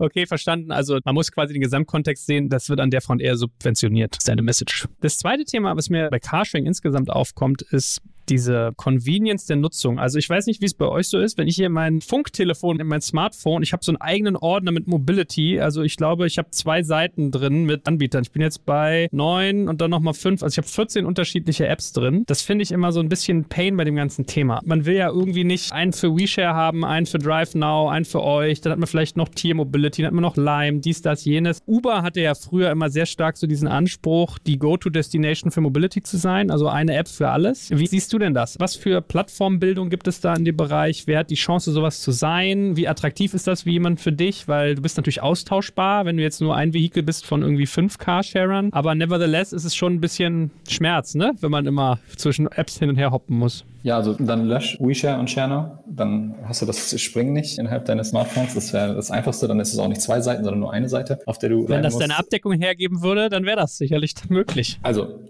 Okay, 0.00 0.26
verstanden. 0.26 0.72
Also 0.72 0.98
man 1.04 1.14
muss 1.14 1.30
quasi 1.30 1.52
den 1.52 1.62
Gesamtkontext 1.62 2.26
sehen. 2.26 2.48
Das 2.48 2.68
wird 2.68 2.80
an 2.80 2.90
der 2.90 3.00
Front 3.00 3.22
eher 3.22 3.36
subventioniert. 3.36 4.16
Das 4.16 4.24
ist 4.24 4.28
eine 4.28 4.42
Message. 4.42 4.88
Das 5.02 5.18
zweite 5.18 5.44
Thema, 5.44 5.76
was 5.76 5.88
mir 5.88 6.10
bei 6.10 6.18
Carsharing 6.18 6.66
insgesamt 6.66 7.10
aufkommt, 7.10 7.62
ist 7.62 8.02
diese 8.28 8.72
Convenience 8.76 9.46
der 9.46 9.56
Nutzung. 9.56 9.98
Also 9.98 10.18
ich 10.18 10.28
weiß 10.28 10.46
nicht, 10.46 10.60
wie 10.60 10.66
es 10.66 10.74
bei 10.74 10.86
euch 10.86 11.08
so 11.08 11.18
ist, 11.18 11.38
wenn 11.38 11.48
ich 11.48 11.56
hier 11.56 11.70
mein 11.70 12.00
Funktelefon 12.00 12.80
in 12.80 12.86
mein 12.86 13.00
Smartphone, 13.00 13.62
ich 13.62 13.72
habe 13.72 13.84
so 13.84 13.92
einen 13.92 14.00
eigenen 14.00 14.36
Ordner 14.36 14.72
mit 14.72 14.86
Mobility. 14.86 15.60
Also 15.60 15.82
ich 15.82 15.96
glaube, 15.96 16.26
ich 16.26 16.38
habe 16.38 16.50
zwei 16.50 16.82
Seiten 16.82 17.30
drin 17.30 17.64
mit 17.64 17.86
Anbietern. 17.86 18.22
Ich 18.22 18.32
bin 18.32 18.42
jetzt 18.42 18.64
bei 18.66 19.08
neun 19.12 19.68
und 19.68 19.80
dann 19.80 19.90
nochmal 19.90 20.14
fünf. 20.14 20.42
Also 20.42 20.54
ich 20.54 20.58
habe 20.58 20.68
14 20.68 21.06
unterschiedliche 21.06 21.66
Apps 21.66 21.92
drin. 21.92 22.24
Das 22.26 22.42
finde 22.42 22.62
ich 22.62 22.72
immer 22.72 22.92
so 22.92 23.00
ein 23.00 23.08
bisschen 23.08 23.44
Pain 23.44 23.76
bei 23.76 23.84
dem 23.84 23.96
ganzen 23.96 24.26
Thema. 24.26 24.60
Man 24.64 24.84
will 24.84 24.96
ja 24.96 25.08
irgendwie 25.08 25.44
nicht 25.44 25.72
einen 25.72 25.92
für 25.92 26.16
WeShare 26.16 26.54
haben, 26.54 26.84
einen 26.84 27.06
für 27.06 27.18
DriveNow, 27.18 27.90
einen 27.90 28.04
für 28.04 28.22
euch. 28.22 28.60
Dann 28.60 28.72
hat 28.72 28.78
man 28.78 28.86
vielleicht 28.86 29.16
noch 29.16 29.28
Tier 29.28 29.54
Mobility, 29.54 30.02
dann 30.02 30.08
hat 30.08 30.14
man 30.14 30.22
noch 30.22 30.36
Lime, 30.36 30.80
dies, 30.80 31.02
das, 31.02 31.24
jenes. 31.24 31.60
Uber 31.66 32.02
hatte 32.02 32.20
ja 32.20 32.34
früher 32.34 32.70
immer 32.70 32.90
sehr 32.90 33.06
stark 33.06 33.36
so 33.36 33.46
diesen 33.46 33.68
Anspruch, 33.68 34.38
die 34.38 34.58
Go-To-Destination 34.58 35.50
für 35.50 35.60
Mobility 35.60 36.02
zu 36.02 36.16
sein. 36.16 36.50
Also 36.50 36.68
eine 36.68 36.94
App 36.94 37.08
für 37.08 37.28
alles. 37.28 37.70
Wie 37.70 37.86
siehst 37.86 38.12
du 38.12 38.17
denn 38.18 38.34
das? 38.34 38.58
Was 38.58 38.76
für 38.76 39.00
Plattformbildung 39.00 39.90
gibt 39.90 40.08
es 40.08 40.20
da 40.20 40.34
in 40.34 40.44
dem 40.44 40.56
Bereich? 40.56 41.06
Wer 41.06 41.20
hat 41.20 41.30
die 41.30 41.34
Chance, 41.34 41.72
sowas 41.72 42.00
zu 42.00 42.12
sein? 42.12 42.76
Wie 42.76 42.88
attraktiv 42.88 43.34
ist 43.34 43.46
das 43.46 43.66
wie 43.66 43.72
jemand 43.72 44.00
für 44.00 44.12
dich? 44.12 44.48
Weil 44.48 44.74
du 44.74 44.82
bist 44.82 44.96
natürlich 44.96 45.22
austauschbar, 45.22 46.04
wenn 46.04 46.16
du 46.16 46.22
jetzt 46.22 46.40
nur 46.40 46.56
ein 46.56 46.74
Vehikel 46.74 47.02
bist 47.02 47.26
von 47.26 47.42
irgendwie 47.42 47.66
fünf 47.66 47.98
Carsharern. 47.98 48.70
Aber 48.72 48.94
nevertheless 48.94 49.52
ist 49.52 49.64
es 49.64 49.74
schon 49.74 49.94
ein 49.94 50.00
bisschen 50.00 50.50
Schmerz, 50.68 51.14
ne? 51.14 51.32
Wenn 51.40 51.50
man 51.50 51.66
immer 51.66 51.98
zwischen 52.16 52.46
Apps 52.48 52.78
hin 52.78 52.88
und 52.88 52.96
her 52.96 53.10
hoppen 53.10 53.38
muss. 53.38 53.64
Ja, 53.82 53.96
also 53.96 54.14
dann 54.14 54.46
lösch 54.46 54.76
WeShare 54.80 55.18
und 55.18 55.30
ShareNow. 55.30 55.78
Dann 55.86 56.34
hast 56.44 56.62
du 56.62 56.66
das 56.66 57.00
Springen 57.00 57.32
nicht 57.32 57.58
innerhalb 57.58 57.84
deines 57.84 58.10
Smartphones. 58.10 58.54
Das 58.54 58.72
wäre 58.72 58.94
das 58.94 59.10
Einfachste. 59.10 59.46
Dann 59.46 59.60
ist 59.60 59.72
es 59.72 59.78
auch 59.78 59.88
nicht 59.88 60.02
zwei 60.02 60.20
Seiten, 60.20 60.44
sondern 60.44 60.60
nur 60.60 60.72
eine 60.72 60.88
Seite, 60.88 61.20
auf 61.26 61.38
der 61.38 61.50
du. 61.50 61.68
Wenn 61.68 61.82
das 61.82 61.94
musst. 61.94 62.02
deine 62.02 62.18
Abdeckung 62.18 62.52
hergeben 62.52 63.02
würde, 63.02 63.28
dann 63.28 63.44
wäre 63.44 63.56
das 63.56 63.78
sicherlich 63.78 64.14
möglich. 64.28 64.78
Also 64.82 65.20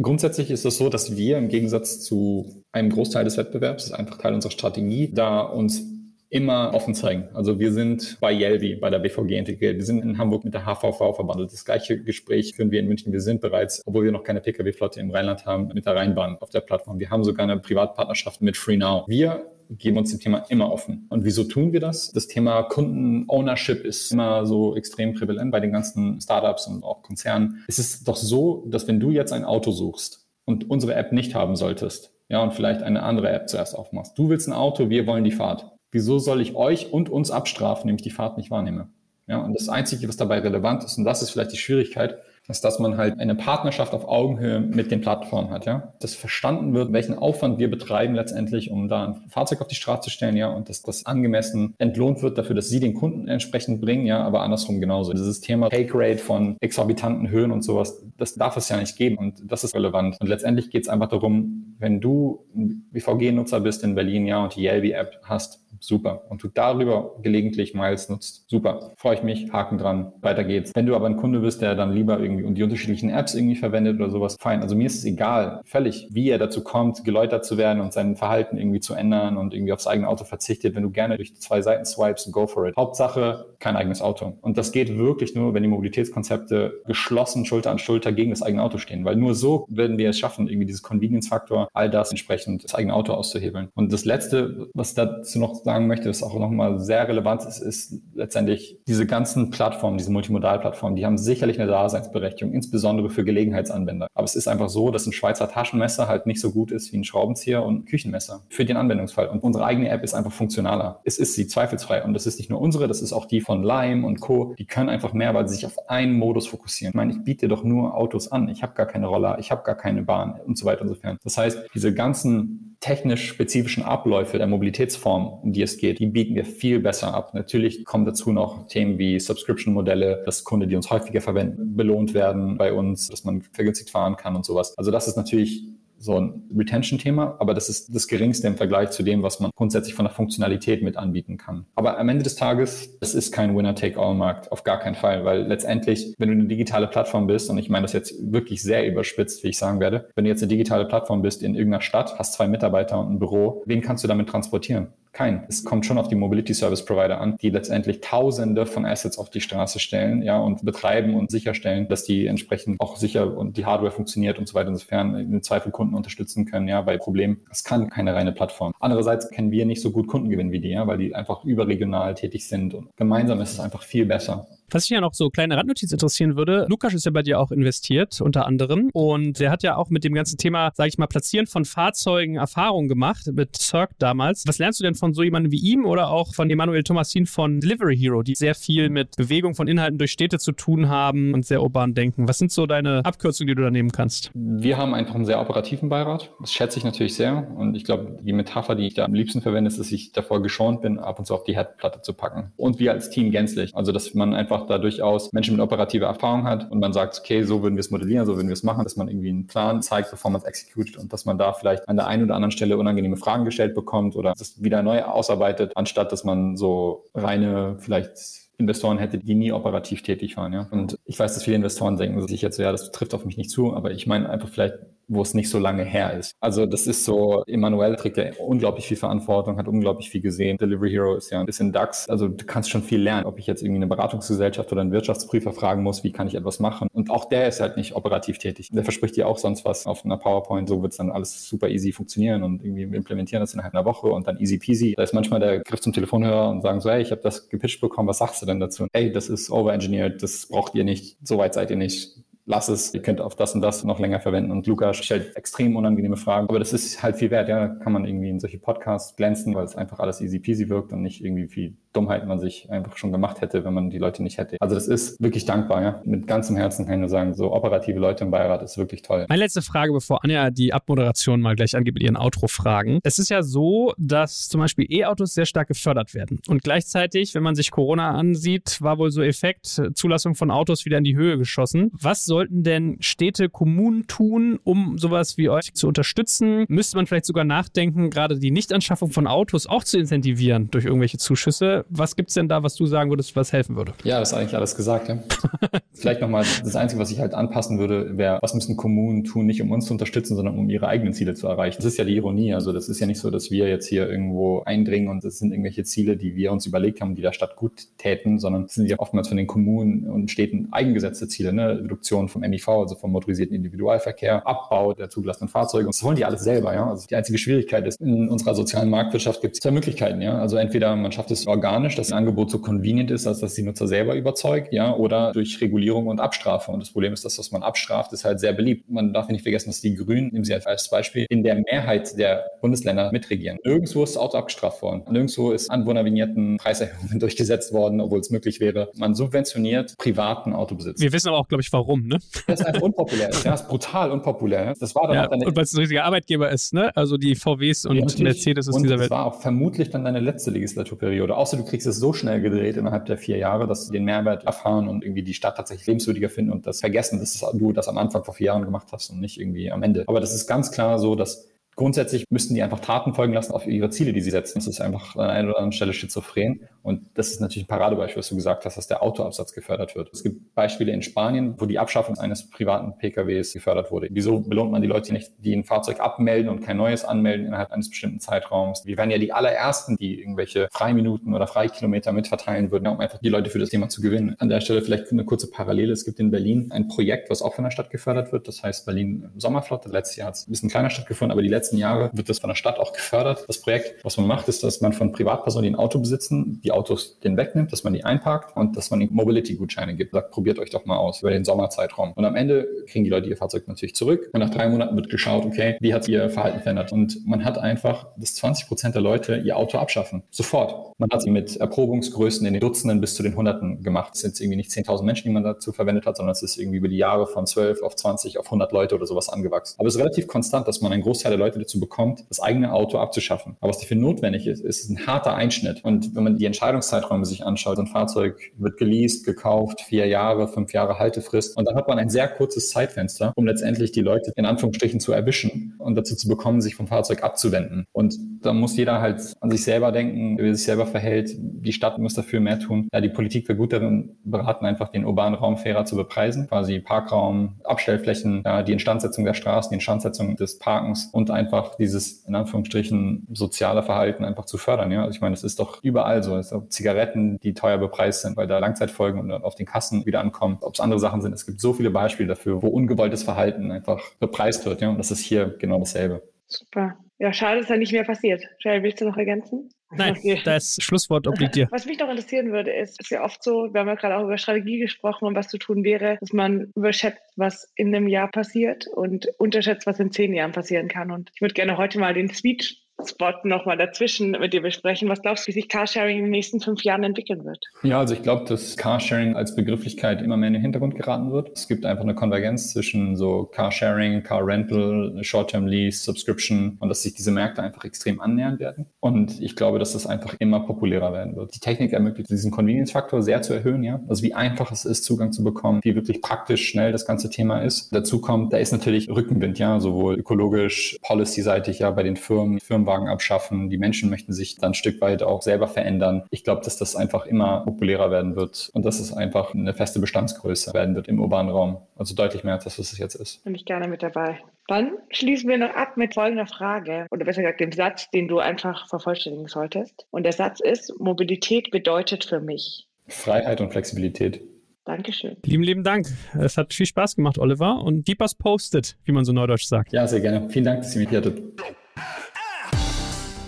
Grundsätzlich 0.00 0.50
ist 0.50 0.64
es 0.64 0.78
so, 0.78 0.88
dass 0.88 1.16
wir 1.16 1.38
im 1.38 1.48
Gegensatz 1.48 2.00
zu 2.00 2.64
einem 2.70 2.90
Großteil 2.90 3.24
des 3.24 3.36
Wettbewerbs, 3.36 3.84
das 3.84 3.92
ist 3.92 3.98
einfach 3.98 4.18
Teil 4.18 4.34
unserer 4.34 4.52
Strategie, 4.52 5.10
da 5.12 5.40
uns 5.40 5.82
immer 6.30 6.72
offen 6.74 6.94
zeigen. 6.94 7.28
Also 7.34 7.58
wir 7.58 7.72
sind 7.72 8.18
bei 8.20 8.32
Yelvi, 8.32 8.76
bei 8.76 8.90
der 8.90 8.98
BVG 8.98 9.38
integriert. 9.38 9.76
Wir 9.76 9.84
sind 9.84 10.02
in 10.04 10.18
Hamburg 10.18 10.44
mit 10.44 10.54
der 10.54 10.66
HVV 10.66 11.16
verbandelt. 11.16 11.52
Das 11.52 11.64
gleiche 11.64 12.00
Gespräch 12.02 12.54
führen 12.54 12.70
wir 12.70 12.80
in 12.80 12.86
München. 12.86 13.12
Wir 13.12 13.20
sind 13.20 13.40
bereits, 13.40 13.82
obwohl 13.86 14.04
wir 14.04 14.12
noch 14.12 14.24
keine 14.24 14.40
Pkw-Flotte 14.40 15.00
im 15.00 15.10
Rheinland 15.10 15.46
haben, 15.46 15.68
mit 15.68 15.86
der 15.86 15.96
Rheinbahn 15.96 16.36
auf 16.38 16.50
der 16.50 16.60
Plattform. 16.60 17.00
Wir 17.00 17.10
haben 17.10 17.24
sogar 17.24 17.44
eine 17.44 17.58
Privatpartnerschaft 17.58 18.42
mit 18.42 18.56
FreeNow. 18.56 19.08
Wir 19.08 19.46
geben 19.70 19.98
uns 19.98 20.10
dem 20.10 20.20
Thema 20.20 20.44
immer 20.48 20.72
offen. 20.72 21.06
Und 21.10 21.24
wieso 21.24 21.44
tun 21.44 21.72
wir 21.72 21.80
das? 21.80 22.12
Das 22.12 22.26
Thema 22.26 22.62
Kunden-Ownership 22.62 23.84
ist 23.84 24.10
immer 24.12 24.46
so 24.46 24.76
extrem 24.76 25.14
prävalent 25.14 25.50
bei 25.50 25.60
den 25.60 25.72
ganzen 25.72 26.20
Startups 26.20 26.66
und 26.66 26.84
auch 26.84 27.02
Konzernen. 27.02 27.64
Es 27.68 27.78
ist 27.78 28.08
doch 28.08 28.16
so, 28.16 28.64
dass 28.66 28.88
wenn 28.88 29.00
du 29.00 29.10
jetzt 29.10 29.32
ein 29.32 29.44
Auto 29.44 29.70
suchst 29.70 30.26
und 30.44 30.70
unsere 30.70 30.94
App 30.94 31.12
nicht 31.12 31.34
haben 31.34 31.56
solltest, 31.56 32.12
ja, 32.28 32.42
und 32.42 32.52
vielleicht 32.52 32.82
eine 32.82 33.02
andere 33.02 33.30
App 33.30 33.48
zuerst 33.48 33.76
aufmachst. 33.76 34.18
Du 34.18 34.28
willst 34.28 34.48
ein 34.48 34.52
Auto, 34.52 34.90
wir 34.90 35.06
wollen 35.06 35.24
die 35.24 35.32
Fahrt. 35.32 35.66
Wieso 35.90 36.18
soll 36.18 36.42
ich 36.42 36.54
euch 36.54 36.92
und 36.92 37.08
uns 37.08 37.30
abstrafen, 37.30 37.86
nämlich 37.86 38.02
die 38.02 38.10
Fahrt 38.10 38.36
nicht 38.36 38.50
wahrnehme? 38.50 38.88
Ja, 39.26 39.38
und 39.38 39.54
das 39.54 39.68
Einzige, 39.68 40.08
was 40.08 40.16
dabei 40.16 40.40
relevant 40.40 40.84
ist, 40.84 40.98
und 40.98 41.04
das 41.04 41.22
ist 41.22 41.30
vielleicht 41.30 41.52
die 41.52 41.58
Schwierigkeit, 41.58 42.18
ist, 42.48 42.64
dass 42.64 42.78
man 42.78 42.96
halt 42.96 43.20
eine 43.20 43.34
Partnerschaft 43.34 43.92
auf 43.92 44.08
Augenhöhe 44.08 44.60
mit 44.60 44.90
den 44.90 45.00
Plattformen 45.00 45.50
hat, 45.50 45.66
ja. 45.66 45.92
Dass 46.00 46.14
verstanden 46.14 46.74
wird, 46.74 46.92
welchen 46.92 47.16
Aufwand 47.16 47.58
wir 47.58 47.70
betreiben 47.70 48.14
letztendlich, 48.14 48.70
um 48.70 48.88
da 48.88 49.04
ein 49.04 49.14
Fahrzeug 49.28 49.60
auf 49.60 49.68
die 49.68 49.74
Straße 49.74 50.02
zu 50.02 50.10
stellen, 50.10 50.36
ja, 50.36 50.48
und 50.48 50.68
dass 50.68 50.82
das 50.82 51.04
angemessen 51.06 51.74
entlohnt 51.78 52.22
wird 52.22 52.38
dafür, 52.38 52.56
dass 52.56 52.68
sie 52.68 52.80
den 52.80 52.94
Kunden 52.94 53.28
entsprechend 53.28 53.80
bringen, 53.80 54.06
ja, 54.06 54.22
aber 54.22 54.40
andersrum 54.40 54.80
genauso. 54.80 55.12
Dieses 55.12 55.40
Thema 55.40 55.68
Take 55.68 55.92
Rate 55.94 56.18
von 56.18 56.56
exorbitanten 56.60 57.28
Höhen 57.28 57.52
und 57.52 57.62
sowas, 57.62 58.02
das 58.16 58.34
darf 58.34 58.56
es 58.56 58.68
ja 58.68 58.78
nicht 58.78 58.96
geben 58.96 59.18
und 59.18 59.42
das 59.44 59.64
ist 59.64 59.74
relevant. 59.74 60.16
Und 60.20 60.28
letztendlich 60.28 60.70
geht 60.70 60.82
es 60.84 60.88
einfach 60.88 61.08
darum, 61.08 61.76
wenn 61.78 62.00
du 62.00 62.46
ein 62.56 62.88
BVG-Nutzer 62.92 63.60
bist 63.60 63.84
in 63.84 63.94
Berlin, 63.94 64.26
ja, 64.26 64.42
und 64.42 64.56
die 64.56 64.62
Yelby-App 64.62 65.20
hast, 65.22 65.60
super. 65.80 66.22
Und 66.28 66.42
du 66.42 66.48
darüber 66.48 67.16
gelegentlich 67.22 67.74
Miles 67.74 68.08
nutzt, 68.08 68.48
super. 68.48 68.92
Freue 68.96 69.16
ich 69.16 69.22
mich, 69.22 69.52
Haken 69.52 69.78
dran, 69.78 70.12
weiter 70.20 70.44
geht's. 70.44 70.72
Wenn 70.74 70.86
du 70.86 70.94
aber 70.94 71.06
ein 71.06 71.16
Kunde 71.16 71.40
bist, 71.40 71.62
der 71.62 71.74
dann 71.74 71.92
lieber 71.92 72.18
irgendwie 72.20 72.44
und 72.44 72.54
die 72.54 72.62
unterschiedlichen 72.62 73.10
Apps 73.10 73.34
irgendwie 73.34 73.56
verwendet 73.56 73.96
oder 74.00 74.10
sowas, 74.10 74.36
fein. 74.40 74.62
Also 74.62 74.76
mir 74.76 74.86
ist 74.86 74.98
es 74.98 75.04
egal, 75.04 75.60
völlig, 75.64 76.08
wie 76.10 76.30
er 76.30 76.38
dazu 76.38 76.62
kommt, 76.62 77.04
geläutert 77.04 77.44
zu 77.44 77.58
werden 77.58 77.80
und 77.80 77.92
sein 77.92 78.16
Verhalten 78.16 78.58
irgendwie 78.58 78.80
zu 78.80 78.94
ändern 78.94 79.36
und 79.36 79.54
irgendwie 79.54 79.72
aufs 79.72 79.86
eigene 79.86 80.08
Auto 80.08 80.24
verzichtet. 80.24 80.74
Wenn 80.74 80.82
du 80.82 80.90
gerne 80.90 81.16
durch 81.16 81.36
zwei 81.36 81.62
Seiten 81.62 81.84
swipes, 81.84 82.30
go 82.32 82.46
for 82.46 82.66
it. 82.66 82.76
Hauptsache, 82.76 83.46
kein 83.58 83.76
eigenes 83.76 84.02
Auto. 84.02 84.38
Und 84.40 84.58
das 84.58 84.72
geht 84.72 84.96
wirklich 84.96 85.34
nur, 85.34 85.54
wenn 85.54 85.62
die 85.62 85.68
Mobilitätskonzepte 85.68 86.82
geschlossen 86.86 87.44
Schulter 87.44 87.70
an 87.70 87.78
Schulter 87.78 88.12
gegen 88.12 88.30
das 88.30 88.42
eigene 88.42 88.62
Auto 88.62 88.78
stehen. 88.78 89.04
Weil 89.04 89.16
nur 89.16 89.34
so 89.34 89.66
werden 89.68 89.98
wir 89.98 90.10
es 90.10 90.18
schaffen, 90.18 90.48
irgendwie 90.48 90.66
dieses 90.66 90.82
Convenience-Faktor, 90.82 91.68
all 91.72 91.90
das 91.90 92.10
entsprechend 92.10 92.64
das 92.64 92.74
eigene 92.74 92.94
Auto 92.94 93.12
auszuhebeln. 93.12 93.68
Und 93.74 93.92
das 93.92 94.04
Letzte, 94.04 94.68
was 94.74 94.94
dazu 94.94 95.38
noch 95.38 95.57
sagen 95.64 95.86
möchte, 95.86 96.08
ist 96.08 96.22
auch 96.22 96.38
nochmal 96.38 96.78
sehr 96.80 97.06
relevant 97.08 97.44
ist, 97.44 97.58
ist 97.58 98.00
letztendlich 98.14 98.78
diese 98.86 99.06
ganzen 99.06 99.50
Plattformen, 99.50 99.98
diese 99.98 100.12
Multimodalplattformen, 100.12 100.96
die 100.96 101.04
haben 101.04 101.18
sicherlich 101.18 101.60
eine 101.60 101.70
Daseinsberechtigung, 101.70 102.52
insbesondere 102.52 103.10
für 103.10 103.24
Gelegenheitsanwender. 103.24 104.08
Aber 104.14 104.24
es 104.24 104.34
ist 104.34 104.48
einfach 104.48 104.68
so, 104.68 104.90
dass 104.90 105.06
ein 105.06 105.12
Schweizer 105.12 105.48
Taschenmesser 105.50 106.08
halt 106.08 106.26
nicht 106.26 106.40
so 106.40 106.50
gut 106.50 106.72
ist 106.72 106.92
wie 106.92 106.98
ein 106.98 107.04
Schraubenzieher 107.04 107.62
und 107.62 107.80
ein 107.80 107.84
Küchenmesser 107.84 108.42
für 108.48 108.64
den 108.64 108.76
Anwendungsfall. 108.76 109.28
Und 109.28 109.42
unsere 109.42 109.64
eigene 109.64 109.88
App 109.88 110.02
ist 110.02 110.14
einfach 110.14 110.32
funktionaler. 110.32 111.00
Es 111.04 111.18
ist 111.18 111.34
sie 111.34 111.46
zweifelsfrei. 111.46 112.04
Und 112.04 112.14
das 112.14 112.26
ist 112.26 112.38
nicht 112.38 112.50
nur 112.50 112.60
unsere, 112.60 112.88
das 112.88 113.00
ist 113.00 113.12
auch 113.12 113.26
die 113.26 113.40
von 113.40 113.62
Lime 113.62 114.06
und 114.06 114.20
Co. 114.20 114.54
Die 114.58 114.66
können 114.66 114.88
einfach 114.88 115.12
mehr, 115.12 115.34
weil 115.34 115.48
sie 115.48 115.56
sich 115.56 115.66
auf 115.66 115.88
einen 115.88 116.18
Modus 116.18 116.46
fokussieren. 116.46 116.90
Ich 116.90 116.96
meine, 116.96 117.12
ich 117.12 117.22
biete 117.24 117.48
doch 117.48 117.64
nur 117.64 117.96
Autos 117.96 118.30
an. 118.30 118.48
Ich 118.48 118.62
habe 118.62 118.74
gar 118.74 118.86
keine 118.86 119.06
Roller, 119.06 119.38
ich 119.38 119.50
habe 119.50 119.62
gar 119.62 119.76
keine 119.76 120.02
Bahn 120.02 120.40
und 120.46 120.58
so 120.58 120.66
weiter 120.66 120.82
und 120.82 120.88
so 120.88 120.94
fort. 120.94 121.18
Das 121.24 121.36
heißt, 121.36 121.70
diese 121.74 121.94
ganzen 121.94 122.67
technisch 122.80 123.28
spezifischen 123.28 123.82
Abläufe 123.82 124.38
der 124.38 124.46
Mobilitätsform, 124.46 125.26
um 125.26 125.52
die 125.52 125.62
es 125.62 125.78
geht, 125.78 125.98
die 125.98 126.06
bieten 126.06 126.34
wir 126.34 126.44
viel 126.44 126.78
besser 126.78 127.12
ab. 127.12 127.34
Natürlich 127.34 127.84
kommen 127.84 128.04
dazu 128.04 128.32
noch 128.32 128.66
Themen 128.68 128.98
wie 128.98 129.18
Subscription-Modelle, 129.18 130.22
dass 130.24 130.44
Kunden, 130.44 130.68
die 130.68 130.76
uns 130.76 130.90
häufiger 130.90 131.20
verwenden, 131.20 131.76
belohnt 131.76 132.14
werden 132.14 132.56
bei 132.56 132.72
uns, 132.72 133.08
dass 133.08 133.24
man 133.24 133.42
vergünstigt 133.42 133.90
fahren 133.90 134.16
kann 134.16 134.36
und 134.36 134.44
sowas. 134.44 134.76
Also 134.78 134.90
das 134.90 135.08
ist 135.08 135.16
natürlich 135.16 135.64
so 135.98 136.18
ein 136.18 136.42
Retention-Thema, 136.56 137.36
aber 137.38 137.54
das 137.54 137.68
ist 137.68 137.94
das 137.94 138.06
geringste 138.06 138.46
im 138.46 138.56
Vergleich 138.56 138.90
zu 138.90 139.02
dem, 139.02 139.22
was 139.22 139.40
man 139.40 139.50
grundsätzlich 139.56 139.94
von 139.94 140.04
der 140.04 140.14
Funktionalität 140.14 140.82
mit 140.82 140.96
anbieten 140.96 141.36
kann. 141.36 141.66
Aber 141.74 141.98
am 141.98 142.08
Ende 142.08 142.22
des 142.22 142.36
Tages, 142.36 142.96
es 143.00 143.14
ist 143.14 143.32
kein 143.32 143.56
Winner-Take-All-Markt, 143.56 144.52
auf 144.52 144.64
gar 144.64 144.78
keinen 144.78 144.94
Fall, 144.94 145.24
weil 145.24 145.42
letztendlich, 145.42 146.14
wenn 146.18 146.28
du 146.28 146.34
eine 146.34 146.46
digitale 146.46 146.86
Plattform 146.86 147.26
bist, 147.26 147.50
und 147.50 147.58
ich 147.58 147.68
meine 147.68 147.82
das 147.82 147.92
jetzt 147.92 148.14
wirklich 148.32 148.62
sehr 148.62 148.86
überspitzt, 148.86 149.42
wie 149.44 149.48
ich 149.48 149.58
sagen 149.58 149.80
werde, 149.80 150.08
wenn 150.14 150.24
du 150.24 150.30
jetzt 150.30 150.42
eine 150.42 150.48
digitale 150.48 150.86
Plattform 150.86 151.22
bist 151.22 151.42
in 151.42 151.54
irgendeiner 151.54 151.82
Stadt, 151.82 152.18
hast 152.18 152.34
zwei 152.34 152.48
Mitarbeiter 152.48 152.98
und 152.98 153.10
ein 153.10 153.18
Büro, 153.18 153.62
wen 153.66 153.80
kannst 153.80 154.04
du 154.04 154.08
damit 154.08 154.28
transportieren? 154.28 154.88
Kein. 155.18 155.46
Es 155.48 155.64
kommt 155.64 155.84
schon 155.84 155.98
auf 155.98 156.06
die 156.06 156.14
Mobility 156.14 156.54
Service 156.54 156.84
Provider 156.84 157.20
an, 157.20 157.38
die 157.42 157.50
letztendlich 157.50 158.00
Tausende 158.00 158.66
von 158.66 158.86
Assets 158.86 159.18
auf 159.18 159.30
die 159.30 159.40
Straße 159.40 159.80
stellen, 159.80 160.22
ja, 160.22 160.38
und 160.38 160.64
betreiben 160.64 161.16
und 161.16 161.32
sicherstellen, 161.32 161.88
dass 161.88 162.04
die 162.04 162.28
entsprechend 162.28 162.80
auch 162.80 162.94
sicher 162.94 163.36
und 163.36 163.56
die 163.56 163.66
Hardware 163.66 163.90
funktioniert 163.90 164.38
und 164.38 164.46
so 164.46 164.54
weiter, 164.54 164.68
insofern 164.68 165.16
im 165.16 165.42
Zweifel 165.42 165.72
Kunden 165.72 165.96
unterstützen 165.96 166.44
können, 166.44 166.68
ja, 166.68 166.82
bei 166.82 166.98
Problemen. 166.98 167.40
Es 167.50 167.64
kann 167.64 167.90
keine 167.90 168.14
reine 168.14 168.30
Plattform. 168.30 168.74
Andererseits 168.78 169.28
kennen 169.28 169.50
wir 169.50 169.66
nicht 169.66 169.82
so 169.82 169.90
gut 169.90 170.06
Kunden 170.06 170.30
gewinnen 170.30 170.52
wie 170.52 170.60
die, 170.60 170.70
ja, 170.70 170.86
weil 170.86 170.98
die 170.98 171.16
einfach 171.16 171.44
überregional 171.44 172.14
tätig 172.14 172.46
sind 172.46 172.74
und 172.74 172.96
gemeinsam 172.96 173.40
ist 173.40 173.54
es 173.54 173.58
einfach 173.58 173.82
viel 173.82 174.06
besser. 174.06 174.46
Was 174.70 174.84
mich 174.84 174.90
ja 174.90 175.00
noch 175.00 175.14
so 175.14 175.30
kleine 175.30 175.56
Randnotiz 175.56 175.92
interessieren 175.92 176.36
würde, 176.36 176.66
Lukas 176.68 176.92
ist 176.92 177.06
ja 177.06 177.10
bei 177.10 177.22
dir 177.22 177.40
auch 177.40 177.50
investiert, 177.50 178.20
unter 178.20 178.46
anderem. 178.46 178.90
Und 178.92 179.40
der 179.40 179.50
hat 179.50 179.62
ja 179.62 179.76
auch 179.76 179.88
mit 179.88 180.04
dem 180.04 180.12
ganzen 180.12 180.36
Thema, 180.36 180.72
sage 180.74 180.88
ich 180.88 180.98
mal, 180.98 181.06
Platzieren 181.06 181.46
von 181.46 181.64
Fahrzeugen 181.64 182.36
Erfahrungen 182.36 182.88
gemacht, 182.88 183.30
mit 183.32 183.56
Cirque 183.56 183.94
damals. 183.98 184.44
Was 184.46 184.58
lernst 184.58 184.80
du 184.80 184.84
denn 184.84 184.94
von 184.94 185.14
so 185.14 185.22
jemandem 185.22 185.52
wie 185.52 185.58
ihm 185.58 185.86
oder 185.86 186.10
auch 186.10 186.34
von 186.34 186.50
Emanuel 186.50 186.82
Thomasin 186.82 187.26
von 187.26 187.60
Delivery 187.60 187.96
Hero, 187.96 188.22
die 188.22 188.34
sehr 188.34 188.54
viel 188.54 188.90
mit 188.90 189.16
Bewegung 189.16 189.54
von 189.54 189.68
Inhalten 189.68 189.98
durch 189.98 190.12
Städte 190.12 190.38
zu 190.38 190.52
tun 190.52 190.88
haben 190.88 191.32
und 191.32 191.46
sehr 191.46 191.62
urban 191.62 191.94
denken? 191.94 192.28
Was 192.28 192.38
sind 192.38 192.52
so 192.52 192.66
deine 192.66 193.04
Abkürzungen, 193.04 193.48
die 193.48 193.54
du 193.54 193.62
da 193.62 193.70
nehmen 193.70 193.90
kannst? 193.90 194.30
Wir 194.34 194.76
haben 194.76 194.94
einfach 194.94 195.14
einen 195.14 195.24
sehr 195.24 195.40
operativen 195.40 195.88
Beirat. 195.88 196.30
Das 196.40 196.52
schätze 196.52 196.78
ich 196.78 196.84
natürlich 196.84 197.14
sehr. 197.14 197.50
Und 197.56 197.74
ich 197.74 197.84
glaube, 197.84 198.18
die 198.22 198.32
Metapher, 198.32 198.74
die 198.74 198.86
ich 198.86 198.94
da 198.94 199.04
am 199.04 199.14
liebsten 199.14 199.40
verwende, 199.40 199.68
ist, 199.68 199.78
dass 199.78 199.90
ich 199.92 200.12
davor 200.12 200.42
geschont 200.42 200.82
bin, 200.82 200.98
ab 200.98 201.18
und 201.18 201.24
zu 201.24 201.34
auf 201.34 201.44
die 201.44 201.54
Herdplatte 201.54 202.02
zu 202.02 202.12
packen. 202.12 202.52
Und 202.56 202.78
wir 202.78 202.92
als 202.92 203.10
Team 203.10 203.30
gänzlich. 203.30 203.74
Also, 203.74 203.92
dass 203.92 204.14
man 204.14 204.34
einfach 204.34 204.57
einfach 204.58 204.68
da 204.68 204.78
durchaus 204.78 205.32
Menschen 205.32 205.56
mit 205.56 205.62
operativer 205.62 206.06
Erfahrung 206.06 206.44
hat 206.44 206.70
und 206.70 206.80
man 206.80 206.92
sagt, 206.92 207.18
okay, 207.18 207.42
so 207.42 207.62
würden 207.62 207.76
wir 207.76 207.80
es 207.80 207.90
modellieren, 207.90 208.26
so 208.26 208.36
würden 208.36 208.48
wir 208.48 208.54
es 208.54 208.62
machen, 208.62 208.84
dass 208.84 208.96
man 208.96 209.08
irgendwie 209.08 209.30
einen 209.30 209.46
Plan 209.46 209.82
zeigt, 209.82 210.10
bevor 210.10 210.30
man 210.30 210.40
es 210.40 210.46
executed 210.46 210.96
und 210.96 211.12
dass 211.12 211.24
man 211.24 211.38
da 211.38 211.52
vielleicht 211.52 211.88
an 211.88 211.96
der 211.96 212.06
einen 212.06 212.24
oder 212.24 212.34
anderen 212.34 212.50
Stelle 212.50 212.76
unangenehme 212.76 213.16
Fragen 213.16 213.44
gestellt 213.44 213.74
bekommt 213.74 214.16
oder 214.16 214.34
das 214.36 214.62
wieder 214.62 214.82
neu 214.82 215.02
ausarbeitet, 215.02 215.72
anstatt 215.74 216.12
dass 216.12 216.24
man 216.24 216.56
so 216.56 217.04
reine 217.14 217.76
vielleicht 217.78 218.48
Investoren 218.58 218.98
hätte, 218.98 219.18
die 219.18 219.34
nie 219.36 219.52
operativ 219.52 220.02
tätig 220.02 220.36
waren. 220.36 220.52
Ja. 220.52 220.66
Und 220.70 220.98
ich 221.04 221.18
weiß, 221.18 221.34
dass 221.34 221.44
viele 221.44 221.56
Investoren 221.56 221.96
denken 221.96 222.26
sich 222.26 222.42
jetzt, 222.42 222.58
ja, 222.58 222.72
das 222.72 222.90
trifft 222.90 223.14
auf 223.14 223.24
mich 223.24 223.36
nicht 223.36 223.50
zu, 223.50 223.72
aber 223.72 223.92
ich 223.92 224.06
meine 224.06 224.28
einfach 224.28 224.48
vielleicht 224.48 224.74
wo 225.08 225.22
es 225.22 225.34
nicht 225.34 225.50
so 225.50 225.58
lange 225.58 225.84
her 225.84 226.16
ist. 226.16 226.36
Also 226.40 226.66
das 226.66 226.86
ist 226.86 227.04
so, 227.04 227.42
Emanuel 227.46 227.96
trägt 227.96 228.18
ja 228.18 228.30
unglaublich 228.38 228.86
viel 228.86 228.96
Verantwortung, 228.96 229.56
hat 229.56 229.66
unglaublich 229.68 230.10
viel 230.10 230.20
gesehen. 230.20 230.58
Delivery 230.58 230.90
Hero 230.90 231.16
ist 231.16 231.30
ja 231.30 231.40
ein 231.40 231.46
bisschen 231.46 231.72
DAX. 231.72 232.08
Also 232.08 232.28
du 232.28 232.44
kannst 232.44 232.70
schon 232.70 232.82
viel 232.82 233.00
lernen, 233.00 233.26
ob 233.26 233.38
ich 233.38 233.46
jetzt 233.46 233.62
irgendwie 233.62 233.78
eine 233.78 233.86
Beratungsgesellschaft 233.86 234.70
oder 234.70 234.82
einen 234.82 234.92
Wirtschaftsprüfer 234.92 235.52
fragen 235.52 235.82
muss, 235.82 236.04
wie 236.04 236.12
kann 236.12 236.28
ich 236.28 236.34
etwas 236.34 236.60
machen. 236.60 236.88
Und 236.92 237.10
auch 237.10 237.24
der 237.24 237.48
ist 237.48 237.60
halt 237.60 237.76
nicht 237.76 237.94
operativ 237.96 238.38
tätig. 238.38 238.68
Der 238.70 238.84
verspricht 238.84 239.16
dir 239.16 239.26
auch 239.26 239.38
sonst 239.38 239.64
was 239.64 239.86
auf 239.86 240.04
einer 240.04 240.18
PowerPoint. 240.18 240.68
So 240.68 240.82
wird 240.82 240.92
es 240.92 240.98
dann 240.98 241.10
alles 241.10 241.48
super 241.48 241.68
easy 241.68 241.92
funktionieren 241.92 242.42
und 242.42 242.62
irgendwie 242.62 242.82
implementieren 242.82 243.40
das 243.40 243.54
innerhalb 243.54 243.74
einer 243.74 243.84
Woche 243.84 244.08
und 244.08 244.26
dann 244.26 244.38
easy 244.38 244.58
peasy. 244.58 244.94
Da 244.96 245.02
ist 245.02 245.14
manchmal 245.14 245.40
der 245.40 245.60
Griff 245.60 245.80
zum 245.80 245.92
Telefonhörer 245.92 246.50
und 246.50 246.62
sagen 246.62 246.80
so, 246.80 246.90
hey, 246.90 247.00
ich 247.00 247.10
habe 247.10 247.22
das 247.22 247.48
gepitcht 247.48 247.80
bekommen, 247.80 248.08
was 248.08 248.18
sagst 248.18 248.42
du 248.42 248.46
denn 248.46 248.60
dazu? 248.60 248.86
Hey, 248.92 249.10
das 249.10 249.28
ist 249.28 249.50
overengineered, 249.50 250.22
das 250.22 250.46
braucht 250.46 250.74
ihr 250.74 250.84
nicht, 250.84 251.16
so 251.22 251.38
weit 251.38 251.54
seid 251.54 251.70
ihr 251.70 251.76
nicht 251.76 252.18
lass 252.48 252.68
es, 252.68 252.94
ihr 252.94 253.02
könnt 253.02 253.20
auf 253.20 253.36
das 253.36 253.54
und 253.54 253.60
das 253.60 253.84
noch 253.84 254.00
länger 254.00 254.20
verwenden. 254.20 254.50
Und 254.50 254.66
Luca 254.66 254.92
stellt 254.94 255.36
extrem 255.36 255.76
unangenehme 255.76 256.16
Fragen, 256.16 256.48
aber 256.48 256.58
das 256.58 256.72
ist 256.72 257.02
halt 257.02 257.16
viel 257.16 257.30
wert. 257.30 257.48
Ja, 257.48 257.68
kann 257.68 257.92
man 257.92 258.04
irgendwie 258.04 258.30
in 258.30 258.40
solche 258.40 258.58
Podcasts 258.58 259.14
glänzen, 259.14 259.54
weil 259.54 259.64
es 259.64 259.76
einfach 259.76 260.00
alles 260.00 260.20
easy 260.20 260.38
peasy 260.38 260.68
wirkt 260.68 260.92
und 260.92 261.02
nicht 261.02 261.22
irgendwie 261.22 261.46
viel 261.46 261.76
Dummheit 261.92 262.26
man 262.26 262.38
sich 262.38 262.70
einfach 262.70 262.96
schon 262.96 263.12
gemacht 263.12 263.40
hätte, 263.40 263.64
wenn 263.64 263.74
man 263.74 263.90
die 263.90 263.98
Leute 263.98 264.22
nicht 264.22 264.38
hätte. 264.38 264.56
Also 264.60 264.74
das 264.74 264.88
ist 264.88 265.20
wirklich 265.20 265.46
dankbar, 265.46 265.82
ja. 265.82 266.02
Mit 266.04 266.26
ganzem 266.26 266.56
Herzen 266.56 266.84
kann 266.84 266.94
ich 266.94 267.00
nur 267.00 267.08
sagen, 267.08 267.34
so 267.34 267.52
operative 267.52 267.98
Leute 267.98 268.24
im 268.24 268.30
Beirat 268.30 268.62
ist 268.62 268.78
wirklich 268.78 269.02
toll. 269.02 269.26
Meine 269.28 269.42
letzte 269.42 269.62
Frage, 269.62 269.92
bevor 269.92 270.22
Anja 270.24 270.50
die 270.50 270.72
Abmoderation 270.72 271.40
mal 271.40 271.56
gleich 271.56 271.76
angeht 271.76 271.94
mit 271.94 272.02
ihren 272.02 272.16
Outro-Fragen. 272.16 273.00
Es 273.02 273.18
ist 273.18 273.30
ja 273.30 273.42
so, 273.42 273.94
dass 273.98 274.48
zum 274.48 274.60
Beispiel 274.60 274.86
E-Autos 274.88 275.34
sehr 275.34 275.46
stark 275.46 275.68
gefördert 275.68 276.14
werden. 276.14 276.40
Und 276.46 276.62
gleichzeitig, 276.62 277.34
wenn 277.34 277.42
man 277.42 277.54
sich 277.54 277.70
Corona 277.70 278.12
ansieht, 278.12 278.80
war 278.80 278.98
wohl 278.98 279.10
so 279.10 279.22
Effekt, 279.22 279.82
Zulassung 279.94 280.34
von 280.34 280.50
Autos 280.50 280.84
wieder 280.84 280.98
in 280.98 281.04
die 281.04 281.16
Höhe 281.16 281.38
geschossen. 281.38 281.90
Was 281.92 282.24
sollten 282.38 282.62
denn 282.62 282.98
Städte, 283.00 283.48
Kommunen 283.48 284.06
tun, 284.06 284.60
um 284.62 284.96
sowas 284.96 285.38
wie 285.38 285.48
euch 285.48 285.74
zu 285.74 285.88
unterstützen? 285.88 286.66
Müsste 286.68 286.96
man 286.96 287.08
vielleicht 287.08 287.24
sogar 287.24 287.42
nachdenken, 287.42 288.10
gerade 288.10 288.38
die 288.38 288.52
Nichtanschaffung 288.52 289.10
von 289.10 289.26
Autos 289.26 289.66
auch 289.66 289.82
zu 289.82 289.98
incentivieren 289.98 290.70
durch 290.70 290.84
irgendwelche 290.84 291.18
Zuschüsse? 291.18 291.84
Was 291.88 292.14
gibt 292.14 292.28
es 292.28 292.34
denn 292.34 292.48
da, 292.48 292.62
was 292.62 292.76
du 292.76 292.86
sagen 292.86 293.10
würdest, 293.10 293.34
was 293.34 293.52
helfen 293.52 293.74
würde? 293.74 293.92
Ja, 294.04 294.20
das 294.20 294.30
ist 294.30 294.38
eigentlich 294.38 294.54
alles 294.54 294.76
gesagt. 294.76 295.08
Ja. 295.08 295.18
Vielleicht 295.94 296.20
nochmal, 296.20 296.44
das 296.62 296.76
Einzige, 296.76 297.02
was 297.02 297.10
ich 297.10 297.18
halt 297.18 297.34
anpassen 297.34 297.80
würde, 297.80 298.16
wäre, 298.16 298.38
was 298.40 298.54
müssen 298.54 298.76
Kommunen 298.76 299.24
tun, 299.24 299.46
nicht 299.46 299.60
um 299.60 299.72
uns 299.72 299.86
zu 299.86 299.92
unterstützen, 299.92 300.36
sondern 300.36 300.56
um 300.56 300.70
ihre 300.70 300.86
eigenen 300.86 301.14
Ziele 301.14 301.34
zu 301.34 301.48
erreichen. 301.48 301.78
Das 301.78 301.86
ist 301.86 301.98
ja 301.98 302.04
die 302.04 302.14
Ironie. 302.14 302.54
Also 302.54 302.72
das 302.72 302.88
ist 302.88 303.00
ja 303.00 303.08
nicht 303.08 303.18
so, 303.18 303.32
dass 303.32 303.50
wir 303.50 303.68
jetzt 303.68 303.88
hier 303.88 304.08
irgendwo 304.08 304.60
eindringen 304.60 305.08
und 305.08 305.24
das 305.24 305.40
sind 305.40 305.50
irgendwelche 305.50 305.82
Ziele, 305.82 306.16
die 306.16 306.36
wir 306.36 306.52
uns 306.52 306.66
überlegt 306.66 307.00
haben, 307.00 307.16
die 307.16 307.22
der 307.22 307.32
Stadt 307.32 307.56
gut 307.56 307.88
täten, 307.98 308.38
sondern 308.38 308.66
es 308.66 308.74
sind 308.74 308.88
ja 308.88 309.00
oftmals 309.00 309.26
von 309.26 309.36
den 309.36 309.48
Kommunen 309.48 310.08
und 310.08 310.30
Städten 310.30 310.68
eigengesetzte 310.70 311.26
Ziele, 311.26 311.52
ne? 311.52 311.80
Reduktion 311.80 312.27
vom 312.28 312.42
MIV, 312.42 312.68
also 312.68 312.94
vom 312.94 313.12
motorisierten 313.12 313.54
Individualverkehr, 313.54 314.46
Abbau 314.46 314.94
der 314.94 315.10
zugelassenen 315.10 315.48
Fahrzeuge. 315.48 315.86
Und 315.86 315.94
das 315.94 316.02
wollen 316.02 316.16
die 316.16 316.24
alles 316.24 316.42
selber, 316.42 316.74
ja. 316.74 316.88
Also 316.88 317.06
die 317.06 317.16
einzige 317.16 317.38
Schwierigkeit 317.38 317.86
ist, 317.86 318.00
in 318.00 318.28
unserer 318.28 318.54
sozialen 318.54 318.90
Marktwirtschaft 318.90 319.40
gibt 319.40 319.54
es 319.54 319.60
zwei 319.60 319.70
Möglichkeiten, 319.70 320.22
ja. 320.22 320.38
Also 320.38 320.56
entweder 320.56 320.96
man 320.96 321.12
schafft 321.12 321.30
es 321.30 321.46
organisch 321.46 321.98
dass 321.98 322.12
ein 322.12 322.18
Angebot 322.18 322.50
so 322.50 322.58
convenient 322.58 323.10
ist, 323.10 323.26
als 323.26 323.40
dass 323.40 323.54
die 323.54 323.62
Nutzer 323.62 323.88
selber 323.88 324.14
überzeugt, 324.14 324.72
ja, 324.72 324.94
oder 324.94 325.32
durch 325.32 325.60
Regulierung 325.60 326.06
und 326.06 326.20
Abstrafe. 326.20 326.70
Und 326.70 326.80
das 326.80 326.90
Problem 326.90 327.12
ist, 327.12 327.24
dass 327.24 327.38
was 327.38 327.50
man 327.50 327.62
abstraft, 327.62 328.12
ist 328.12 328.24
halt 328.24 328.40
sehr 328.40 328.52
beliebt. 328.52 328.88
Man 328.88 329.12
darf 329.12 329.28
nicht 329.28 329.42
vergessen, 329.42 329.70
dass 329.70 329.80
die 329.80 329.94
Grünen, 329.94 330.30
nehmen 330.32 330.44
Sie 330.44 330.54
als 330.54 330.88
Beispiel, 330.88 331.26
in 331.28 331.42
der 331.42 331.56
Mehrheit 331.56 332.16
der 332.18 332.46
Bundesländer 332.60 333.10
mitregieren. 333.12 333.58
Nirgendwo 333.64 334.04
ist 334.04 334.14
das 334.14 334.22
Auto 334.22 334.38
abgestraft 334.38 334.82
worden. 334.82 335.02
Nirgendwo 335.10 335.52
ist 335.52 335.70
Anwohnervignetten 335.70 336.56
Preiserhöhungen 336.58 337.18
durchgesetzt 337.20 337.72
worden, 337.72 338.00
obwohl 338.00 338.20
es 338.20 338.30
möglich 338.30 338.60
wäre. 338.60 338.90
Man 338.96 339.14
subventioniert 339.14 339.96
privaten 339.98 340.52
Autobesitz. 340.52 341.00
Wir 341.00 341.12
wissen 341.12 341.28
aber 341.28 341.38
auch, 341.38 341.48
glaube 341.48 341.62
ich, 341.62 341.72
warum, 341.72 342.06
ne? 342.08 342.18
Das 342.46 342.60
ist 342.60 342.66
einfach 342.66 342.82
unpopulär. 342.82 343.30
Ja, 343.44 343.52
das 343.52 343.62
ist 343.62 343.68
brutal 343.68 344.10
unpopulär. 344.10 344.74
Das 344.78 344.94
war 344.94 345.06
dann 345.06 345.14
ja, 345.14 345.28
und 345.28 345.56
weil 345.56 345.62
es 345.62 345.72
ein 345.72 345.80
riesiger 345.80 346.04
Arbeitgeber 346.04 346.50
ist, 346.50 346.74
ne? 346.74 346.94
Also 346.96 347.16
die 347.16 347.34
VWs 347.34 347.86
und 347.86 347.96
ja, 347.96 348.24
Mercedes 348.24 348.66
ist 348.66 348.74
und 348.74 348.82
dieser 348.82 348.98
Welt. 348.98 349.10
Das 349.10 349.16
war 349.16 349.26
auch 349.26 349.40
vermutlich 349.40 349.90
dann 349.90 350.04
deine 350.04 350.20
letzte 350.20 350.50
Legislaturperiode. 350.50 351.36
Außer 351.36 351.56
du 351.56 351.64
kriegst 351.64 351.86
es 351.86 351.98
so 351.98 352.12
schnell 352.12 352.40
gedreht 352.40 352.76
innerhalb 352.76 353.06
der 353.06 353.18
vier 353.18 353.36
Jahre, 353.36 353.66
dass 353.66 353.86
sie 353.86 353.92
den 353.92 354.04
Mehrwert 354.04 354.44
erfahren 354.44 354.88
und 354.88 355.04
irgendwie 355.04 355.22
die 355.22 355.34
Stadt 355.34 355.56
tatsächlich 355.56 355.86
lebenswürdiger 355.86 356.28
finden 356.28 356.52
und 356.52 356.66
das 356.66 356.80
vergessen, 356.80 357.20
dass 357.20 357.38
du 357.52 357.72
das 357.72 357.88
am 357.88 357.98
Anfang 357.98 358.24
vor 358.24 358.34
vier 358.34 358.46
Jahren 358.46 358.64
gemacht 358.64 358.88
hast 358.92 359.10
und 359.10 359.20
nicht 359.20 359.38
irgendwie 359.38 359.70
am 359.70 359.82
Ende. 359.82 360.04
Aber 360.06 360.20
das 360.20 360.34
ist 360.34 360.46
ganz 360.46 360.70
klar 360.72 360.98
so, 360.98 361.14
dass 361.14 361.48
Grundsätzlich 361.78 362.24
müssten 362.28 362.56
die 362.56 362.62
einfach 362.64 362.80
Taten 362.80 363.14
folgen 363.14 363.32
lassen 363.32 363.52
auf 363.52 363.64
ihre 363.64 363.88
Ziele, 363.88 364.12
die 364.12 364.20
sie 364.20 364.32
setzen. 364.32 364.58
Das 364.58 364.66
ist 364.66 364.80
einfach 364.80 365.14
an 365.14 365.30
einer 365.30 365.50
oder 365.50 365.58
anderen 365.58 365.70
Stelle 365.70 365.92
schizophren. 365.92 366.66
Und 366.82 367.02
das 367.14 367.28
ist 367.28 367.40
natürlich 367.40 367.66
ein 367.66 367.68
Paradebeispiel, 367.68 368.18
was 368.18 368.28
du 368.28 368.34
gesagt 368.34 368.64
hast, 368.64 368.76
dass 368.76 368.88
der 368.88 369.00
Autoabsatz 369.00 369.52
gefördert 369.52 369.94
wird. 369.94 370.10
Es 370.12 370.24
gibt 370.24 370.56
Beispiele 370.56 370.90
in 370.90 371.02
Spanien, 371.02 371.54
wo 371.56 371.66
die 371.66 371.78
Abschaffung 371.78 372.18
eines 372.18 372.50
privaten 372.50 372.98
PKWs 372.98 373.52
gefördert 373.52 373.92
wurde. 373.92 374.08
Wieso 374.10 374.40
belohnt 374.40 374.72
man 374.72 374.82
die 374.82 374.88
Leute 374.88 375.12
nicht, 375.12 375.30
die 375.38 375.54
ein 375.54 375.62
Fahrzeug 375.62 376.00
abmelden 376.00 376.50
und 376.50 376.62
kein 376.62 376.78
neues 376.78 377.04
anmelden 377.04 377.46
innerhalb 377.46 377.70
eines 377.70 377.90
bestimmten 377.90 378.18
Zeitraums? 378.18 378.84
Wir 378.84 378.96
wären 378.96 379.12
ja 379.12 379.18
die 379.18 379.32
allerersten, 379.32 379.96
die 379.98 380.18
irgendwelche 380.20 380.66
Freiminuten 380.72 381.32
oder 381.32 381.46
Freikilometer 381.46 382.10
mitverteilen 382.10 382.72
würden, 382.72 382.88
um 382.88 382.98
einfach 382.98 383.20
die 383.20 383.28
Leute 383.28 383.50
für 383.50 383.60
das 383.60 383.68
Thema 383.68 383.88
zu 383.88 384.02
gewinnen. 384.02 384.34
An 384.40 384.48
der 384.48 384.60
Stelle 384.60 384.82
vielleicht 384.82 385.12
eine 385.12 385.24
kurze 385.24 385.48
Parallele. 385.48 385.92
Es 385.92 386.04
gibt 386.04 386.18
in 386.18 386.32
Berlin 386.32 386.72
ein 386.72 386.88
Projekt, 386.88 387.30
was 387.30 387.40
auch 387.40 387.54
von 387.54 387.62
der 387.62 387.70
Stadt 387.70 387.90
gefördert 387.90 388.32
wird. 388.32 388.48
Das 388.48 388.64
heißt 388.64 388.84
Berlin 388.84 389.30
Sommerflotte. 389.36 389.88
Letztes 389.90 390.16
Jahr 390.16 390.26
hat 390.26 390.34
es 390.34 390.48
ein 390.48 390.50
bisschen 390.50 390.70
kleiner 390.70 390.90
stattgefunden, 390.90 391.30
aber 391.30 391.42
die 391.42 391.48
letzten 391.48 391.67
Jahre 391.76 392.10
wird 392.12 392.28
das 392.28 392.38
von 392.38 392.48
der 392.48 392.54
Stadt 392.54 392.78
auch 392.78 392.92
gefördert. 392.92 393.44
Das 393.46 393.60
Projekt, 393.60 394.04
was 394.04 394.16
man 394.16 394.26
macht, 394.26 394.48
ist, 394.48 394.62
dass 394.62 394.80
man 394.80 394.92
von 394.92 395.12
Privatpersonen, 395.12 395.70
die 395.70 395.74
ein 395.74 395.78
Auto 395.78 395.98
besitzen, 395.98 396.60
die 396.62 396.72
Autos 396.72 397.18
den 397.20 397.36
wegnimmt, 397.36 397.72
dass 397.72 397.84
man 397.84 397.92
die 397.92 398.04
einparkt 398.04 398.56
und 398.56 398.76
dass 398.76 398.90
man 398.90 399.00
ihnen 399.00 399.14
Mobility-Gutscheine 399.14 399.94
gibt. 399.94 400.12
Sagt, 400.12 400.30
probiert 400.30 400.58
euch 400.58 400.70
doch 400.70 400.84
mal 400.86 400.96
aus 400.96 401.20
über 401.20 401.30
den 401.30 401.44
Sommerzeitraum. 401.44 402.12
Und 402.14 402.24
am 402.24 402.36
Ende 402.36 402.66
kriegen 402.86 403.04
die 403.04 403.10
Leute 403.10 403.28
ihr 403.28 403.36
Fahrzeug 403.36 403.68
natürlich 403.68 403.94
zurück. 403.94 404.30
Und 404.32 404.40
nach 404.40 404.50
drei 404.50 404.68
Monaten 404.68 404.96
wird 404.96 405.10
geschaut, 405.10 405.44
okay, 405.44 405.76
wie 405.80 405.92
hat 405.92 406.08
ihr 406.08 406.30
Verhalten 406.30 406.60
verändert? 406.60 406.92
Und 406.92 407.26
man 407.26 407.44
hat 407.44 407.58
einfach, 407.58 408.06
dass 408.16 408.34
20 408.36 408.68
Prozent 408.68 408.94
der 408.94 409.02
Leute 409.02 409.36
ihr 409.36 409.56
Auto 409.56 409.78
abschaffen. 409.78 410.22
Sofort. 410.30 410.94
Man 410.98 411.10
hat 411.12 411.22
sie 411.22 411.30
mit 411.30 411.56
Erprobungsgrößen 411.56 412.46
in 412.46 412.54
den 412.54 412.60
Dutzenden 412.60 413.00
bis 413.00 413.14
zu 413.14 413.22
den 413.22 413.36
Hunderten 413.36 413.82
gemacht. 413.82 414.14
Es 414.14 414.20
sind 414.20 414.40
irgendwie 414.40 414.56
nicht 414.56 414.70
10.000 414.70 415.02
Menschen, 415.02 415.28
die 415.28 415.32
man 415.32 415.44
dazu 415.44 415.72
verwendet 415.72 416.06
hat, 416.06 416.16
sondern 416.16 416.32
es 416.32 416.42
ist 416.42 416.56
irgendwie 416.56 416.78
über 416.78 416.88
die 416.88 416.96
Jahre 416.96 417.26
von 417.26 417.46
12 417.46 417.82
auf 417.82 417.94
20 417.96 418.38
auf 418.38 418.46
100 418.46 418.72
Leute 418.72 418.94
oder 418.94 419.06
sowas 419.06 419.28
angewachsen. 419.28 419.76
Aber 419.78 419.88
es 419.88 419.94
ist 419.94 420.00
relativ 420.00 420.26
konstant, 420.26 420.66
dass 420.66 420.80
man 420.80 420.92
einen 420.92 421.02
Großteil 421.02 421.30
der 421.30 421.38
Leute 421.38 421.57
Leute 421.58 421.64
dazu 421.64 421.80
bekommt, 421.80 422.24
das 422.28 422.40
eigene 422.40 422.72
Auto 422.72 422.98
abzuschaffen. 422.98 423.56
Aber 423.60 423.70
was 423.70 423.80
dafür 423.80 423.96
notwendig 423.96 424.46
ist, 424.46 424.60
ist 424.60 424.88
ein 424.88 425.06
harter 425.06 425.34
Einschnitt. 425.34 425.84
Und 425.84 426.14
wenn 426.14 426.24
man 426.24 426.36
die 426.36 426.46
Entscheidungszeiträume 426.46 427.24
sich 427.24 427.44
anschaut, 427.44 427.78
ein 427.78 427.86
Fahrzeug 427.86 428.38
wird 428.56 428.78
geleast, 428.78 429.24
gekauft, 429.24 429.82
vier 429.82 430.06
Jahre, 430.06 430.48
fünf 430.48 430.72
Jahre 430.72 430.98
Haltefrist. 430.98 431.56
Und 431.56 431.66
dann 431.66 431.76
hat 431.76 431.88
man 431.88 431.98
ein 431.98 432.10
sehr 432.10 432.28
kurzes 432.28 432.70
Zeitfenster, 432.70 433.32
um 433.36 433.46
letztendlich 433.46 433.92
die 433.92 434.00
Leute 434.00 434.32
in 434.36 434.46
Anführungsstrichen 434.46 435.00
zu 435.00 435.12
erwischen 435.12 435.74
und 435.78 435.94
dazu 435.96 436.16
zu 436.16 436.28
bekommen, 436.28 436.60
sich 436.60 436.74
vom 436.74 436.86
Fahrzeug 436.86 437.22
abzuwenden. 437.22 437.84
Und 437.92 438.16
da 438.42 438.52
muss 438.52 438.76
jeder 438.76 439.00
halt 439.00 439.20
an 439.40 439.50
sich 439.50 439.64
selber 439.64 439.92
denken, 439.92 440.38
wie 440.38 440.48
er 440.48 440.54
sich 440.54 440.64
selber 440.64 440.86
verhält. 440.86 441.30
Die 441.38 441.72
Stadt 441.72 441.98
muss 441.98 442.14
dafür 442.14 442.40
mehr 442.40 442.58
tun. 442.58 442.88
Ja, 442.92 443.00
die 443.00 443.08
Politik 443.08 443.48
wird 443.48 443.58
gut 443.58 443.72
darin 443.72 444.16
beraten, 444.24 444.64
einfach 444.64 444.88
den 444.88 445.04
urbanen 445.04 445.38
Raum 445.38 445.56
fairer 445.56 445.84
zu 445.84 445.96
bepreisen. 445.96 446.46
Quasi 446.48 446.78
Parkraum, 446.78 447.56
Abstellflächen, 447.64 448.42
ja, 448.44 448.62
die 448.62 448.72
Instandsetzung 448.72 449.24
der 449.24 449.34
Straßen, 449.34 449.70
die 449.70 449.76
Instandsetzung 449.76 450.36
des 450.36 450.58
Parkens 450.58 451.08
und 451.12 451.30
einfach 451.48 451.76
dieses, 451.76 452.24
in 452.26 452.34
Anführungsstrichen, 452.34 453.26
soziale 453.32 453.82
Verhalten 453.82 454.24
einfach 454.24 454.44
zu 454.44 454.58
fördern. 454.58 454.92
Ja? 454.92 455.02
Also 455.02 455.12
ich 455.12 455.20
meine, 455.20 455.34
es 455.34 455.44
ist 455.44 455.58
doch 455.58 455.82
überall 455.82 456.22
so. 456.22 456.36
Es 456.36 456.48
ist 456.48 456.52
auch 456.52 456.68
Zigaretten, 456.68 457.38
die 457.40 457.54
teuer 457.54 457.78
bepreist 457.78 458.22
sind, 458.22 458.36
weil 458.36 458.46
da 458.46 458.58
Langzeitfolgen 458.58 459.20
und 459.20 459.32
auf 459.32 459.54
den 459.54 459.66
Kassen 459.66 460.04
wieder 460.04 460.20
ankommen. 460.20 460.58
Ob 460.60 460.74
es 460.74 460.80
andere 460.80 461.00
Sachen 461.00 461.22
sind, 461.22 461.32
es 461.32 461.46
gibt 461.46 461.60
so 461.60 461.72
viele 461.72 461.90
Beispiele 461.90 462.28
dafür, 462.28 462.62
wo 462.62 462.68
ungewolltes 462.68 463.22
Verhalten 463.22 463.70
einfach 463.70 464.02
bepreist 464.20 464.66
wird. 464.66 464.80
Ja? 464.80 464.90
Und 464.90 464.98
das 464.98 465.10
ist 465.10 465.20
hier 465.20 465.56
genau 465.58 465.78
dasselbe. 465.78 466.22
Super. 466.46 466.98
Ja, 467.18 467.32
schade, 467.32 467.60
dass 467.60 467.68
da 467.68 467.76
nicht 467.76 467.92
mehr 467.92 468.04
passiert. 468.04 468.44
Sharon, 468.58 468.82
willst 468.82 469.00
du 469.00 469.06
noch 469.06 469.16
ergänzen? 469.16 469.70
Nein, 469.90 470.16
okay. 470.18 470.40
das 470.44 470.76
Schlusswort 470.80 471.26
obliegt 471.26 471.54
dir. 471.54 471.68
Was 471.70 471.86
mich 471.86 471.98
noch 471.98 472.10
interessieren 472.10 472.52
würde, 472.52 472.72
ist, 472.72 473.00
ist 473.00 473.10
ja 473.10 473.24
oft 473.24 473.42
so, 473.42 473.68
wir 473.72 473.80
haben 473.80 473.88
ja 473.88 473.94
gerade 473.94 474.16
auch 474.16 474.24
über 474.24 474.36
Strategie 474.36 474.78
gesprochen 474.78 475.26
und 475.26 475.34
was 475.34 475.48
zu 475.48 475.58
tun 475.58 475.82
wäre, 475.82 476.18
dass 476.20 476.32
man 476.32 476.70
überschätzt, 476.76 477.22
was 477.36 477.72
in 477.74 477.94
einem 477.94 478.06
Jahr 478.06 478.30
passiert 478.30 478.86
und 478.88 479.26
unterschätzt, 479.38 479.86
was 479.86 479.98
in 479.98 480.12
zehn 480.12 480.34
Jahren 480.34 480.52
passieren 480.52 480.88
kann. 480.88 481.10
Und 481.10 481.30
ich 481.34 481.40
würde 481.40 481.54
gerne 481.54 481.78
heute 481.78 481.98
mal 481.98 482.12
den 482.12 482.32
Speech 482.32 482.82
Spot 483.06 483.32
nochmal 483.44 483.76
dazwischen 483.76 484.32
mit 484.32 484.52
dir 484.52 484.62
besprechen. 484.62 485.08
Was 485.08 485.22
glaubst 485.22 485.44
du, 485.44 485.48
wie 485.48 485.52
sich 485.52 485.68
Carsharing 485.68 486.18
in 486.18 486.24
den 486.24 486.30
nächsten 486.30 486.60
fünf 486.60 486.82
Jahren 486.82 487.04
entwickeln 487.04 487.44
wird? 487.44 487.64
Ja, 487.82 488.00
also 488.00 488.14
ich 488.14 488.22
glaube, 488.22 488.44
dass 488.46 488.76
Carsharing 488.76 489.36
als 489.36 489.54
Begrifflichkeit 489.54 490.20
immer 490.20 490.36
mehr 490.36 490.48
in 490.48 490.54
den 490.54 490.62
Hintergrund 490.62 490.96
geraten 490.96 491.30
wird. 491.30 491.50
Es 491.54 491.68
gibt 491.68 491.84
einfach 491.86 492.02
eine 492.02 492.16
Konvergenz 492.16 492.72
zwischen 492.72 493.16
so 493.16 493.44
Carsharing, 493.44 494.24
Car 494.24 494.44
Rental, 494.44 495.16
Short-Term 495.22 495.66
Lease, 495.66 496.02
Subscription 496.02 496.76
und 496.80 496.88
dass 496.88 497.02
sich 497.02 497.14
diese 497.14 497.30
Märkte 497.30 497.62
einfach 497.62 497.84
extrem 497.84 498.20
annähern 498.20 498.58
werden. 498.58 498.86
Und 498.98 499.40
ich 499.40 499.54
glaube, 499.54 499.78
dass 499.78 499.92
das 499.92 500.06
einfach 500.06 500.34
immer 500.40 500.60
populärer 500.66 501.12
werden 501.12 501.36
wird. 501.36 501.54
Die 501.54 501.60
Technik 501.60 501.92
ermöglicht 501.92 502.30
diesen 502.30 502.50
Convenience-Faktor 502.50 503.22
sehr 503.22 503.42
zu 503.42 503.54
erhöhen, 503.54 503.84
ja. 503.84 504.00
Also 504.08 504.24
wie 504.24 504.34
einfach 504.34 504.72
es 504.72 504.84
ist, 504.84 505.04
Zugang 505.04 505.30
zu 505.30 505.44
bekommen, 505.44 505.80
wie 505.84 505.94
wirklich 505.94 506.20
praktisch 506.20 506.68
schnell 506.68 506.90
das 506.90 507.06
ganze 507.06 507.30
Thema 507.30 507.60
ist. 507.60 507.94
Dazu 507.94 508.20
kommt, 508.20 508.52
da 508.52 508.56
ist 508.56 508.72
natürlich 508.72 509.08
Rückenwind, 509.08 509.58
ja, 509.60 509.78
sowohl 509.78 510.18
ökologisch, 510.18 510.98
policy-seitig, 511.02 511.78
ja, 511.78 511.92
bei 511.92 512.02
den 512.02 512.16
Firmen, 512.16 512.58
Firmen 512.58 512.87
Firmenwagen 512.88 513.08
abschaffen. 513.08 513.70
Die 513.70 513.78
Menschen 513.78 514.10
möchten 514.10 514.32
sich 514.32 514.56
dann 514.56 514.70
ein 514.70 514.74
Stück 514.74 515.00
weit 515.00 515.22
auch 515.22 515.42
selber 515.42 515.68
verändern. 515.68 516.24
Ich 516.30 516.44
glaube, 516.44 516.62
dass 516.64 516.78
das 516.78 516.96
einfach 516.96 517.26
immer 517.26 517.60
populärer 517.64 518.10
werden 518.10 518.36
wird 518.36 518.70
und 518.72 518.84
dass 518.84 518.98
es 518.98 519.12
einfach 519.12 519.54
eine 519.54 519.74
feste 519.74 520.00
Bestandsgröße 520.00 520.72
werden 520.74 520.94
wird 520.94 521.08
im 521.08 521.20
urbanen 521.20 521.52
Raum. 521.52 521.78
Also 521.96 522.14
deutlich 522.14 522.44
mehr 522.44 522.54
als 522.54 522.64
das, 522.64 522.78
was 522.78 522.92
es 522.92 522.98
jetzt 522.98 523.14
ist. 523.14 523.44
Bin 523.44 523.54
ich 523.54 523.64
gerne 523.64 523.88
mit 523.88 524.02
dabei. 524.02 524.38
Dann 524.66 524.92
schließen 525.10 525.48
wir 525.48 525.58
noch 525.58 525.74
ab 525.74 525.96
mit 525.96 526.14
folgender 526.14 526.46
Frage 526.46 527.06
oder 527.10 527.24
besser 527.24 527.42
gesagt 527.42 527.60
dem 527.60 527.72
Satz, 527.72 528.10
den 528.10 528.28
du 528.28 528.38
einfach 528.38 528.88
vervollständigen 528.88 529.48
solltest. 529.48 530.06
Und 530.10 530.24
der 530.24 530.32
Satz 530.32 530.60
ist, 530.60 530.92
Mobilität 530.98 531.70
bedeutet 531.70 532.24
für 532.24 532.40
mich. 532.40 532.86
Freiheit 533.06 533.60
und 533.60 533.70
Flexibilität. 533.72 534.42
Dankeschön. 534.84 535.36
Lieben, 535.44 535.62
lieben 535.62 535.84
Dank. 535.84 536.06
Es 536.38 536.56
hat 536.56 536.72
viel 536.72 536.86
Spaß 536.86 537.16
gemacht, 537.16 537.38
Oliver. 537.38 537.82
Und 537.82 538.06
keep 538.06 538.22
us 538.22 538.34
posted, 538.34 538.96
wie 539.04 539.12
man 539.12 539.24
so 539.24 539.32
neudeutsch 539.32 539.66
sagt. 539.66 539.92
Ja, 539.92 540.06
sehr 540.06 540.20
gerne. 540.20 540.48
Vielen 540.48 540.64
Dank, 540.64 540.80
dass 540.80 540.94
ihr 540.94 541.00
mich 541.00 541.10
hier 541.10 541.18
hattet. 541.18 541.42